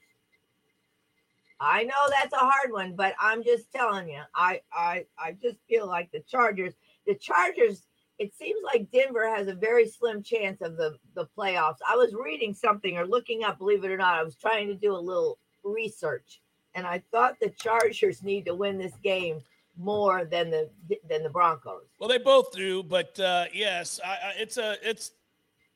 I 1.59 1.83
know 1.83 1.91
that's 2.09 2.33
a 2.33 2.37
hard 2.37 2.71
one, 2.71 2.95
but 2.95 3.13
I'm 3.19 3.43
just 3.43 3.71
telling 3.71 4.09
you. 4.09 4.21
I 4.33 4.61
I 4.73 5.05
I 5.19 5.33
just 5.33 5.57
feel 5.69 5.87
like 5.87 6.11
the 6.11 6.21
Chargers. 6.21 6.73
The 7.05 7.15
Chargers. 7.15 7.83
It 8.17 8.33
seems 8.35 8.59
like 8.63 8.91
Denver 8.91 9.27
has 9.27 9.47
a 9.47 9.55
very 9.55 9.87
slim 9.87 10.23
chance 10.23 10.61
of 10.61 10.77
the 10.77 10.97
the 11.15 11.27
playoffs. 11.37 11.77
I 11.87 11.95
was 11.95 12.13
reading 12.13 12.53
something 12.53 12.97
or 12.97 13.05
looking 13.05 13.43
up. 13.43 13.59
Believe 13.59 13.83
it 13.83 13.91
or 13.91 13.97
not, 13.97 14.17
I 14.17 14.23
was 14.23 14.35
trying 14.35 14.67
to 14.67 14.75
do 14.75 14.95
a 14.95 14.97
little 14.97 15.37
research, 15.63 16.41
and 16.73 16.87
I 16.87 17.03
thought 17.11 17.37
the 17.39 17.49
Chargers 17.49 18.23
need 18.23 18.45
to 18.45 18.55
win 18.55 18.77
this 18.77 18.95
game 19.03 19.41
more 19.77 20.25
than 20.25 20.49
the 20.49 20.69
than 21.07 21.23
the 21.23 21.29
Broncos. 21.29 21.83
Well, 21.99 22.09
they 22.09 22.17
both 22.17 22.51
do, 22.51 22.83
but 22.83 23.19
uh, 23.19 23.45
yes, 23.53 23.99
I, 24.03 24.09
I, 24.09 24.33
it's 24.37 24.57
a 24.57 24.77
it's 24.81 25.11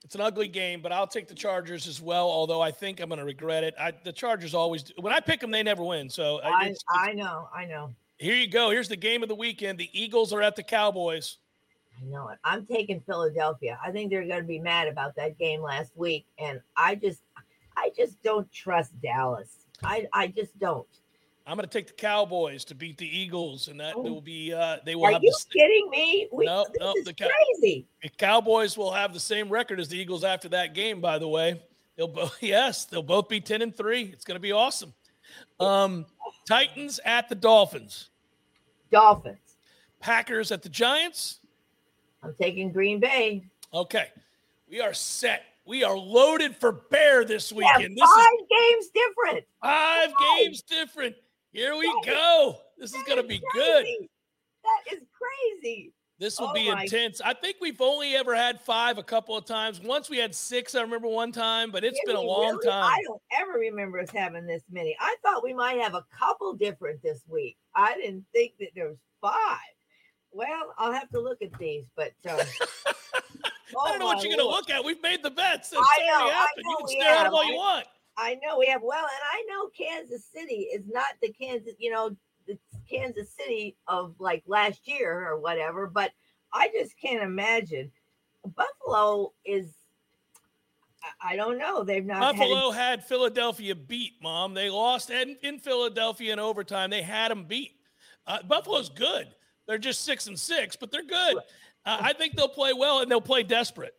it's 0.05 0.15
an 0.15 0.21
ugly 0.21 0.47
game. 0.47 0.81
But 0.81 0.91
I'll 0.93 1.07
take 1.07 1.27
the 1.27 1.35
Chargers 1.35 1.87
as 1.87 1.99
well. 2.01 2.29
Although 2.29 2.61
I 2.61 2.71
think 2.71 3.01
I'm 3.01 3.09
going 3.09 3.19
to 3.19 3.25
regret 3.25 3.63
it. 3.63 3.73
I, 3.77 3.91
the 4.03 4.13
Chargers 4.13 4.53
always 4.53 4.83
do. 4.83 4.93
when 5.01 5.11
I 5.11 5.19
pick 5.19 5.41
them, 5.41 5.51
they 5.51 5.63
never 5.63 5.83
win. 5.83 6.09
So 6.09 6.37
uh, 6.37 6.51
I 6.53 6.67
it's, 6.67 6.83
I 6.89 7.11
know, 7.13 7.49
I 7.53 7.65
know. 7.65 7.93
here 8.19 8.35
you 8.35 8.47
go. 8.47 8.69
Here's 8.69 8.87
the 8.87 8.95
game 8.95 9.23
of 9.23 9.29
the 9.29 9.35
weekend. 9.35 9.79
The 9.79 9.89
Eagles 9.91 10.31
are 10.31 10.41
at 10.41 10.55
the 10.55 10.63
Cowboys. 10.63 11.37
I 11.99 12.05
know 12.05 12.29
it. 12.29 12.37
I'm 12.43 12.65
taking 12.65 13.01
Philadelphia. 13.01 13.79
I 13.83 13.91
think 13.91 14.11
they're 14.11 14.27
going 14.27 14.41
to 14.41 14.47
be 14.47 14.59
mad 14.59 14.87
about 14.87 15.15
that 15.15 15.37
game 15.37 15.61
last 15.61 15.91
week, 15.95 16.25
and 16.37 16.59
I 16.75 16.95
just, 16.95 17.21
I 17.77 17.91
just 17.95 18.21
don't 18.21 18.51
trust 18.51 18.99
Dallas. 19.01 19.65
I, 19.81 20.05
I 20.13 20.27
just 20.27 20.57
don't. 20.59 20.87
I'm 21.47 21.57
going 21.57 21.67
to 21.67 21.71
take 21.71 21.87
the 21.87 21.93
Cowboys 21.93 22.65
to 22.65 22.75
beat 22.75 22.97
the 22.97 23.05
Eagles, 23.07 23.67
and 23.67 23.79
that 23.79 23.95
will 23.95 24.19
be 24.21 24.51
uh, 24.51 24.77
they 24.83 24.95
will 24.95 25.05
Are 25.05 25.11
have 25.11 25.23
you 25.23 25.31
the, 25.31 25.59
kidding 25.59 25.89
me? 25.91 26.27
We, 26.31 26.45
No, 26.45 26.65
this 26.71 26.79
no, 26.79 26.93
is 26.97 27.05
the 27.05 27.13
crazy. 27.13 27.85
the 28.01 28.09
Cowboys 28.09 28.75
will 28.77 28.91
have 28.91 29.13
the 29.13 29.19
same 29.19 29.49
record 29.49 29.79
as 29.79 29.87
the 29.87 29.97
Eagles 29.97 30.23
after 30.23 30.49
that 30.49 30.73
game. 30.73 31.01
By 31.01 31.19
the 31.19 31.27
way, 31.27 31.61
they'll 31.95 32.07
both 32.07 32.35
yes, 32.41 32.85
they'll 32.85 33.03
both 33.03 33.29
be 33.29 33.39
ten 33.39 33.61
and 33.61 33.75
three. 33.75 34.03
It's 34.11 34.25
going 34.25 34.35
to 34.37 34.41
be 34.41 34.51
awesome. 34.53 34.93
Um, 35.59 36.05
Titans 36.47 36.99
at 37.05 37.29
the 37.29 37.35
Dolphins. 37.35 38.09
Dolphins. 38.91 39.37
Packers 39.99 40.51
at 40.51 40.61
the 40.63 40.69
Giants. 40.69 41.39
I'm 42.23 42.33
taking 42.41 42.71
Green 42.71 42.99
Bay. 42.99 43.43
Okay, 43.73 44.07
we 44.69 44.81
are 44.81 44.93
set. 44.93 45.43
We 45.67 45.83
are 45.83 45.97
loaded 45.97 46.55
for 46.55 46.71
bear 46.71 47.23
this 47.25 47.51
Yeah, 47.51 47.57
weekend. 47.77 47.97
This 47.97 48.09
five 48.09 48.27
is 48.39 48.47
games 48.49 48.87
different. 48.93 49.45
five 49.61 50.09
games 50.37 50.61
different. 50.63 51.15
Here 51.55 51.73
we 51.75 52.01
go. 52.05 52.57
This 52.77 52.93
is 52.93 53.01
going 53.03 53.21
to 53.21 53.27
be 53.27 53.41
good. 53.53 53.85
That 54.63 54.93
is 54.93 54.99
crazy. 55.13 55.93
This 56.19 56.37
will 56.39 56.49
Oh 56.49 56.53
be 56.53 56.67
intense. 56.67 57.21
I 57.21 57.33
think 57.33 57.57
we've 57.61 57.79
only 57.79 58.15
ever 58.15 58.35
had 58.35 58.59
five 58.59 58.97
a 58.97 59.03
couple 59.03 59.37
of 59.37 59.45
times. 59.45 59.79
Once 59.81 60.09
we 60.09 60.17
had 60.17 60.35
six, 60.35 60.75
I 60.75 60.81
remember 60.81 61.07
one 61.07 61.31
time, 61.31 61.71
but 61.71 61.83
it's 61.85 61.99
been 62.05 62.15
a 62.15 62.21
long 62.21 62.55
Really? 62.55 62.67
time. 62.67 62.83
I 62.83 63.01
don't 63.05 63.21
ever 63.39 63.53
remember 63.53 63.99
us 63.99 64.09
having 64.09 64.45
this 64.45 64.63
many. 64.69 64.97
I 64.99 65.15
thought 65.23 65.43
we 65.43 65.53
might 65.53 65.79
have 65.79 65.93
a 65.93 66.05
couple 66.17 66.53
different 66.53 67.01
this 67.01 67.21
week. 67.27 67.57
I 67.73 67.95
didn't 67.95 68.25
think 68.33 68.53
that 68.59 68.69
there 68.75 68.87
was 68.87 68.97
five. 69.21 69.59
Well, 70.31 70.73
I'll 70.77 70.91
have 70.93 71.09
to 71.11 71.19
look 71.19 71.41
at 71.41 71.57
these, 71.57 71.85
but 71.95 72.11
um, 72.29 72.39
I 72.85 73.89
don't 73.89 73.99
know 73.99 74.05
what 74.05 74.23
you're 74.23 74.35
going 74.35 74.45
to 74.45 74.53
look 74.53 74.69
at. 74.69 74.83
We've 74.83 75.01
made 75.01 75.23
the 75.23 75.31
bets. 75.31 75.71
It's 75.71 75.81
I 75.81 76.05
know, 76.05 76.13
already 76.13 76.31
I 76.33 76.47
know 76.57 76.69
You 76.69 76.77
can 76.79 76.87
stare 76.87 77.15
at 77.15 77.23
them 77.25 77.33
all 77.33 77.45
you 77.45 77.55
want. 77.55 77.85
I 78.17 78.35
know 78.35 78.57
we 78.57 78.67
have 78.67 78.81
well, 78.81 79.03
and 79.03 79.09
I 79.33 79.45
know 79.49 79.69
Kansas 79.69 80.25
City 80.25 80.69
is 80.73 80.83
not 80.87 81.05
the 81.21 81.33
Kansas, 81.33 81.73
you 81.79 81.91
know, 81.91 82.15
the 82.47 82.57
Kansas 82.89 83.29
City 83.31 83.75
of 83.87 84.15
like 84.19 84.43
last 84.47 84.87
year 84.87 85.27
or 85.27 85.39
whatever, 85.39 85.87
but 85.87 86.11
I 86.53 86.69
just 86.69 86.93
can't 87.01 87.23
imagine. 87.23 87.91
Buffalo 88.55 89.33
is 89.43 89.73
I- 91.21 91.35
don't 91.35 91.57
know. 91.57 91.83
They've 91.83 92.05
not 92.05 92.35
had 92.35 92.37
Buffalo 92.37 92.71
had 92.71 93.03
Philadelphia 93.03 93.75
beat, 93.75 94.13
Mom. 94.21 94.53
They 94.53 94.69
lost 94.69 95.09
in, 95.09 95.37
in 95.43 95.59
Philadelphia 95.59 96.33
in 96.33 96.39
overtime. 96.39 96.89
They 96.89 97.01
had 97.01 97.31
them 97.31 97.45
beat. 97.45 97.73
Uh, 98.25 98.41
Buffalo's 98.43 98.89
good. 98.89 99.27
They're 99.67 99.77
just 99.77 100.03
six 100.03 100.27
and 100.27 100.39
six, 100.39 100.75
but 100.75 100.91
they're 100.91 101.03
good. 101.03 101.37
Uh, 101.85 101.97
I 102.01 102.13
think 102.13 102.35
they'll 102.35 102.47
play 102.47 102.73
well 102.73 103.01
and 103.01 103.09
they'll 103.09 103.21
play 103.21 103.43
desperate. 103.43 103.93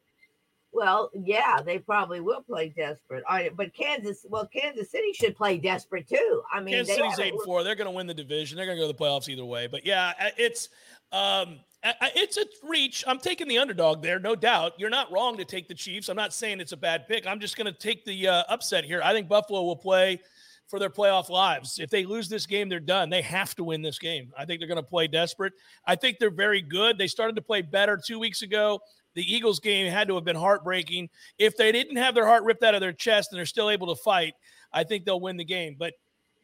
Well, 0.73 1.11
yeah, 1.15 1.63
they 1.65 1.79
probably 1.79 2.21
will 2.21 2.43
play 2.43 2.69
desperate. 2.77 3.25
All 3.29 3.37
right, 3.37 3.57
but 3.57 3.73
Kansas, 3.75 4.27
well, 4.29 4.47
Kansas 4.47 4.91
City 4.91 5.13
should 5.15 5.35
play 5.35 5.57
desperate 5.59 6.07
too. 6.09 6.43
I 6.53 6.61
mean, 6.61 6.75
Kansas 6.75 6.97
City's 6.97 7.19
eight 7.19 7.33
and 7.33 7.43
four; 7.45 7.63
they're 7.65 7.75
going 7.75 7.87
to 7.87 7.93
win 7.97 8.07
the 8.07 8.13
division. 8.15 8.57
They're 8.57 8.67
going 8.67 8.77
to 8.77 8.83
go 8.85 8.87
to 8.91 8.93
the 8.93 8.99
playoffs 9.03 9.29
either 9.29 9.45
way. 9.45 9.69
But 9.69 9.87
yeah, 9.87 10.13
it's 10.37 10.69
um, 11.13 11.61
I- 11.83 11.95
I- 12.01 12.13
it's 12.15 12.37
a 12.37 12.45
reach. 12.63 13.05
I'm 13.07 13.19
taking 13.19 13.49
the 13.49 13.57
underdog 13.59 14.03
there, 14.03 14.19
no 14.19 14.35
doubt. 14.35 14.73
You're 14.77 14.91
not 14.91 15.11
wrong 15.11 15.37
to 15.39 15.45
take 15.47 15.67
the 15.69 15.75
Chiefs. 15.75 16.09
I'm 16.11 16.17
not 16.17 16.35
saying 16.35 16.61
it's 16.61 16.73
a 16.73 16.77
bad 16.77 17.09
pick. 17.09 17.27
I'm 17.27 17.41
just 17.41 17.57
going 17.57 17.73
to 17.73 17.79
take 17.79 18.05
the 18.05 18.29
uh, 18.29 18.43
upset 18.49 18.85
here. 18.85 19.01
I 19.03 19.13
think 19.13 19.29
Buffalo 19.29 19.63
will 19.63 19.77
play 19.77 20.21
for 20.69 20.79
their 20.81 20.91
playoff 20.91 21.29
lives. 21.31 21.79
If 21.79 21.91
they 21.91 22.05
lose 22.05 22.29
this 22.29 22.45
game, 22.45 22.69
they're 22.69 22.81
done. 22.81 23.09
They 23.09 23.23
have 23.23 23.55
to 23.55 23.65
win 23.65 23.83
this 23.83 24.01
game. 24.01 24.33
I 24.37 24.45
think 24.45 24.61
they're 24.61 24.67
going 24.69 24.77
to 24.77 24.83
play 24.83 25.07
desperate. 25.07 25.53
I 25.87 25.95
think 25.95 26.19
they're 26.19 26.29
very 26.29 26.61
good. 26.61 26.99
They 26.99 27.07
started 27.07 27.37
to 27.37 27.43
play 27.43 27.63
better 27.63 27.97
two 28.05 28.19
weeks 28.19 28.43
ago. 28.43 28.81
The 29.17 29.35
Eagles 29.35 29.61
game 29.61 29.91
had 29.91 30.09
to 30.09 30.15
have 30.15 30.25
been 30.25 30.37
heartbreaking. 30.37 31.09
If 31.39 31.57
they 31.57 31.73
didn't 31.73 31.97
have 31.97 32.15
their 32.15 32.27
heart 32.27 32.45
ripped 32.45 32.63
out 32.63 32.75
of 32.75 32.83
their 32.83 32.93
chest 32.93 33.33
and 33.33 33.39
they're 33.39 33.47
still 33.47 33.71
able 33.71 33.87
to 33.89 34.01
fight, 34.01 34.35
I 34.75 34.85
think 34.85 35.07
they'll 35.07 35.21
win 35.21 35.39
the 35.39 35.45
game. 35.45 35.75
But 35.79 35.95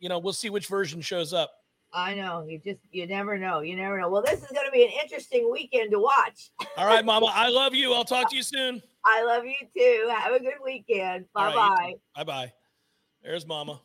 you 0.01 0.09
know, 0.09 0.19
we'll 0.19 0.33
see 0.33 0.49
which 0.49 0.67
version 0.67 1.03
shows 1.03 1.35
up. 1.35 1.53
I 1.93 2.15
know. 2.15 2.47
You 2.49 2.59
just 2.59 2.81
you 2.91 3.07
never 3.07 3.37
know. 3.37 3.61
You 3.61 3.77
never 3.77 4.01
know. 4.01 4.09
Well, 4.09 4.23
this 4.23 4.41
is 4.41 4.51
going 4.51 4.65
to 4.65 4.73
be 4.73 4.85
an 4.85 4.91
interesting 5.03 5.51
weekend 5.53 5.91
to 5.91 6.01
watch. 6.01 6.51
All 6.79 6.87
right, 6.87 7.05
Mama. 7.05 7.31
I 7.33 7.51
love 7.51 7.75
you. 7.75 7.93
I'll 7.93 8.05
talk 8.05 8.31
to 8.31 8.37
you 8.37 8.43
soon. 8.43 8.83
I 9.05 9.23
love 9.23 9.45
you 9.45 9.55
too. 9.77 10.09
Have 10.11 10.33
a 10.33 10.41
good 10.41 10.55
weekend. 10.65 11.27
Bye 11.35 11.49
right, 11.49 11.55
bye. 11.55 11.95
Bye 12.17 12.25
bye. 12.25 12.53
There's 13.23 13.47
Mama. 13.47 13.83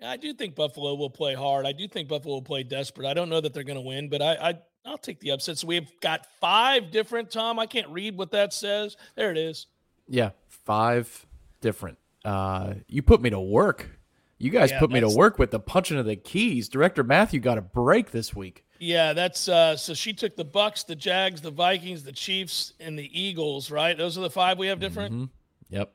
Yeah, 0.00 0.10
I 0.10 0.16
do 0.16 0.32
think 0.32 0.54
Buffalo 0.54 0.94
will 0.94 1.10
play 1.10 1.34
hard. 1.34 1.66
I 1.66 1.72
do 1.72 1.86
think 1.86 2.08
Buffalo 2.08 2.36
will 2.36 2.42
play 2.42 2.62
desperate. 2.62 3.06
I 3.06 3.12
don't 3.12 3.28
know 3.28 3.42
that 3.42 3.52
they're 3.52 3.64
going 3.64 3.78
to 3.78 3.86
win, 3.86 4.08
but 4.08 4.22
I, 4.22 4.34
I 4.34 4.54
I'll 4.88 4.98
take 4.98 5.20
the 5.20 5.30
upset. 5.32 5.58
So 5.58 5.66
we've 5.66 5.88
got 6.00 6.26
five 6.40 6.90
different. 6.90 7.30
Tom, 7.30 7.58
I 7.58 7.66
can't 7.66 7.88
read 7.88 8.16
what 8.16 8.30
that 8.32 8.52
says. 8.52 8.96
There 9.16 9.30
it 9.30 9.36
is. 9.38 9.66
Yeah, 10.08 10.30
five 10.48 11.26
different. 11.60 11.98
Uh, 12.24 12.74
you 12.86 13.02
put 13.02 13.20
me 13.20 13.30
to 13.30 13.40
work. 13.40 13.90
You 14.38 14.50
guys 14.50 14.70
Yeah, 14.70 14.78
put 14.78 14.90
me 14.90 15.00
to 15.00 15.08
work 15.08 15.38
with 15.38 15.50
the 15.50 15.58
punching 15.60 15.98
of 15.98 16.06
the 16.06 16.14
keys. 16.16 16.68
Director 16.68 17.02
Matthew 17.02 17.40
got 17.40 17.58
a 17.58 17.62
break 17.62 18.10
this 18.12 18.34
week. 18.34 18.64
Yeah, 18.80 19.12
that's 19.12 19.48
uh 19.48 19.76
so 19.76 19.92
she 19.92 20.12
took 20.12 20.36
the 20.36 20.44
Bucks, 20.44 20.84
the 20.84 20.94
Jags, 20.94 21.40
the 21.40 21.50
Vikings, 21.50 22.04
the 22.04 22.12
Chiefs, 22.12 22.74
and 22.78 22.96
the 22.96 23.10
Eagles, 23.20 23.72
right? 23.72 23.98
Those 23.98 24.16
are 24.16 24.20
the 24.20 24.30
five 24.30 24.56
we 24.56 24.68
have 24.68 24.78
different. 24.78 25.12
Mhm. 25.14 25.28
Yep. 25.70 25.92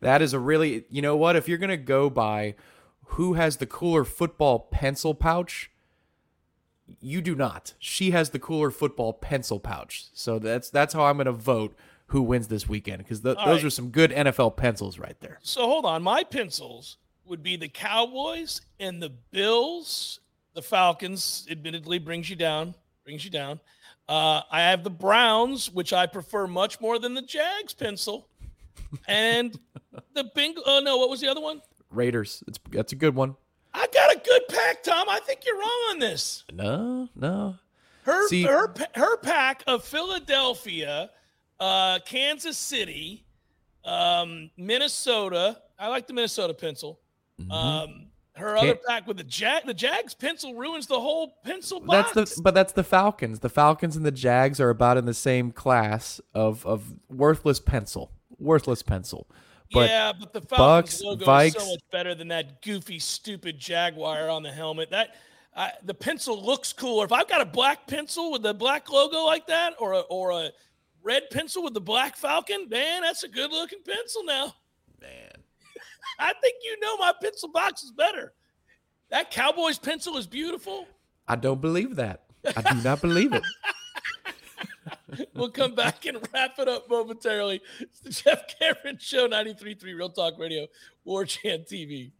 That 0.00 0.20
is 0.20 0.34
a 0.34 0.38
really, 0.38 0.84
you 0.90 1.00
know 1.00 1.16
what? 1.16 1.34
If 1.36 1.48
you're 1.48 1.56
going 1.58 1.70
to 1.70 1.78
go 1.78 2.10
by 2.10 2.56
who 3.06 3.34
has 3.34 3.56
the 3.56 3.66
cooler 3.66 4.04
football 4.04 4.68
pencil 4.70 5.14
pouch, 5.14 5.70
you 7.00 7.20
do 7.20 7.34
not. 7.34 7.74
She 7.78 8.10
has 8.10 8.30
the 8.30 8.38
cooler 8.38 8.70
football 8.70 9.12
pencil 9.12 9.60
pouch. 9.60 10.06
So 10.12 10.38
that's 10.38 10.70
that's 10.70 10.94
how 10.94 11.04
I'm 11.04 11.16
going 11.16 11.26
to 11.26 11.32
vote 11.32 11.74
who 12.08 12.22
wins 12.22 12.48
this 12.48 12.68
weekend 12.68 12.98
because 12.98 13.20
th- 13.20 13.36
those 13.36 13.46
right. 13.46 13.64
are 13.64 13.70
some 13.70 13.90
good 13.90 14.10
NFL 14.10 14.56
pencils 14.56 14.98
right 14.98 15.18
there. 15.20 15.38
So 15.42 15.62
hold 15.62 15.86
on. 15.86 16.02
My 16.02 16.22
pencils 16.22 16.98
would 17.24 17.42
be 17.42 17.56
the 17.56 17.68
Cowboys 17.68 18.60
and 18.78 19.02
the 19.02 19.10
Bills. 19.10 20.20
The 20.54 20.62
Falcons, 20.62 21.46
admittedly, 21.50 21.98
brings 21.98 22.30
you 22.30 22.36
down. 22.36 22.74
Brings 23.04 23.24
you 23.24 23.30
down. 23.30 23.60
Uh, 24.08 24.42
I 24.50 24.60
have 24.60 24.84
the 24.84 24.90
Browns, 24.90 25.72
which 25.72 25.92
I 25.92 26.06
prefer 26.06 26.46
much 26.46 26.80
more 26.80 26.98
than 26.98 27.14
the 27.14 27.22
Jags 27.22 27.74
pencil. 27.74 28.28
And 29.08 29.58
the 30.12 30.24
Bengals. 30.36 30.62
Oh, 30.66 30.80
no. 30.84 30.98
What 30.98 31.10
was 31.10 31.20
the 31.20 31.28
other 31.28 31.40
one? 31.40 31.60
Raiders. 31.90 32.44
It's 32.46 32.58
that's 32.70 32.92
a 32.92 32.96
good 32.96 33.14
one. 33.14 33.36
I 33.74 33.86
got 33.92 34.14
a 34.14 34.20
good 34.24 34.42
pack, 34.48 34.82
Tom. 34.84 35.08
I 35.08 35.18
think 35.20 35.40
you're 35.44 35.58
wrong 35.58 35.84
on 35.90 35.98
this. 35.98 36.44
No, 36.52 37.08
no. 37.16 37.56
Her 38.04 38.28
See- 38.28 38.44
her 38.44 38.72
her 38.94 39.16
pack 39.16 39.64
of 39.66 39.84
Philadelphia, 39.84 41.10
uh, 41.58 41.98
Kansas 42.06 42.56
City, 42.56 43.24
um, 43.84 44.50
Minnesota. 44.56 45.60
I 45.78 45.88
like 45.88 46.06
the 46.06 46.12
Minnesota 46.12 46.54
pencil. 46.54 47.00
Um, 47.50 48.06
her 48.36 48.56
other 48.56 48.76
pack 48.86 49.06
with 49.06 49.16
the 49.16 49.24
Jag 49.24 49.66
the 49.66 49.74
Jags 49.74 50.14
pencil 50.14 50.54
ruins 50.54 50.86
the 50.86 51.00
whole 51.00 51.38
pencil 51.44 51.80
box. 51.80 52.12
That's 52.12 52.34
the 52.36 52.42
but 52.42 52.54
that's 52.54 52.72
the 52.72 52.84
Falcons. 52.84 53.40
The 53.40 53.48
Falcons 53.48 53.96
and 53.96 54.04
the 54.04 54.12
Jags 54.12 54.60
are 54.60 54.70
about 54.70 54.96
in 54.96 55.04
the 55.04 55.14
same 55.14 55.50
class 55.50 56.20
of 56.34 56.64
of 56.66 56.94
worthless 57.08 57.58
pencil. 57.58 58.12
Worthless 58.38 58.82
pencil. 58.82 59.28
But 59.74 59.90
yeah, 59.90 60.12
but 60.18 60.32
the 60.32 60.40
Falcons 60.40 61.00
Bucks, 61.00 61.02
logo 61.02 61.26
Vikes, 61.26 61.56
is 61.56 61.62
so 61.62 61.70
much 61.70 61.80
better 61.90 62.14
than 62.14 62.28
that 62.28 62.62
goofy, 62.62 62.98
stupid 62.98 63.58
Jaguar 63.58 64.28
on 64.28 64.42
the 64.42 64.52
helmet. 64.52 64.90
That 64.90 65.16
I 65.56 65.72
the 65.82 65.94
pencil 65.94 66.42
looks 66.42 66.72
cooler. 66.72 67.04
If 67.04 67.12
I've 67.12 67.28
got 67.28 67.40
a 67.40 67.46
black 67.46 67.86
pencil 67.86 68.32
with 68.32 68.44
a 68.46 68.54
black 68.54 68.90
logo 68.90 69.24
like 69.24 69.46
that, 69.48 69.74
or 69.78 69.92
a, 69.94 70.00
or 70.00 70.30
a 70.30 70.50
red 71.02 71.24
pencil 71.30 71.62
with 71.62 71.74
the 71.74 71.80
black 71.80 72.16
Falcon, 72.16 72.68
man, 72.68 73.02
that's 73.02 73.24
a 73.24 73.28
good 73.28 73.50
looking 73.50 73.80
pencil 73.86 74.24
now. 74.24 74.54
Man, 75.00 75.32
I 76.18 76.32
think 76.40 76.56
you 76.62 76.78
know 76.80 76.96
my 76.96 77.12
pencil 77.20 77.50
box 77.50 77.82
is 77.82 77.92
better. 77.92 78.32
That 79.10 79.30
Cowboys 79.30 79.78
pencil 79.78 80.16
is 80.16 80.26
beautiful. 80.26 80.86
I 81.28 81.36
don't 81.36 81.60
believe 81.60 81.96
that. 81.96 82.24
I 82.56 82.62
do 82.62 82.82
not 82.82 83.00
believe 83.00 83.32
it. 83.32 83.42
we'll 85.34 85.50
come 85.50 85.74
back 85.74 86.04
and 86.06 86.18
wrap 86.32 86.58
it 86.58 86.68
up 86.68 86.88
momentarily. 86.88 87.60
It's 87.80 88.00
the 88.00 88.10
Jeff 88.10 88.44
Cameron 88.58 88.98
Show, 89.00 89.28
93.3 89.28 89.82
Real 89.84 90.10
Talk 90.10 90.38
Radio, 90.38 90.66
War 91.04 91.24
Chant 91.24 91.66
TV. 91.66 92.12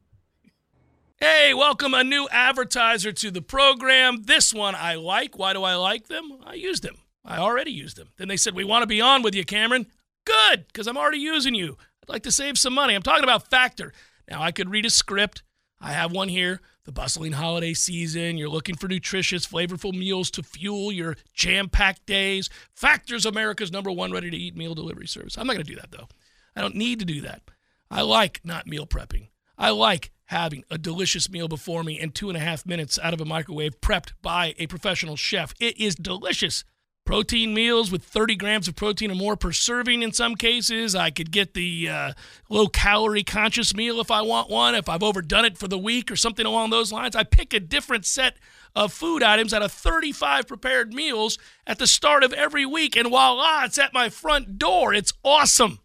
Hey, 1.18 1.55
welcome 1.55 1.95
a 1.95 2.05
new 2.05 2.28
advertiser 2.30 3.12
to 3.12 3.30
the 3.30 3.40
program. 3.40 4.24
This 4.24 4.53
one 4.53 4.74
I 4.74 4.95
like. 4.97 5.38
Why 5.38 5.53
do 5.53 5.62
I 5.62 5.74
like 5.76 6.09
them? 6.09 6.38
I 6.45 6.55
used 6.55 6.82
them. 6.82 6.97
I 7.24 7.38
already 7.38 7.70
used 7.70 7.97
them. 7.97 8.09
Then 8.16 8.28
they 8.28 8.36
said, 8.36 8.55
We 8.55 8.64
want 8.64 8.82
to 8.82 8.86
be 8.86 9.01
on 9.01 9.22
with 9.22 9.34
you, 9.34 9.45
Cameron. 9.45 9.86
Good, 10.24 10.66
because 10.66 10.86
I'm 10.86 10.99
already 10.99 11.18
using 11.18 11.55
you. 11.55 11.76
I'd 12.03 12.12
like 12.12 12.22
to 12.24 12.32
save 12.32 12.59
some 12.59 12.74
money. 12.74 12.95
I'm 12.95 13.03
talking 13.03 13.24
about 13.24 13.49
Factor. 13.49 13.92
Now, 14.28 14.42
I 14.42 14.53
could 14.53 14.70
read 14.70 14.86
a 14.86 14.90
script. 14.90 15.42
I 15.80 15.92
have 15.92 16.12
one 16.12 16.28
here. 16.28 16.61
The 16.85 16.93
bustling 16.93 17.32
holiday 17.32 17.72
season. 17.72 18.37
You're 18.37 18.51
looking 18.51 18.76
for 18.76 18.89
nutritious, 18.89 19.47
flavorful 19.47 19.95
meals 19.95 20.30
to 20.32 20.43
fuel 20.43 20.93
your 20.93 21.16
jam 21.32 21.70
packed 21.70 22.05
days. 22.05 22.51
Factor's 22.74 23.24
America's 23.24 23.72
number 23.72 23.91
one 23.91 24.12
ready 24.12 24.30
to 24.30 24.37
eat 24.37 24.55
meal 24.55 24.74
delivery 24.74 25.07
service. 25.07 25.39
I'm 25.39 25.47
not 25.47 25.55
going 25.55 25.64
to 25.64 25.72
do 25.72 25.80
that, 25.80 25.93
though. 25.93 26.09
I 26.55 26.61
don't 26.61 26.76
need 26.76 26.99
to 26.99 27.07
do 27.07 27.22
that. 27.22 27.41
I 27.91 28.03
like 28.03 28.41
not 28.45 28.66
meal 28.66 28.87
prepping. 28.87 29.28
I 29.57 29.70
like 29.70 30.11
having 30.26 30.64
a 30.70 30.76
delicious 30.76 31.30
meal 31.30 31.49
before 31.49 31.85
me 31.85 31.99
in 31.99 32.11
two 32.11 32.28
and 32.28 32.37
a 32.37 32.41
half 32.41 32.66
minutes 32.66 32.99
out 33.03 33.14
of 33.14 33.20
a 33.20 33.24
microwave 33.24 33.80
prepped 33.80 34.12
by 34.20 34.55
a 34.59 34.66
professional 34.66 35.16
chef. 35.16 35.55
It 35.61 35.80
is 35.80 35.95
delicious. 35.95 36.64
Protein 37.05 37.52
meals 37.52 37.92
with 37.92 38.02
30 38.02 38.34
grams 38.36 38.66
of 38.66 38.76
protein 38.76 39.11
or 39.11 39.14
more 39.14 39.36
per 39.36 39.52
serving 39.52 40.02
in 40.02 40.12
some 40.12 40.34
cases. 40.34 40.94
I 40.94 41.11
could 41.11 41.30
get 41.30 41.52
the 41.52 41.88
uh, 41.88 42.12
low 42.48 42.66
calorie 42.66 43.22
conscious 43.22 43.74
meal 43.74 44.00
if 44.00 44.11
I 44.11 44.22
want 44.22 44.48
one, 44.48 44.74
if 44.74 44.88
I've 44.88 45.02
overdone 45.02 45.44
it 45.44 45.59
for 45.59 45.68
the 45.68 45.78
week 45.78 46.11
or 46.11 46.16
something 46.16 46.46
along 46.46 46.70
those 46.70 46.92
lines. 46.92 47.14
I 47.14 47.24
pick 47.24 47.52
a 47.52 47.61
different 47.61 48.07
set 48.07 48.36
of 48.74 48.90
food 48.90 49.22
items 49.22 49.52
out 49.52 49.62
of 49.62 49.70
35 49.70 50.48
prepared 50.48 50.94
meals 50.94 51.36
at 51.66 51.78
the 51.78 51.86
start 51.86 52.24
of 52.24 52.32
every 52.32 52.64
week. 52.64 52.96
And 52.96 53.09
voila, 53.09 53.64
it's 53.64 53.78
at 53.78 53.92
my 53.92 54.09
front 54.09 54.59
door. 54.59 54.94
It's 54.94 55.12
awesome. 55.22 55.80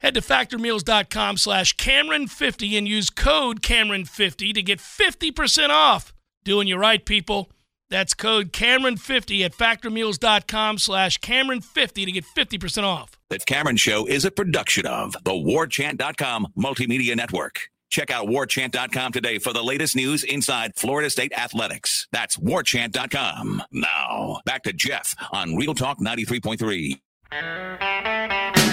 Head 0.00 0.14
to 0.14 0.20
factormeals.com 0.20 1.36
slash 1.36 1.76
Cameron50 1.76 2.76
and 2.76 2.88
use 2.88 3.10
code 3.10 3.62
Cameron50 3.62 4.52
to 4.54 4.62
get 4.62 4.80
50% 4.80 5.70
off. 5.70 6.12
Doing 6.42 6.66
you 6.66 6.76
right, 6.76 7.02
people. 7.02 7.50
That's 7.90 8.14
code 8.14 8.52
Cameron50 8.52 9.44
at 9.44 9.52
factormeals.com 9.52 10.78
slash 10.78 11.18
Cameron50 11.20 12.06
to 12.06 12.12
get 12.12 12.24
50% 12.24 12.84
off. 12.84 13.18
The 13.30 13.38
Cameron 13.38 13.76
Show 13.76 14.06
is 14.06 14.24
a 14.24 14.30
production 14.30 14.86
of 14.86 15.14
the 15.24 15.32
warchant.com 15.32 16.48
multimedia 16.56 17.16
network. 17.16 17.68
Check 17.90 18.10
out 18.10 18.26
warchant.com 18.26 19.12
today 19.12 19.38
for 19.38 19.52
the 19.52 19.62
latest 19.62 19.94
news 19.94 20.24
inside 20.24 20.72
Florida 20.74 21.08
State 21.08 21.32
athletics. 21.32 22.08
That's 22.10 22.36
warchant.com. 22.36 23.62
Now, 23.70 24.40
back 24.44 24.64
to 24.64 24.72
Jeff 24.72 25.14
on 25.32 25.54
Real 25.54 25.74
Talk 25.74 26.00
93.3. 26.00 27.00
I'm 27.30 28.64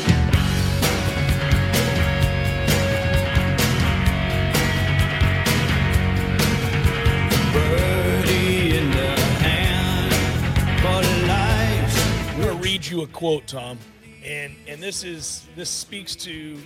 you 12.91 13.01
a 13.01 13.07
quote, 13.07 13.47
Tom. 13.47 13.79
And 14.23 14.55
and 14.67 14.81
this 14.83 15.03
is 15.03 15.47
this 15.55 15.69
speaks 15.69 16.15
to 16.17 16.59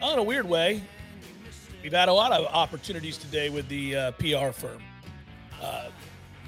oh, 0.00 0.14
in 0.14 0.18
a 0.18 0.22
weird 0.22 0.48
way. 0.48 0.82
We've 1.82 1.92
had 1.92 2.08
a 2.08 2.12
lot 2.12 2.32
of 2.32 2.46
opportunities 2.46 3.18
today 3.18 3.50
with 3.50 3.68
the 3.68 3.96
uh, 3.96 4.10
PR 4.12 4.50
firm. 4.50 4.82
Uh, 5.62 5.90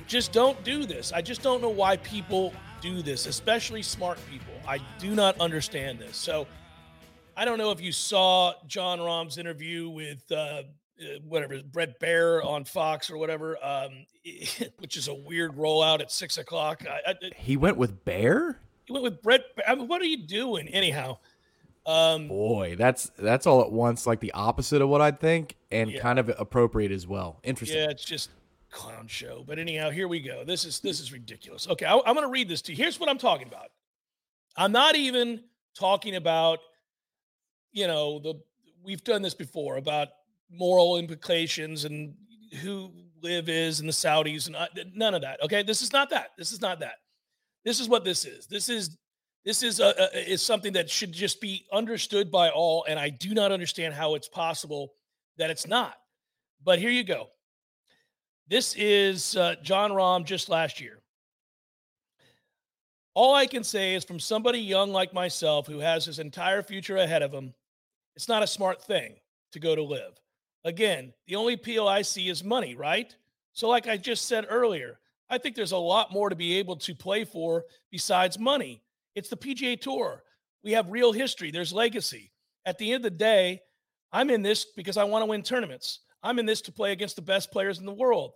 just 0.07 0.33
don't 0.33 0.62
do 0.64 0.85
this. 0.85 1.12
I 1.12 1.23
just 1.23 1.43
don't 1.43 1.62
know 1.62 1.68
why 1.68 1.99
people 1.99 2.53
do 2.81 3.01
this, 3.01 3.27
especially 3.27 3.83
smart 3.83 4.18
people. 4.29 4.55
I 4.66 4.81
do 4.99 5.14
not 5.14 5.41
understand 5.41 6.01
this. 6.01 6.16
So 6.16 6.49
I 7.37 7.45
don't 7.45 7.59
know 7.59 7.71
if 7.71 7.81
you 7.81 7.93
saw 7.93 8.55
Jon 8.66 9.01
Rahm's 9.01 9.39
interview 9.39 9.89
with 9.89 10.25
uh, 10.33 10.35
uh, 10.35 10.62
whatever 11.29 11.62
Bret 11.62 12.01
Baier 12.01 12.45
on 12.45 12.64
Fox 12.64 13.09
or 13.09 13.18
whatever, 13.18 13.57
um, 13.64 14.05
which 14.79 14.97
is 14.97 15.07
a 15.09 15.14
weird 15.14 15.57
rollout 15.57 16.01
at 16.01 16.11
six 16.11 16.39
o'clock. 16.39 16.85
I, 16.89 17.12
I, 17.12 17.14
He 17.37 17.57
went 17.57 17.77
with 17.77 18.05
Baier? 18.05 18.57
He 18.91 18.93
went 18.93 19.05
with 19.05 19.22
Bret. 19.22 19.45
I 19.68 19.76
mean, 19.76 19.86
what 19.86 20.03
are 20.03 20.07
you 20.07 20.16
doing 20.26 20.66
anyhow? 20.66 21.18
Um, 21.86 22.26
Boy, 22.26 22.74
that's 22.76 23.09
that's 23.16 23.47
all 23.47 23.61
at 23.62 23.70
once 23.70 24.05
like 24.05 24.18
the 24.18 24.32
opposite 24.32 24.82
of 24.82 24.88
what 24.88 25.01
I'd 25.01 25.20
think 25.20 25.55
and 25.70 25.93
Yeah. 25.93 26.01
kind 26.01 26.18
of 26.18 26.28
appropriate 26.41 26.91
as 26.91 27.07
well. 27.07 27.38
Interesting. 27.45 27.78
Yeah, 27.78 27.91
it's 27.91 28.05
just 28.05 28.30
clown 28.70 29.07
show. 29.07 29.45
But 29.47 29.61
anyhow, 29.61 29.91
here 29.91 30.09
we 30.09 30.18
go. 30.18 30.43
This 30.45 30.64
is 30.64 30.80
this 30.80 30.99
is 30.99 31.12
ridiculous. 31.12 31.68
Okay, 31.68 31.86
I, 31.86 31.95
I'm 31.99 32.14
going 32.14 32.26
to 32.26 32.32
read 32.32 32.49
this 32.49 32.62
to 32.62 32.72
you. 32.72 32.76
Here's 32.78 32.99
what 32.99 33.09
I'm 33.09 33.16
talking 33.16 33.47
about. 33.47 33.70
I'm 34.57 34.72
not 34.72 34.97
even 34.97 35.45
talking 35.78 36.16
about, 36.16 36.59
you 37.70 37.86
know, 37.86 38.18
the 38.18 38.34
we've 38.82 39.05
done 39.05 39.22
this 39.22 39.34
before 39.34 39.76
about 39.76 40.09
moral 40.51 40.97
implications 40.97 41.84
and 41.84 42.12
who 42.61 42.91
LIV 43.22 43.49
is 43.49 43.78
and 43.78 43.88
the 43.88 43.93
Saudis 43.93 44.49
and 44.49 44.57
I, 44.57 44.66
none 44.95 45.14
of 45.14 45.22
that. 45.22 45.41
Okay, 45.45 45.62
this 45.62 45.80
is 45.80 45.93
not 45.93 46.11
that. 46.11 46.30
This 46.36 46.51
is 46.51 46.61
not 46.61 46.80
that. 46.80 46.95
This 47.65 47.81
is 47.81 47.89
what 47.89 48.05
this 48.05 48.25
is. 48.25 48.47
This 48.47 48.69
is 48.69 48.97
this 49.45 49.63
is 49.63 49.81
a, 49.81 49.95
a 49.99 50.31
is 50.31 50.43
something 50.43 50.75
that 50.75 50.91
should 50.91 51.13
just 51.13 51.41
be 51.41 51.67
understood 51.73 52.31
by 52.31 52.51
all, 52.51 52.85
and 52.89 52.99
I 52.99 53.09
do 53.09 53.35
not 53.35 53.53
understand 53.53 53.95
how 53.95 54.15
it's 54.15 54.29
possible 54.29 54.93
that 55.39 55.51
it's 55.51 55.67
not. 55.67 55.95
But 56.63 56.79
here 56.79 56.91
you 56.91 57.05
go. 57.05 57.29
This 58.49 58.75
is 58.77 59.37
uh, 59.37 59.55
Jon 59.63 59.91
Rahm 59.93 60.25
just 60.25 60.49
last 60.49 60.81
year. 60.81 61.01
All 63.15 63.35
I 63.35 63.47
can 63.47 63.65
say 63.65 63.95
is 63.95 64.05
from 64.05 64.21
somebody 64.21 64.61
young 64.61 64.93
like 64.93 65.13
myself 65.13 65.67
who 65.67 65.79
has 65.81 66.05
his 66.05 66.19
entire 66.19 66.63
future 66.63 66.99
ahead 66.99 67.23
of 67.23 67.33
him, 67.33 67.55
it's 68.15 68.29
not 68.29 68.43
a 68.43 68.47
smart 68.47 68.83
thing 68.83 69.15
to 69.53 69.59
go 69.59 69.75
to 69.75 69.83
LIV. 69.83 70.21
Again, 70.65 71.13
the 71.27 71.37
only 71.37 71.55
appeal 71.55 71.89
I 71.89 72.03
see 72.03 72.29
is 72.29 72.45
money, 72.45 72.75
right? 72.75 73.15
So, 73.53 73.69
like 73.69 73.89
I 73.89 73.97
just 73.97 74.29
said 74.29 74.47
earlier, 74.49 75.00
I 75.31 75.39
think 75.39 75.55
there's 75.55 75.72
a 75.72 75.78
lot 75.78 76.12
more 76.12 76.28
to 76.28 76.37
be 76.37 76.59
able 76.59 76.76
to 76.76 76.95
play 76.95 77.24
for 77.24 77.64
besides 77.91 78.39
money. 78.39 78.83
It's 79.14 79.28
the 79.28 79.37
PGA 79.37 79.81
Tour. 79.81 80.24
We 80.64 80.72
have 80.72 80.91
real 80.91 81.12
history, 81.12 81.51
there's 81.51 81.72
legacy. 81.72 82.33
At 82.66 82.76
the 82.76 82.93
end 82.93 83.05
of 83.07 83.12
the 83.12 83.18
day, 83.18 83.61
I'm 84.12 84.28
in 84.28 84.43
this 84.43 84.66
because 84.76 84.97
I 84.97 85.05
want 85.05 85.22
to 85.22 85.26
win 85.26 85.43
tournaments. 85.43 86.01
I'm 86.22 86.39
in 86.39 86.47
this 86.47 86.61
to 86.62 86.72
play 86.72 86.93
against 86.93 87.16
the 87.16 87.22
best 87.22 87.51
players 87.51 87.78
in 87.78 87.87
the 87.87 87.93
world. 87.93 88.33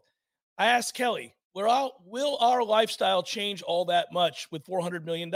I 0.56 0.66
asked 0.66 0.94
Kelly, 0.94 1.34
our, 1.56 1.90
will 2.06 2.38
our 2.40 2.62
lifestyle 2.62 3.22
change 3.22 3.60
all 3.62 3.84
that 3.86 4.08
much 4.12 4.46
with 4.50 4.64
$400 4.64 5.04
million? 5.04 5.30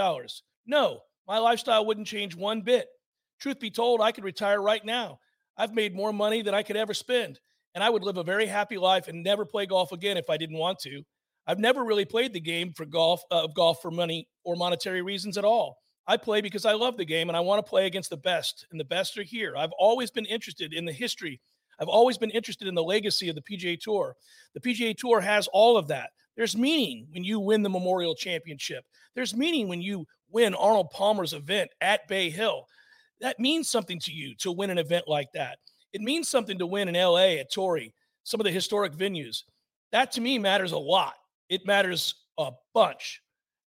No, 0.66 1.00
my 1.26 1.38
lifestyle 1.38 1.84
wouldn't 1.84 2.06
change 2.06 2.34
one 2.34 2.62
bit. 2.62 2.88
Truth 3.40 3.60
be 3.60 3.70
told, 3.70 4.00
I 4.00 4.12
could 4.12 4.24
retire 4.24 4.62
right 4.62 4.84
now. 4.84 5.18
I've 5.56 5.74
made 5.74 5.94
more 5.94 6.12
money 6.12 6.42
than 6.42 6.54
I 6.54 6.62
could 6.62 6.76
ever 6.76 6.94
spend. 6.94 7.40
And 7.74 7.84
I 7.84 7.90
would 7.90 8.02
live 8.02 8.16
a 8.16 8.24
very 8.24 8.46
happy 8.46 8.78
life 8.78 9.08
and 9.08 9.22
never 9.22 9.44
play 9.44 9.66
golf 9.66 9.92
again 9.92 10.16
if 10.16 10.30
I 10.30 10.36
didn't 10.36 10.56
want 10.56 10.78
to. 10.80 11.02
I've 11.48 11.58
never 11.58 11.82
really 11.82 12.04
played 12.04 12.34
the 12.34 12.40
game 12.40 12.74
for 12.74 12.84
golf, 12.84 13.22
uh, 13.30 13.46
golf 13.46 13.80
for 13.80 13.90
money 13.90 14.28
or 14.44 14.54
monetary 14.54 15.00
reasons 15.00 15.38
at 15.38 15.46
all. 15.46 15.78
I 16.06 16.18
play 16.18 16.42
because 16.42 16.66
I 16.66 16.74
love 16.74 16.98
the 16.98 17.06
game 17.06 17.30
and 17.30 17.36
I 17.36 17.40
want 17.40 17.64
to 17.64 17.68
play 17.68 17.86
against 17.86 18.10
the 18.10 18.18
best, 18.18 18.66
and 18.70 18.78
the 18.78 18.84
best 18.84 19.16
are 19.16 19.22
here. 19.22 19.56
I've 19.56 19.72
always 19.78 20.10
been 20.10 20.26
interested 20.26 20.74
in 20.74 20.84
the 20.84 20.92
history. 20.92 21.40
I've 21.80 21.88
always 21.88 22.18
been 22.18 22.30
interested 22.30 22.68
in 22.68 22.74
the 22.74 22.82
legacy 22.82 23.30
of 23.30 23.34
the 23.34 23.42
PGA 23.42 23.80
Tour. 23.80 24.14
The 24.52 24.60
PGA 24.60 24.94
Tour 24.94 25.20
has 25.20 25.48
all 25.48 25.78
of 25.78 25.88
that. 25.88 26.10
There's 26.36 26.56
meaning 26.56 27.06
when 27.12 27.24
you 27.24 27.40
win 27.40 27.62
the 27.62 27.70
Memorial 27.70 28.14
Championship. 28.14 28.84
There's 29.14 29.34
meaning 29.34 29.68
when 29.68 29.80
you 29.80 30.06
win 30.30 30.54
Arnold 30.54 30.90
Palmer's 30.90 31.32
event 31.32 31.70
at 31.80 32.06
Bay 32.08 32.28
Hill. 32.28 32.66
That 33.20 33.40
means 33.40 33.70
something 33.70 33.98
to 34.00 34.12
you 34.12 34.34
to 34.36 34.52
win 34.52 34.70
an 34.70 34.78
event 34.78 35.08
like 35.08 35.32
that. 35.32 35.58
It 35.94 36.02
means 36.02 36.28
something 36.28 36.58
to 36.58 36.66
win 36.66 36.88
in 36.88 36.94
LA 36.94 37.38
at 37.38 37.50
Torrey, 37.50 37.94
some 38.24 38.38
of 38.38 38.44
the 38.44 38.50
historic 38.50 38.92
venues. 38.92 39.44
That 39.92 40.12
to 40.12 40.20
me 40.20 40.38
matters 40.38 40.72
a 40.72 40.78
lot. 40.78 41.14
It 41.48 41.66
matters 41.66 42.14
a 42.38 42.50
bunch. 42.74 43.20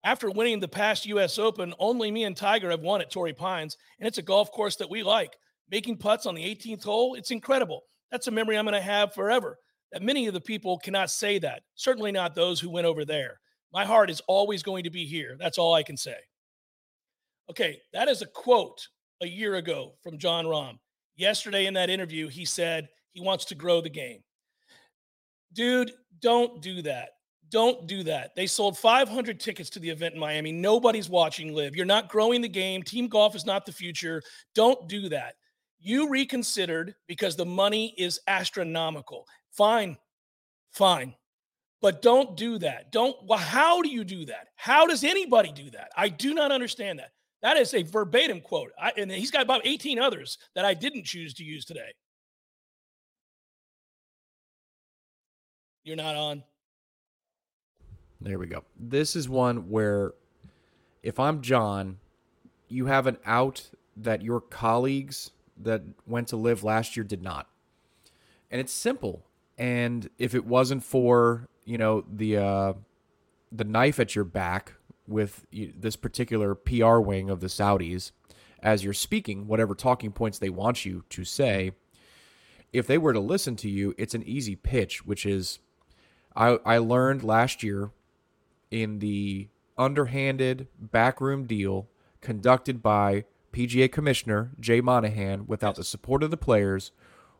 After 0.04 0.30
winning 0.30 0.60
the 0.60 0.68
past 0.68 1.06
US 1.06 1.38
Open, 1.38 1.74
only 1.78 2.10
me 2.10 2.24
and 2.24 2.36
Tiger 2.36 2.70
have 2.70 2.80
won 2.80 3.00
at 3.00 3.10
Torrey 3.10 3.34
Pines, 3.34 3.76
and 3.98 4.06
it's 4.06 4.18
a 4.18 4.22
golf 4.22 4.50
course 4.50 4.76
that 4.76 4.90
we 4.90 5.02
like. 5.02 5.36
Making 5.70 5.98
putts 5.98 6.26
on 6.26 6.34
the 6.34 6.44
18th 6.44 6.84
hole, 6.84 7.14
it's 7.14 7.30
incredible. 7.30 7.82
That's 8.10 8.26
a 8.26 8.32
memory 8.32 8.56
I'm 8.58 8.64
going 8.64 8.74
to 8.74 8.80
have 8.80 9.14
forever. 9.14 9.58
That 9.92 10.02
many 10.02 10.26
of 10.26 10.34
the 10.34 10.40
people 10.40 10.78
cannot 10.78 11.10
say 11.10 11.38
that, 11.40 11.62
certainly 11.74 12.12
not 12.12 12.34
those 12.34 12.60
who 12.60 12.70
went 12.70 12.86
over 12.86 13.04
there. 13.04 13.40
My 13.72 13.84
heart 13.84 14.10
is 14.10 14.22
always 14.26 14.62
going 14.62 14.84
to 14.84 14.90
be 14.90 15.04
here. 15.04 15.36
That's 15.38 15.58
all 15.58 15.74
I 15.74 15.82
can 15.82 15.96
say. 15.96 16.16
Okay, 17.50 17.80
that 17.92 18.08
is 18.08 18.22
a 18.22 18.26
quote 18.26 18.86
a 19.20 19.26
year 19.26 19.56
ago 19.56 19.94
from 20.02 20.18
Jon 20.18 20.44
Rahm. 20.44 20.78
Yesterday 21.16 21.66
in 21.66 21.74
that 21.74 21.90
interview, 21.90 22.28
he 22.28 22.44
said 22.44 22.88
he 23.12 23.20
wants 23.20 23.44
to 23.46 23.54
grow 23.54 23.80
the 23.80 23.90
game. 23.90 24.22
Dude, 25.52 25.92
don't 26.20 26.62
do 26.62 26.82
that. 26.82 27.10
Don't 27.50 27.86
do 27.86 28.04
that. 28.04 28.34
They 28.36 28.46
sold 28.46 28.78
500 28.78 29.40
tickets 29.40 29.70
to 29.70 29.80
the 29.80 29.90
event 29.90 30.14
in 30.14 30.20
Miami. 30.20 30.52
Nobody's 30.52 31.08
watching 31.08 31.52
live. 31.52 31.74
You're 31.74 31.84
not 31.84 32.08
growing 32.08 32.40
the 32.40 32.48
game. 32.48 32.82
Team 32.82 33.08
golf 33.08 33.34
is 33.34 33.44
not 33.44 33.66
the 33.66 33.72
future. 33.72 34.22
Don't 34.54 34.88
do 34.88 35.08
that. 35.08 35.34
You 35.80 36.08
reconsidered 36.08 36.94
because 37.08 37.36
the 37.36 37.46
money 37.46 37.94
is 37.98 38.20
astronomical. 38.28 39.26
Fine. 39.50 39.96
Fine. 40.70 41.14
But 41.82 42.02
don't 42.02 42.36
do 42.36 42.58
that. 42.58 42.92
Don't. 42.92 43.16
Well, 43.26 43.38
how 43.38 43.80
do 43.82 43.88
you 43.88 44.04
do 44.04 44.26
that? 44.26 44.48
How 44.56 44.86
does 44.86 45.02
anybody 45.02 45.50
do 45.50 45.70
that? 45.70 45.90
I 45.96 46.08
do 46.08 46.34
not 46.34 46.52
understand 46.52 46.98
that. 46.98 47.12
That 47.42 47.56
is 47.56 47.72
a 47.72 47.82
verbatim 47.82 48.42
quote. 48.42 48.70
I, 48.78 48.92
and 48.98 49.10
he's 49.10 49.30
got 49.30 49.42
about 49.42 49.62
18 49.64 49.98
others 49.98 50.36
that 50.54 50.66
I 50.66 50.74
didn't 50.74 51.04
choose 51.04 51.32
to 51.34 51.44
use 51.44 51.64
today. 51.64 51.94
You're 55.84 55.96
not 55.96 56.16
on. 56.16 56.44
There 58.20 58.38
we 58.38 58.46
go. 58.46 58.64
This 58.78 59.16
is 59.16 59.28
one 59.28 59.70
where 59.70 60.12
if 61.02 61.18
I'm 61.18 61.40
Jon, 61.40 61.98
you 62.68 62.86
have 62.86 63.06
an 63.06 63.16
out 63.24 63.70
that 63.96 64.22
your 64.22 64.40
colleagues 64.40 65.30
that 65.56 65.82
went 66.06 66.28
to 66.28 66.36
LIV 66.36 66.62
last 66.64 66.96
year 66.96 67.04
did 67.04 67.22
not. 67.22 67.48
And 68.50 68.60
it's 68.60 68.72
simple. 68.72 69.24
And 69.56 70.08
if 70.18 70.34
it 70.34 70.44
wasn't 70.44 70.84
for, 70.84 71.48
you 71.64 71.78
know, 71.78 72.04
the 72.10 72.36
uh 72.36 72.72
the 73.52 73.64
knife 73.64 73.98
at 73.98 74.14
your 74.14 74.24
back 74.24 74.74
with 75.08 75.46
this 75.50 75.96
particular 75.96 76.54
PR 76.54 76.98
wing 76.98 77.30
of 77.30 77.40
the 77.40 77.48
Saudis 77.48 78.12
as 78.62 78.84
you're 78.84 78.92
speaking 78.92 79.48
whatever 79.48 79.74
talking 79.74 80.12
points 80.12 80.38
they 80.38 80.50
want 80.50 80.84
you 80.84 81.04
to 81.10 81.24
say, 81.24 81.72
if 82.72 82.86
they 82.86 82.98
were 82.98 83.12
to 83.12 83.20
listen 83.20 83.56
to 83.56 83.68
you, 83.68 83.94
it's 83.98 84.14
an 84.14 84.22
easy 84.22 84.54
pitch, 84.54 85.04
which 85.06 85.24
is 85.24 85.58
I 86.36 86.58
I 86.66 86.78
learned 86.78 87.24
last 87.24 87.62
year 87.62 87.90
in 88.70 88.98
the 88.98 89.48
underhanded 89.76 90.68
backroom 90.78 91.46
deal 91.46 91.88
conducted 92.20 92.82
by 92.82 93.24
PGA 93.52 93.90
Commissioner 93.90 94.52
Jay 94.60 94.80
Monahan 94.80 95.46
without 95.46 95.76
the 95.76 95.84
support 95.84 96.22
of 96.22 96.30
the 96.30 96.36
players 96.36 96.92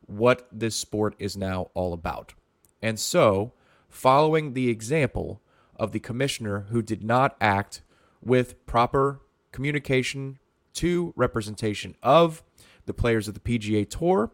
what 0.07 0.49
this 0.51 0.75
sport 0.75 1.15
is 1.19 1.37
now 1.37 1.71
all 1.75 1.93
about. 1.93 2.35
And 2.83 2.99
so, 2.99 3.53
following 3.89 4.55
the 4.55 4.69
example 4.69 5.41
of 5.77 5.93
the 5.93 6.01
commissioner 6.01 6.67
who 6.71 6.83
did 6.83 7.05
not 7.05 7.37
act 7.41 7.83
with 8.21 8.65
proper 8.67 9.21
communication 9.53 10.39
to 10.75 11.13
representation 11.17 11.95
of 12.03 12.43
the 12.87 12.95
players 12.95 13.29
of 13.29 13.35
the 13.35 13.41
PGA 13.41 13.89
Tour, 13.89 14.31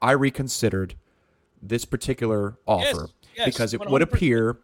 I 0.00 0.12
reconsidered 0.12 0.94
this 1.60 1.84
particular 1.84 2.58
offer 2.66 3.08
yes, 3.08 3.08
yes, 3.36 3.46
because 3.46 3.74
it 3.74 3.88
would 3.88 4.02
appear 4.02 4.58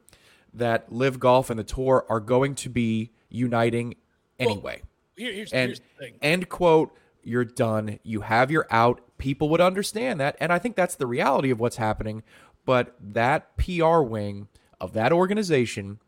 that 0.55 0.93
LIV 0.93 1.21
Golf 1.21 1.51
and 1.51 1.59
the 1.59 1.65
Tour 1.65 2.05
are 2.09 2.21
going 2.21 2.55
to 2.57 2.69
be 2.69 3.11
uniting 3.29 3.95
anyway. 4.39 4.83
Well, 4.83 4.89
here, 5.17 5.33
here's, 5.33 5.53
and 5.53 5.69
here's 5.69 5.81
the 5.81 6.05
thing. 6.05 6.15
end 6.23 6.49
quote. 6.49 6.97
You're 7.23 7.45
done. 7.45 7.99
You 8.03 8.23
have 8.23 8.51
your 8.51 8.67
out. 8.71 9.03
People 9.19 9.51
would 9.51 9.61
understand 9.61 10.21
that, 10.21 10.37
and 10.41 10.53
I 10.53 10.59
think 10.59 10.75
that's 10.75 10.95
the 10.95 11.07
reality 11.07 11.51
of 11.51 11.61
what's 11.61 11.77
happening. 11.77 12.23
But 12.65 12.97
that 13.01 13.57
PR 13.57 14.01
wing 14.01 14.49
of 14.81 14.93
that 14.95 15.13
organization 15.13 15.99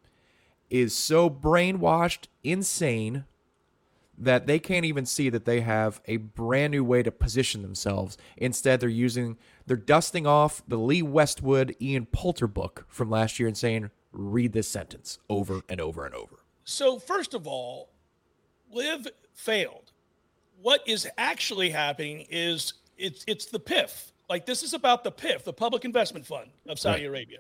is 0.71 0.95
so 0.95 1.29
brainwashed, 1.29 2.29
insane 2.43 3.25
that 4.17 4.47
they 4.47 4.59
can't 4.59 4.85
even 4.85 5.05
see 5.05 5.29
that 5.29 5.45
they 5.45 5.61
have 5.61 6.01
a 6.07 6.17
brand 6.17 6.71
new 6.71 6.85
way 6.85 7.03
to 7.03 7.11
position 7.11 7.63
themselves. 7.63 8.17
Instead, 8.37 8.81
they're 8.81 8.89
using, 8.89 9.37
they're 9.67 9.77
dusting 9.77 10.27
off 10.27 10.63
the 10.67 10.77
Lee 10.77 11.03
Westwood, 11.03 11.75
Ian 11.81 12.07
Poulter 12.07 12.47
book 12.47 12.87
from 12.89 13.11
last 13.11 13.39
year 13.39 13.49
and 13.49 13.57
saying, 13.57 13.91
read 14.13 14.53
this 14.53 14.69
sentence 14.69 15.19
over 15.29 15.63
and 15.69 15.81
over 15.81 16.05
and 16.07 16.15
over. 16.15 16.37
So, 16.65 16.99
first 16.99 17.35
of 17.35 17.47
all, 17.47 17.91
LIV 18.73 19.09
failed. 19.35 19.93
What 20.61 20.83
is 20.87 21.09
actually 21.19 21.71
happening 21.71 22.27
is 22.31 22.75
it's 22.99 23.25
it's 23.27 23.47
the 23.47 23.59
PIF. 23.59 24.13
Like 24.29 24.47
this 24.47 24.63
is 24.63 24.75
about 24.75 25.03
the 25.05 25.11
PIF, 25.13 25.43
the 25.45 25.53
Public 25.53 25.85
Investment 25.85 26.25
Fund 26.27 26.51
of 26.69 26.79
Saudi 26.79 27.03
Right. 27.03 27.09
Arabia. 27.09 27.39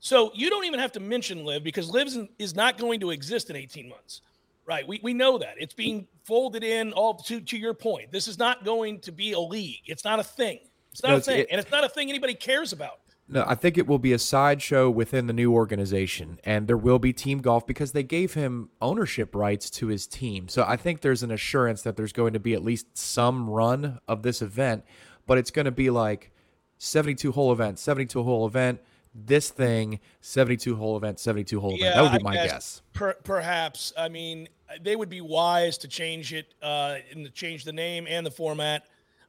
So 0.00 0.30
you 0.34 0.50
don't 0.50 0.64
even 0.64 0.80
have 0.80 0.92
to 0.92 1.00
mention 1.00 1.44
LIV 1.44 1.62
because 1.64 1.88
LIV 1.90 2.28
isn't- 2.38 2.78
going 2.78 3.00
to 3.00 3.10
exist 3.10 3.48
in 3.50 3.56
18 3.56 3.88
months. 3.88 4.20
Right. 4.66 4.86
We, 4.86 5.00
we 5.02 5.14
know 5.14 5.38
that. 5.38 5.54
It's 5.58 5.72
being 5.72 6.06
folded 6.24 6.64
in 6.64 6.92
all 6.92 7.14
to, 7.14 7.40
to 7.40 7.56
your 7.56 7.72
point. 7.72 8.10
This 8.10 8.26
is 8.28 8.36
not 8.36 8.64
going 8.64 8.98
to 9.00 9.12
be 9.12 9.32
a 9.32 9.38
league. 9.40 9.82
It's 9.86 10.04
not 10.04 10.18
a 10.18 10.24
thing. 10.24 10.58
It's 10.90 11.02
not 11.04 11.10
No, 11.10 11.16
a 11.16 11.20
thing. 11.20 11.40
it- 11.40 11.48
and 11.52 11.60
it's 11.60 11.70
not 11.70 11.84
a 11.84 11.88
thing 11.88 12.10
anybody 12.10 12.34
cares 12.34 12.72
about. 12.72 12.98
No, 13.28 13.44
I 13.46 13.56
think 13.56 13.76
it 13.76 13.88
will 13.88 13.98
be 13.98 14.12
a 14.12 14.18
sideshow 14.18 14.88
within 14.88 15.26
the 15.26 15.32
new 15.32 15.52
organization, 15.52 16.38
and 16.44 16.68
there 16.68 16.76
will 16.76 17.00
be 17.00 17.12
team 17.12 17.40
golf 17.40 17.66
because 17.66 17.90
they 17.90 18.04
gave 18.04 18.34
him 18.34 18.70
ownership 18.80 19.34
rights 19.34 19.68
to 19.70 19.88
his 19.88 20.06
team. 20.06 20.48
So 20.48 20.64
I 20.66 20.76
think 20.76 21.00
there's 21.00 21.24
an 21.24 21.32
assurance 21.32 21.82
that 21.82 21.96
there's 21.96 22.12
going 22.12 22.34
to 22.34 22.40
be 22.40 22.54
at 22.54 22.62
least 22.62 22.96
some 22.96 23.50
run 23.50 23.98
of 24.06 24.22
this 24.22 24.42
event, 24.42 24.84
but 25.26 25.38
it's 25.38 25.50
going 25.50 25.64
to 25.64 25.72
be 25.72 25.90
like 25.90 26.30
72 26.78 27.32
hole 27.32 27.52
event, 27.52 27.80
72 27.80 28.22
hole 28.22 28.46
event, 28.46 28.80
this 29.12 29.48
thing, 29.48 29.98
72 30.20 30.76
hole 30.76 30.96
event, 30.96 31.18
72 31.18 31.58
hole 31.58 31.74
event. 31.74 31.94
That 31.96 32.02
would 32.02 32.18
be 32.18 32.22
my 32.22 32.34
guess. 32.34 32.82
Per, 32.92 33.14
perhaps. 33.24 33.92
I 33.98 34.08
mean, 34.08 34.48
they 34.80 34.94
would 34.94 35.08
be 35.08 35.20
wise 35.20 35.78
to 35.78 35.88
change 35.88 36.32
it 36.32 36.54
uh, 36.62 36.96
and 37.12 37.24
to 37.24 37.30
change 37.30 37.64
the 37.64 37.72
name 37.72 38.06
and 38.08 38.24
the 38.24 38.30
format. 38.30 38.84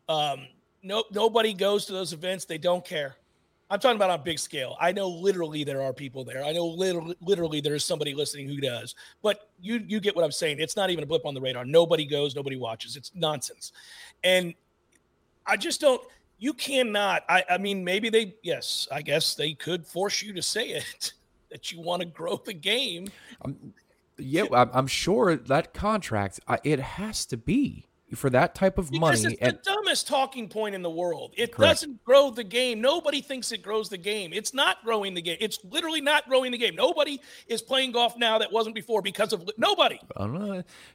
Um, 0.09 0.47
no, 0.83 1.03
nobody 1.11 1.53
goes 1.53 1.85
to 1.87 1.93
those 1.93 2.13
events. 2.13 2.45
They 2.45 2.57
don't 2.57 2.85
care. 2.85 3.15
I'm 3.69 3.79
talking 3.79 3.97
about 3.97 4.09
on 4.09 4.23
big 4.23 4.39
scale. 4.39 4.77
I 4.79 4.93
know 4.93 5.09
literally 5.09 5.63
there 5.63 5.81
are 5.81 5.91
people 5.91 6.23
there. 6.23 6.43
I 6.43 6.53
know 6.53 6.65
literally, 6.65 7.15
literally 7.21 7.59
there 7.59 7.75
is 7.75 7.83
somebody 7.83 8.13
listening 8.13 8.47
who 8.47 8.61
does. 8.61 8.95
But 9.21 9.49
you 9.59 9.83
you 9.85 9.99
get 9.99 10.15
what 10.15 10.23
I'm 10.23 10.31
saying. 10.31 10.59
It's 10.59 10.77
not 10.77 10.89
even 10.89 11.03
a 11.03 11.07
blip 11.07 11.25
on 11.25 11.33
the 11.33 11.41
radar. 11.41 11.65
Nobody 11.65 12.05
goes. 12.05 12.35
Nobody 12.35 12.55
watches. 12.55 12.95
It's 12.95 13.11
nonsense. 13.13 13.73
And 14.23 14.53
I 15.45 15.57
just 15.57 15.81
don't. 15.81 16.01
You 16.39 16.53
cannot. 16.53 17.23
I, 17.27 17.43
I 17.49 17.57
mean, 17.57 17.83
maybe 17.83 18.09
they. 18.09 18.35
Yes, 18.41 18.87
I 18.91 19.01
guess 19.01 19.35
they 19.35 19.53
could 19.53 19.85
force 19.85 20.21
you 20.21 20.33
to 20.33 20.41
say 20.41 20.69
it 20.69 21.13
that 21.51 21.71
you 21.71 21.81
want 21.81 22.01
to 22.01 22.07
grow 22.07 22.41
the 22.45 22.53
game. 22.53 23.07
Um, 23.43 23.73
yeah, 24.17 24.45
I'm, 24.53 24.69
I'm 24.73 24.87
sure 24.87 25.35
that 25.35 25.73
contract, 25.73 26.39
uh, 26.47 26.57
it 26.63 26.79
has 26.79 27.25
to 27.27 27.37
be 27.37 27.86
for 28.15 28.29
that 28.29 28.55
type 28.55 28.77
of 28.77 28.89
Because 28.89 29.23
money. 29.23 29.33
it's 29.35 29.41
And 29.41 29.57
the 29.57 29.61
dumbest 29.63 30.07
talking 30.07 30.47
point 30.47 30.75
in 30.75 30.81
the 30.81 30.89
world. 30.89 31.33
It 31.35 31.51
Correct. 31.51 31.81
doesn't 31.81 32.03
grow 32.05 32.29
the 32.31 32.43
game. 32.43 32.79
Nobody 32.79 33.19
thinks 33.21 33.51
it 33.51 33.61
grows 33.61 33.89
the 33.89 33.97
game. 33.97 34.31
It's 34.33 34.53
not 34.53 34.83
growing 34.85 35.13
the 35.13 35.21
game. 35.21 35.37
It's 35.41 35.59
literally 35.65 35.99
not 35.99 36.27
growing 36.29 36.51
the 36.51 36.57
game. 36.57 36.75
Nobody 36.75 37.19
is 37.47 37.61
playing 37.61 37.91
golf 37.91 38.17
now 38.17 38.37
that 38.37 38.51
wasn't 38.51 38.75
before 38.75 39.01
because 39.01 39.33
of 39.33 39.49
nobody. 39.57 39.99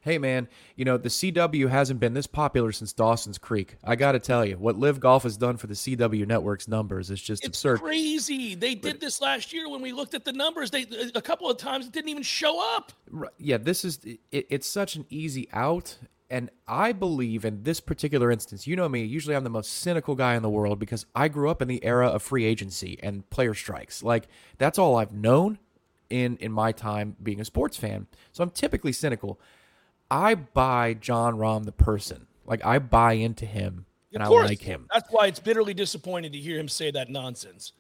Hey, 0.00 0.18
man, 0.18 0.48
you 0.76 0.84
know, 0.84 0.96
the 0.96 1.08
CW 1.10 1.68
hasn't 1.68 2.00
been 2.00 2.14
this 2.14 2.26
popular 2.26 2.72
since 2.72 2.92
Dawson's 2.92 3.38
Creek. 3.38 3.76
I 3.84 3.94
got 3.96 4.12
to 4.12 4.18
tell 4.18 4.44
you, 4.44 4.56
what 4.56 4.78
LIV 4.78 5.00
Golf 5.00 5.22
has 5.24 5.36
done 5.36 5.56
for 5.58 5.66
the 5.66 5.74
CW 5.74 6.26
network's 6.26 6.66
numbers 6.68 7.10
is 7.10 7.20
just 7.20 7.42
It's 7.44 7.48
absurd. 7.58 7.80
crazy. 7.80 8.54
They 8.54 8.74
did 8.74 9.00
this 9.00 9.20
last 9.20 9.52
year 9.52 9.68
when 9.68 9.82
we 9.82 9.92
looked 9.92 10.14
at 10.14 10.24
the 10.24 10.32
numbers. 10.32 10.70
They 10.70 10.86
a 11.14 11.20
couple 11.22 11.50
of 11.50 11.58
times 11.58 11.86
it 11.86 11.92
didn't 11.92 12.08
even 12.08 12.22
show 12.22 12.58
up. 12.76 12.92
Right, 13.10 13.30
Yeah, 13.38 13.58
this 13.58 13.84
is 13.84 13.98
it, 14.04 14.20
it's 14.30 14.66
such 14.66 14.96
an 14.96 15.04
easy 15.10 15.48
out 15.52 15.98
And 16.32 16.48
I 16.66 16.92
believe 16.92 17.44
in 17.44 17.62
this 17.62 17.78
particular 17.78 18.30
instance, 18.30 18.66
you 18.66 18.74
know 18.74 18.88
me, 18.88 19.04
usually 19.04 19.36
I'm 19.36 19.44
the 19.44 19.50
most 19.50 19.70
cynical 19.70 20.14
guy 20.14 20.34
in 20.34 20.42
the 20.42 20.48
world 20.48 20.78
because 20.78 21.04
I 21.14 21.28
grew 21.28 21.50
up 21.50 21.60
in 21.60 21.68
the 21.68 21.84
era 21.84 22.08
of 22.08 22.22
free 22.22 22.46
agency 22.46 22.98
and 23.02 23.28
player 23.28 23.52
strikes. 23.52 24.02
Like 24.02 24.28
that's 24.56 24.78
all 24.78 24.96
I've 24.96 25.12
known 25.12 25.58
in 26.08 26.38
in 26.38 26.50
my 26.50 26.72
time 26.72 27.16
being 27.22 27.38
a 27.38 27.44
sports 27.44 27.76
fan. 27.76 28.06
So 28.32 28.42
I'm 28.42 28.48
typically 28.48 28.92
cynical. 28.92 29.38
I 30.10 30.34
buy 30.34 30.94
Jon 30.94 31.36
Rahm 31.36 31.66
the 31.66 31.72
person. 31.72 32.26
Like 32.46 32.64
I 32.64 32.78
buy 32.78 33.12
into 33.12 33.44
him 33.44 33.84
and 34.14 34.22
I 34.22 34.28
like 34.28 34.62
him. 34.62 34.88
That's 34.90 35.10
why 35.10 35.26
it's 35.26 35.38
bitterly 35.38 35.74
disappointing 35.74 36.32
to 36.32 36.38
hear 36.38 36.58
him 36.58 36.68
say 36.68 36.90
that 36.92 37.10
nonsense. 37.10 37.74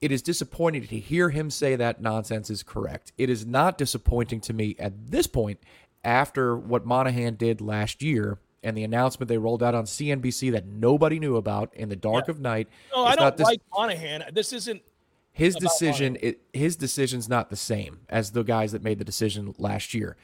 It 0.00 0.10
is 0.10 0.22
disappointing 0.22 0.86
to 0.88 0.98
hear 0.98 1.30
him 1.30 1.50
say 1.50 1.76
that 1.76 2.00
nonsense 2.00 2.48
is 2.48 2.62
correct. 2.62 3.12
It 3.18 3.30
is 3.30 3.46
not 3.46 3.78
disappointing 3.78 4.40
to 4.42 4.52
me 4.52 4.76
at 4.78 5.10
this 5.10 5.28
point 5.28 5.60
after 6.04 6.56
what 6.56 6.84
Monahan 6.86 7.34
did 7.36 7.60
last 7.60 8.02
year 8.02 8.38
and 8.62 8.76
the 8.76 8.84
announcement 8.84 9.28
they 9.28 9.38
rolled 9.38 9.62
out 9.62 9.74
on 9.74 9.84
CNBC 9.84 10.52
that 10.52 10.66
nobody 10.66 11.18
knew 11.18 11.36
about 11.36 11.74
in 11.74 11.88
the 11.88 11.96
dark 11.96 12.26
Yeah. 12.26 12.32
of 12.32 12.40
night. 12.40 12.68
No, 12.94 13.06
It's 13.08 13.12
I 13.12 13.16
don't 13.22 13.36
dis- 13.36 13.44
like 13.46 13.60
Monahan. 13.76 14.24
This 14.32 14.52
isn't 14.52 14.82
his 15.32 15.54
decision 15.56 16.16
it, 16.20 16.40
his 16.52 16.76
decision's 16.76 17.28
not 17.28 17.48
the 17.50 17.56
same 17.56 18.00
as 18.08 18.32
the 18.32 18.42
guys 18.42 18.72
that 18.72 18.82
made 18.82 18.98
the 18.98 19.04
decision 19.04 19.54
last 19.58 19.94
year 19.94 20.14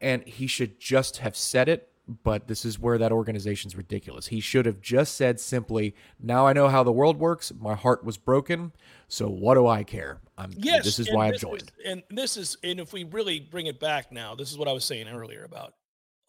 and 0.00 0.24
he 0.26 0.48
should 0.48 0.80
just 0.80 1.18
have 1.18 1.36
said 1.36 1.68
it 1.68 1.88
but 2.24 2.48
this 2.48 2.64
is 2.64 2.76
where 2.76 2.98
that 2.98 3.12
organization's 3.12 3.76
ridiculous 3.76 4.26
he 4.26 4.40
should 4.40 4.66
have 4.66 4.80
just 4.80 5.14
said 5.14 5.38
simply 5.38 5.94
now 6.18 6.44
i 6.44 6.52
know 6.52 6.66
how 6.66 6.82
the 6.82 6.90
world 6.90 7.20
works 7.20 7.52
my 7.60 7.76
heart 7.76 8.02
was 8.04 8.16
broken 8.16 8.72
so 9.06 9.28
what 9.28 9.54
do 9.54 9.64
i 9.68 9.84
care 9.84 10.18
i'm 10.38 10.52
Yes, 10.56 10.84
this 10.84 10.98
is 10.98 11.10
why 11.12 11.26
i've 11.26 11.32
this 11.34 11.42
joined 11.42 11.62
is- 11.62 11.70
and 11.84 12.02
this 12.10 12.36
is, 12.36 12.56
and 12.62 12.80
if 12.80 12.92
we 12.92 13.04
really 13.04 13.40
bring 13.40 13.66
it 13.66 13.78
back 13.80 14.10
now, 14.12 14.34
this 14.34 14.50
is 14.50 14.56
what 14.58 14.68
I 14.68 14.72
was 14.72 14.84
saying 14.84 15.08
earlier 15.08 15.44
about, 15.44 15.74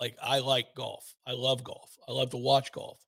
like, 0.01 0.15
I 0.21 0.39
like 0.39 0.73
golf. 0.75 1.13
I 1.27 1.31
love 1.33 1.63
golf. 1.63 1.95
I 2.07 2.11
love 2.11 2.29
to 2.31 2.37
watch 2.37 2.71
golf. 2.71 2.99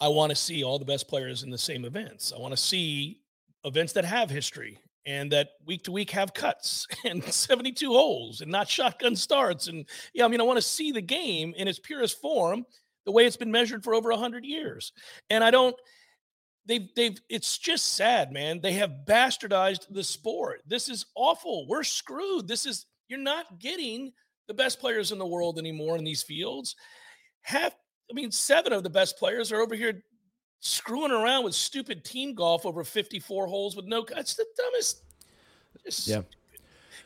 I 0.00 0.08
want 0.08 0.30
to 0.30 0.36
see 0.36 0.64
all 0.64 0.78
the 0.78 0.84
best 0.84 1.08
players 1.08 1.42
in 1.44 1.50
the 1.50 1.58
same 1.58 1.84
events. 1.84 2.32
I 2.36 2.38
want 2.40 2.52
to 2.52 2.56
see 2.62 3.20
events 3.64 3.92
that 3.94 4.04
have 4.04 4.28
history 4.30 4.78
and 5.06 5.30
that 5.32 5.50
week 5.64 5.84
to 5.84 5.92
week 5.92 6.10
have 6.10 6.34
cuts 6.34 6.86
and 7.04 7.22
72 7.24 7.88
holes 7.92 8.40
and 8.40 8.50
not 8.50 8.68
shotgun 8.68 9.14
starts. 9.16 9.68
And 9.68 9.84
yeah, 10.12 10.24
I 10.24 10.28
mean, 10.28 10.40
I 10.40 10.44
want 10.44 10.58
to 10.58 10.62
see 10.62 10.90
the 10.92 11.00
game 11.02 11.54
in 11.56 11.68
its 11.68 11.78
purest 11.78 12.20
form, 12.20 12.66
the 13.06 13.12
way 13.12 13.24
it's 13.26 13.36
been 13.36 13.50
measured 13.52 13.84
for 13.84 13.94
over 13.94 14.10
100 14.10 14.44
years. 14.44 14.92
And 15.30 15.42
I 15.44 15.50
don't, 15.52 15.76
they've 16.66 16.88
they've 16.94 17.18
it's 17.28 17.58
just 17.58 17.94
sad 17.94 18.32
man. 18.32 18.60
They 18.60 18.72
have 18.74 19.04
bastardized 19.06 19.86
the 19.90 20.04
sport. 20.04 20.62
This 20.66 20.88
is 20.88 21.06
awful. 21.14 21.66
We're 21.66 21.84
screwed. 21.84 22.48
This 22.48 22.66
is 22.66 22.86
you're 23.08 23.18
not 23.18 23.58
getting 23.58 24.12
the 24.48 24.54
best 24.54 24.80
players 24.80 25.12
in 25.12 25.18
the 25.18 25.26
world 25.26 25.58
anymore 25.58 25.96
in 25.96 26.04
these 26.04 26.22
fields. 26.22 26.76
Half 27.42 27.74
i 28.10 28.14
mean 28.14 28.30
seven 28.30 28.72
of 28.72 28.82
the 28.82 28.90
best 28.90 29.16
players 29.16 29.52
are 29.52 29.60
over 29.60 29.74
here 29.74 30.02
screwing 30.60 31.12
around 31.12 31.44
with 31.44 31.54
stupid 31.54 32.04
team 32.04 32.34
golf 32.34 32.66
over 32.66 32.84
54 32.84 33.46
holes 33.46 33.74
with 33.74 33.86
no 33.86 34.04
it's 34.16 34.34
the 34.34 34.44
dumbest 34.56 35.02
just 35.84 36.08
yeah. 36.08 36.22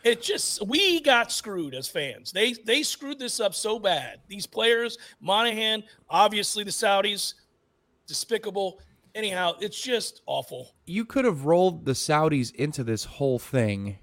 it 0.04 0.22
just 0.22 0.66
we 0.66 1.00
got 1.00 1.32
screwed 1.32 1.74
as 1.74 1.88
fans. 1.88 2.32
They 2.32 2.52
they 2.52 2.82
screwed 2.82 3.18
this 3.18 3.40
up 3.40 3.54
so 3.54 3.78
bad. 3.78 4.20
These 4.28 4.46
players, 4.46 4.98
Monahan, 5.20 5.82
obviously 6.10 6.64
the 6.64 6.70
Saudis, 6.70 7.34
despicable. 8.06 8.80
Anyhow, 9.16 9.54
it's 9.60 9.80
just 9.80 10.20
awful. 10.26 10.74
you 10.84 11.04
could 11.06 11.24
have 11.24 11.46
rolled 11.46 11.86
the 11.86 11.92
Saudis 11.92 12.54
into 12.54 12.84
this 12.84 13.04
whole 13.04 13.38
thing 13.38 13.96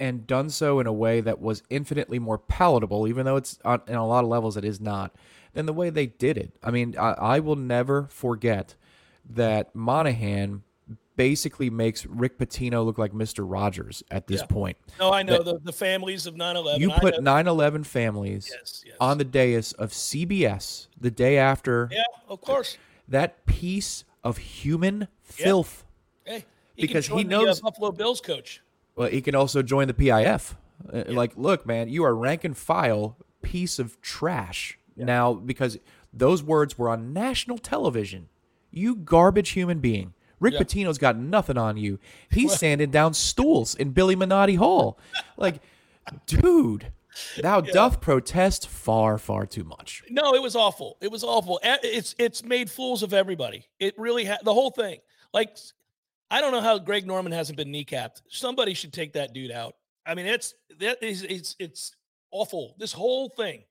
and 0.00 0.26
done 0.26 0.48
so 0.48 0.80
in 0.80 0.86
a 0.86 0.92
way 0.92 1.20
that 1.20 1.38
was 1.40 1.62
infinitely 1.68 2.18
more 2.18 2.38
palatable, 2.38 3.06
even 3.06 3.26
though 3.26 3.36
it's 3.36 3.58
on, 3.64 3.82
in 3.86 3.94
a 3.94 4.06
lot 4.06 4.24
of 4.24 4.30
levels 4.30 4.56
it 4.56 4.64
is 4.64 4.80
not, 4.80 5.14
than 5.52 5.66
the 5.66 5.72
way 5.72 5.90
they 5.90 6.06
did 6.06 6.38
it. 6.38 6.56
I 6.62 6.70
mean, 6.70 6.96
I, 6.98 7.10
I 7.12 7.40
will 7.40 7.56
never 7.56 8.08
forget 8.10 8.74
that 9.30 9.74
Monahan 9.74 10.62
basically 11.14 11.68
makes 11.68 12.06
Rick 12.06 12.38
Pitino 12.38 12.84
look 12.86 12.96
like 12.96 13.12
Mr. 13.12 13.44
Rogers 13.46 14.02
at 14.10 14.26
this 14.28 14.40
Yeah. 14.40 14.46
point. 14.46 14.76
No, 14.98 15.12
I 15.12 15.22
know 15.22 15.42
That 15.42 15.44
the, 15.44 15.58
the 15.64 15.72
families 15.72 16.26
of 16.26 16.34
9-11. 16.36 16.78
You 16.80 16.90
put 16.92 17.16
know- 17.16 17.32
9 17.34 17.46
11 17.48 17.84
families 17.84 18.50
on 18.98 19.18
the 19.18 19.24
dais 19.24 19.72
of 19.74 19.90
CBS 19.90 20.88
the 20.98 21.10
day 21.10 21.36
after 21.36 21.90
Yeah, 21.92 22.02
of 22.28 22.40
course. 22.40 22.78
that 23.06 23.44
piece 23.44 24.04
of 24.24 24.38
human 24.38 25.08
filth. 25.22 25.84
Hey, 26.24 26.44
he 26.74 26.82
Because 26.86 27.06
he 27.06 27.12
join 27.24 27.28
the, 27.28 27.36
uh, 27.38 27.42
knows- 27.42 27.60
Buffalo 27.60 27.90
Bills 27.92 28.20
coach. 28.20 28.60
Well, 28.94 29.08
he 29.08 29.20
can 29.22 29.34
also 29.34 29.62
join 29.62 29.88
the 29.88 29.94
PIF. 29.94 30.54
Uh, 30.92 31.04
Like, 31.08 31.32
look, 31.36 31.64
man, 31.66 31.88
you 31.88 32.04
are 32.04 32.14
rank 32.14 32.44
and 32.44 32.56
file 32.56 33.16
piece 33.40 33.78
of 33.78 34.00
trash 34.00 34.78
now 34.96 35.32
because 35.34 35.78
those 36.12 36.42
words 36.42 36.76
were 36.78 36.88
on 36.88 37.12
national 37.12 37.58
television. 37.58 38.28
You 38.70 38.94
garbage 38.96 39.50
human 39.50 39.78
being. 39.80 40.12
Rick 40.40 40.54
Yeah. 40.54 40.60
Pitino's 40.60 40.98
got 40.98 41.16
nothing 41.16 41.56
on 41.56 41.76
you. 41.76 41.98
He's 42.30 42.54
sanding 42.58 42.90
down 42.90 43.14
stools 43.14 43.74
in 43.74 43.90
Billy 43.90 44.16
Minardi 44.16 44.56
Hall. 44.58 44.98
Like, 45.36 45.60
dude, 46.26 46.92
thou 47.40 47.60
doth 47.60 48.00
protest 48.00 48.68
far, 48.68 49.18
far 49.18 49.46
too 49.46 49.64
much. 49.64 50.02
No, 50.10 50.34
it 50.34 50.42
was 50.42 50.56
awful. 50.56 50.96
It 51.00 51.10
was 51.10 51.24
awful. 51.24 51.60
It's 51.62 52.14
it's 52.18 52.44
made 52.44 52.70
fools 52.70 53.02
of 53.02 53.12
everybody. 53.12 53.66
It 53.78 53.94
really 53.98 54.24
had 54.24 54.40
the 54.44 54.54
whole 54.54 54.70
thing. 54.70 54.98
Like 55.32 55.56
I 56.30 56.40
don't 56.40 56.52
know 56.52 56.60
how 56.60 56.78
Greg 56.78 57.06
Norman 57.06 57.32
hasn't 57.32 57.56
been 57.56 57.72
kneecapped. 57.72 58.22
Somebody 58.28 58.74
should 58.74 58.92
take 58.92 59.12
that 59.12 59.34
dude 59.34 59.50
out. 59.50 59.74
I 60.06 60.14
mean, 60.14 60.26
it's 60.26 60.54
that 60.80 61.02
is 61.02 61.22
it's 61.22 61.56
it's 61.58 61.94
awful. 62.30 62.74
This 62.78 62.92
whole 62.92 63.28
thing. 63.28 63.64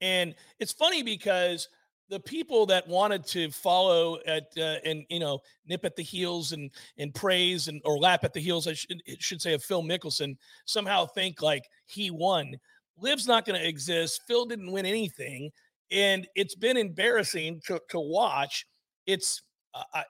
And 0.00 0.34
it's 0.58 0.72
funny 0.72 1.02
because 1.02 1.68
the 2.14 2.20
people 2.20 2.64
that 2.64 2.86
wanted 2.86 3.26
to 3.26 3.50
follow 3.50 4.20
at 4.24 4.44
uh, 4.56 4.76
and 4.84 5.04
you 5.08 5.18
know 5.18 5.40
nip 5.66 5.84
at 5.84 5.96
the 5.96 6.02
heels 6.02 6.52
and 6.52 6.70
and 6.96 7.12
praise 7.12 7.66
and 7.66 7.82
or 7.84 7.98
lap 7.98 8.22
at 8.22 8.32
the 8.32 8.38
heels 8.38 8.68
I 8.68 8.74
should 8.74 9.02
should 9.18 9.42
say 9.42 9.52
of 9.52 9.64
Phil 9.64 9.82
Mickelson 9.82 10.36
somehow 10.64 11.06
think 11.06 11.42
like 11.42 11.64
he 11.86 12.12
won. 12.12 12.54
LIV's 13.00 13.26
not 13.26 13.44
going 13.44 13.58
to 13.58 13.68
exist. 13.68 14.20
Phil 14.28 14.46
didn't 14.46 14.70
win 14.70 14.86
anything, 14.86 15.50
and 15.90 16.28
it's 16.36 16.54
been 16.54 16.76
embarrassing 16.76 17.60
to 17.66 17.80
to 17.88 17.98
watch. 17.98 18.64
It's 19.08 19.42
uh, 19.74 19.82
I, 19.92 20.04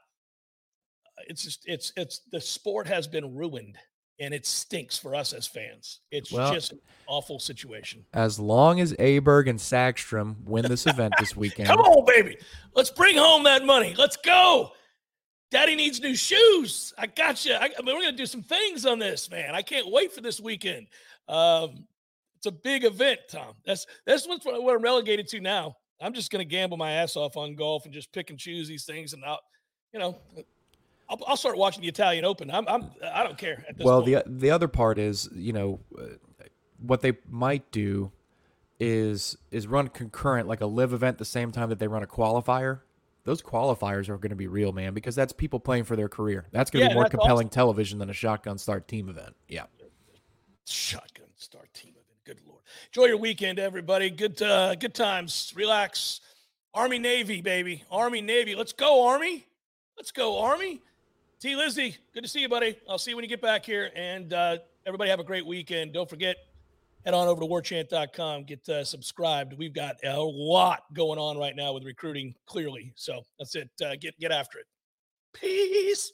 it's 1.26 1.42
just 1.42 1.62
it's 1.64 1.90
it's 1.96 2.20
the 2.32 2.40
sport 2.40 2.86
has 2.86 3.08
been 3.08 3.34
ruined, 3.34 3.78
and 4.20 4.32
it 4.32 4.46
stinks 4.46 4.96
for 4.98 5.14
us 5.14 5.32
as 5.32 5.46
fans. 5.46 6.00
It's 6.10 6.30
Well- 6.30 6.52
just 6.52 6.72
an 6.72 6.80
awful 7.06 7.38
situation. 7.38 8.04
As 8.12 8.38
long 8.38 8.80
as 8.80 8.92
Aberg 8.94 9.48
and 9.48 9.58
Sagstrom 9.58 10.36
win 10.44 10.66
this 10.68 10.86
event 10.86 11.14
this 11.18 11.34
weekend, 11.36 11.68
Come 11.68 11.80
on, 11.80 12.04
baby. 12.06 12.38
Let's 12.74 12.90
bring 12.90 13.16
home 13.16 13.42
that 13.44 13.64
money. 13.64 13.94
Let's 13.98 14.16
go. 14.16 14.72
Daddy 15.50 15.74
needs 15.76 16.00
new 16.00 16.14
shoes. 16.16 16.92
I 16.98 17.06
got 17.06 17.44
you. 17.44 17.54
I, 17.54 17.70
I 17.78 17.82
mean, 17.82 17.94
we're 17.94 18.02
gonna 18.02 18.16
do 18.16 18.26
some 18.26 18.42
things 18.42 18.86
on 18.86 18.98
this, 18.98 19.30
man. 19.30 19.54
I 19.54 19.62
can't 19.62 19.90
wait 19.90 20.12
for 20.12 20.20
this 20.20 20.40
weekend. 20.40 20.86
Um, 21.28 21.86
it's 22.36 22.46
a 22.46 22.52
big 22.52 22.84
event, 22.84 23.20
Tom. 23.28 23.54
That's 23.64 23.86
that's 24.06 24.26
what's 24.26 24.44
what 24.44 24.54
I'm 24.56 24.82
relegated 24.82 25.28
to 25.28 25.40
now. 25.40 25.76
I'm 26.00 26.12
just 26.12 26.30
gonna 26.32 26.44
gamble 26.44 26.76
my 26.76 26.92
ass 26.92 27.14
off 27.16 27.36
on 27.36 27.54
golf 27.54 27.84
and 27.84 27.94
just 27.94 28.12
pick 28.12 28.30
and 28.30 28.38
choose 28.38 28.66
these 28.66 28.84
things, 28.84 29.12
and 29.12 29.24
I'll, 29.24 29.40
you 29.92 30.00
know, 30.00 30.18
I'll, 31.08 31.18
I'll 31.26 31.36
start 31.36 31.56
watching 31.56 31.82
the 31.82 31.88
Italian 31.88 32.24
Open. 32.24 32.50
I'm, 32.50 32.66
I'm 32.68 32.90
I 33.12 33.22
don't 33.22 33.38
care 33.38 33.64
at 33.68 33.76
this 33.76 33.84
well, 33.84 34.02
point. 34.02 34.24
the 34.26 34.32
the 34.32 34.50
other 34.50 34.68
part 34.68 34.98
is, 34.98 35.28
you 35.34 35.52
know, 35.52 35.80
uh, 35.98 36.04
what 36.78 37.00
they 37.00 37.12
might 37.28 37.70
do 37.70 38.12
is 38.80 39.36
is 39.50 39.66
run 39.66 39.88
concurrent, 39.88 40.48
like 40.48 40.60
a 40.60 40.66
live 40.66 40.92
event, 40.92 41.18
the 41.18 41.24
same 41.24 41.52
time 41.52 41.68
that 41.68 41.78
they 41.78 41.88
run 41.88 42.02
a 42.02 42.06
qualifier. 42.06 42.80
Those 43.24 43.40
qualifiers 43.40 44.10
are 44.10 44.18
going 44.18 44.30
to 44.30 44.36
be 44.36 44.48
real, 44.48 44.72
man, 44.72 44.92
because 44.92 45.14
that's 45.14 45.32
people 45.32 45.58
playing 45.58 45.84
for 45.84 45.96
their 45.96 46.10
career. 46.10 46.46
That's 46.52 46.70
going 46.70 46.82
to 46.82 46.88
Yeah, 46.88 46.94
be 46.94 47.00
more 47.00 47.08
compelling 47.08 47.46
awesome. 47.46 47.54
television 47.54 47.98
than 47.98 48.10
a 48.10 48.12
shotgun 48.12 48.58
start 48.58 48.86
team 48.86 49.08
event. 49.08 49.34
Yeah. 49.48 49.64
shotgun 50.66 51.28
start 51.36 51.72
team 51.72 51.92
event. 51.92 52.04
Good 52.24 52.40
lord. 52.46 52.60
Enjoy 52.88 53.06
your 53.06 53.16
weekend, 53.16 53.58
everybody. 53.58 54.10
Good 54.10 54.42
uh, 54.42 54.74
good 54.74 54.94
times. 54.94 55.52
Relax. 55.56 56.20
Army 56.74 56.98
Navy, 56.98 57.40
baby. 57.40 57.84
Army 57.90 58.20
Navy. 58.20 58.54
Let's 58.56 58.72
go, 58.72 59.06
Army. 59.06 59.46
Let's 59.96 60.10
go, 60.10 60.40
Army. 60.40 60.82
T 61.40 61.56
Lizzie, 61.56 61.96
good 62.12 62.22
to 62.22 62.28
see 62.28 62.40
you, 62.40 62.48
buddy. 62.48 62.76
I'll 62.88 62.98
see 62.98 63.10
you 63.10 63.16
when 63.16 63.24
you 63.24 63.28
get 63.28 63.42
back 63.42 63.64
here. 63.64 63.90
And 63.94 64.32
uh, 64.32 64.58
everybody 64.86 65.10
have 65.10 65.20
a 65.20 65.24
great 65.24 65.46
weekend. 65.46 65.92
Don't 65.92 66.08
forget, 66.08 66.36
head 67.04 67.14
on 67.14 67.28
over 67.28 67.40
to 67.40 67.46
warchant.com, 67.46 68.44
get 68.44 68.68
uh, 68.68 68.84
subscribed. 68.84 69.54
We've 69.54 69.74
got 69.74 69.96
a 70.04 70.20
lot 70.20 70.84
going 70.94 71.18
on 71.18 71.38
right 71.38 71.54
now 71.54 71.72
with 71.72 71.84
recruiting, 71.84 72.34
clearly. 72.46 72.92
So 72.96 73.22
that's 73.38 73.54
it. 73.54 73.70
Uh, 73.84 73.96
get 74.00 74.18
get 74.18 74.32
after 74.32 74.58
it. 74.58 74.66
Peace. 75.32 76.12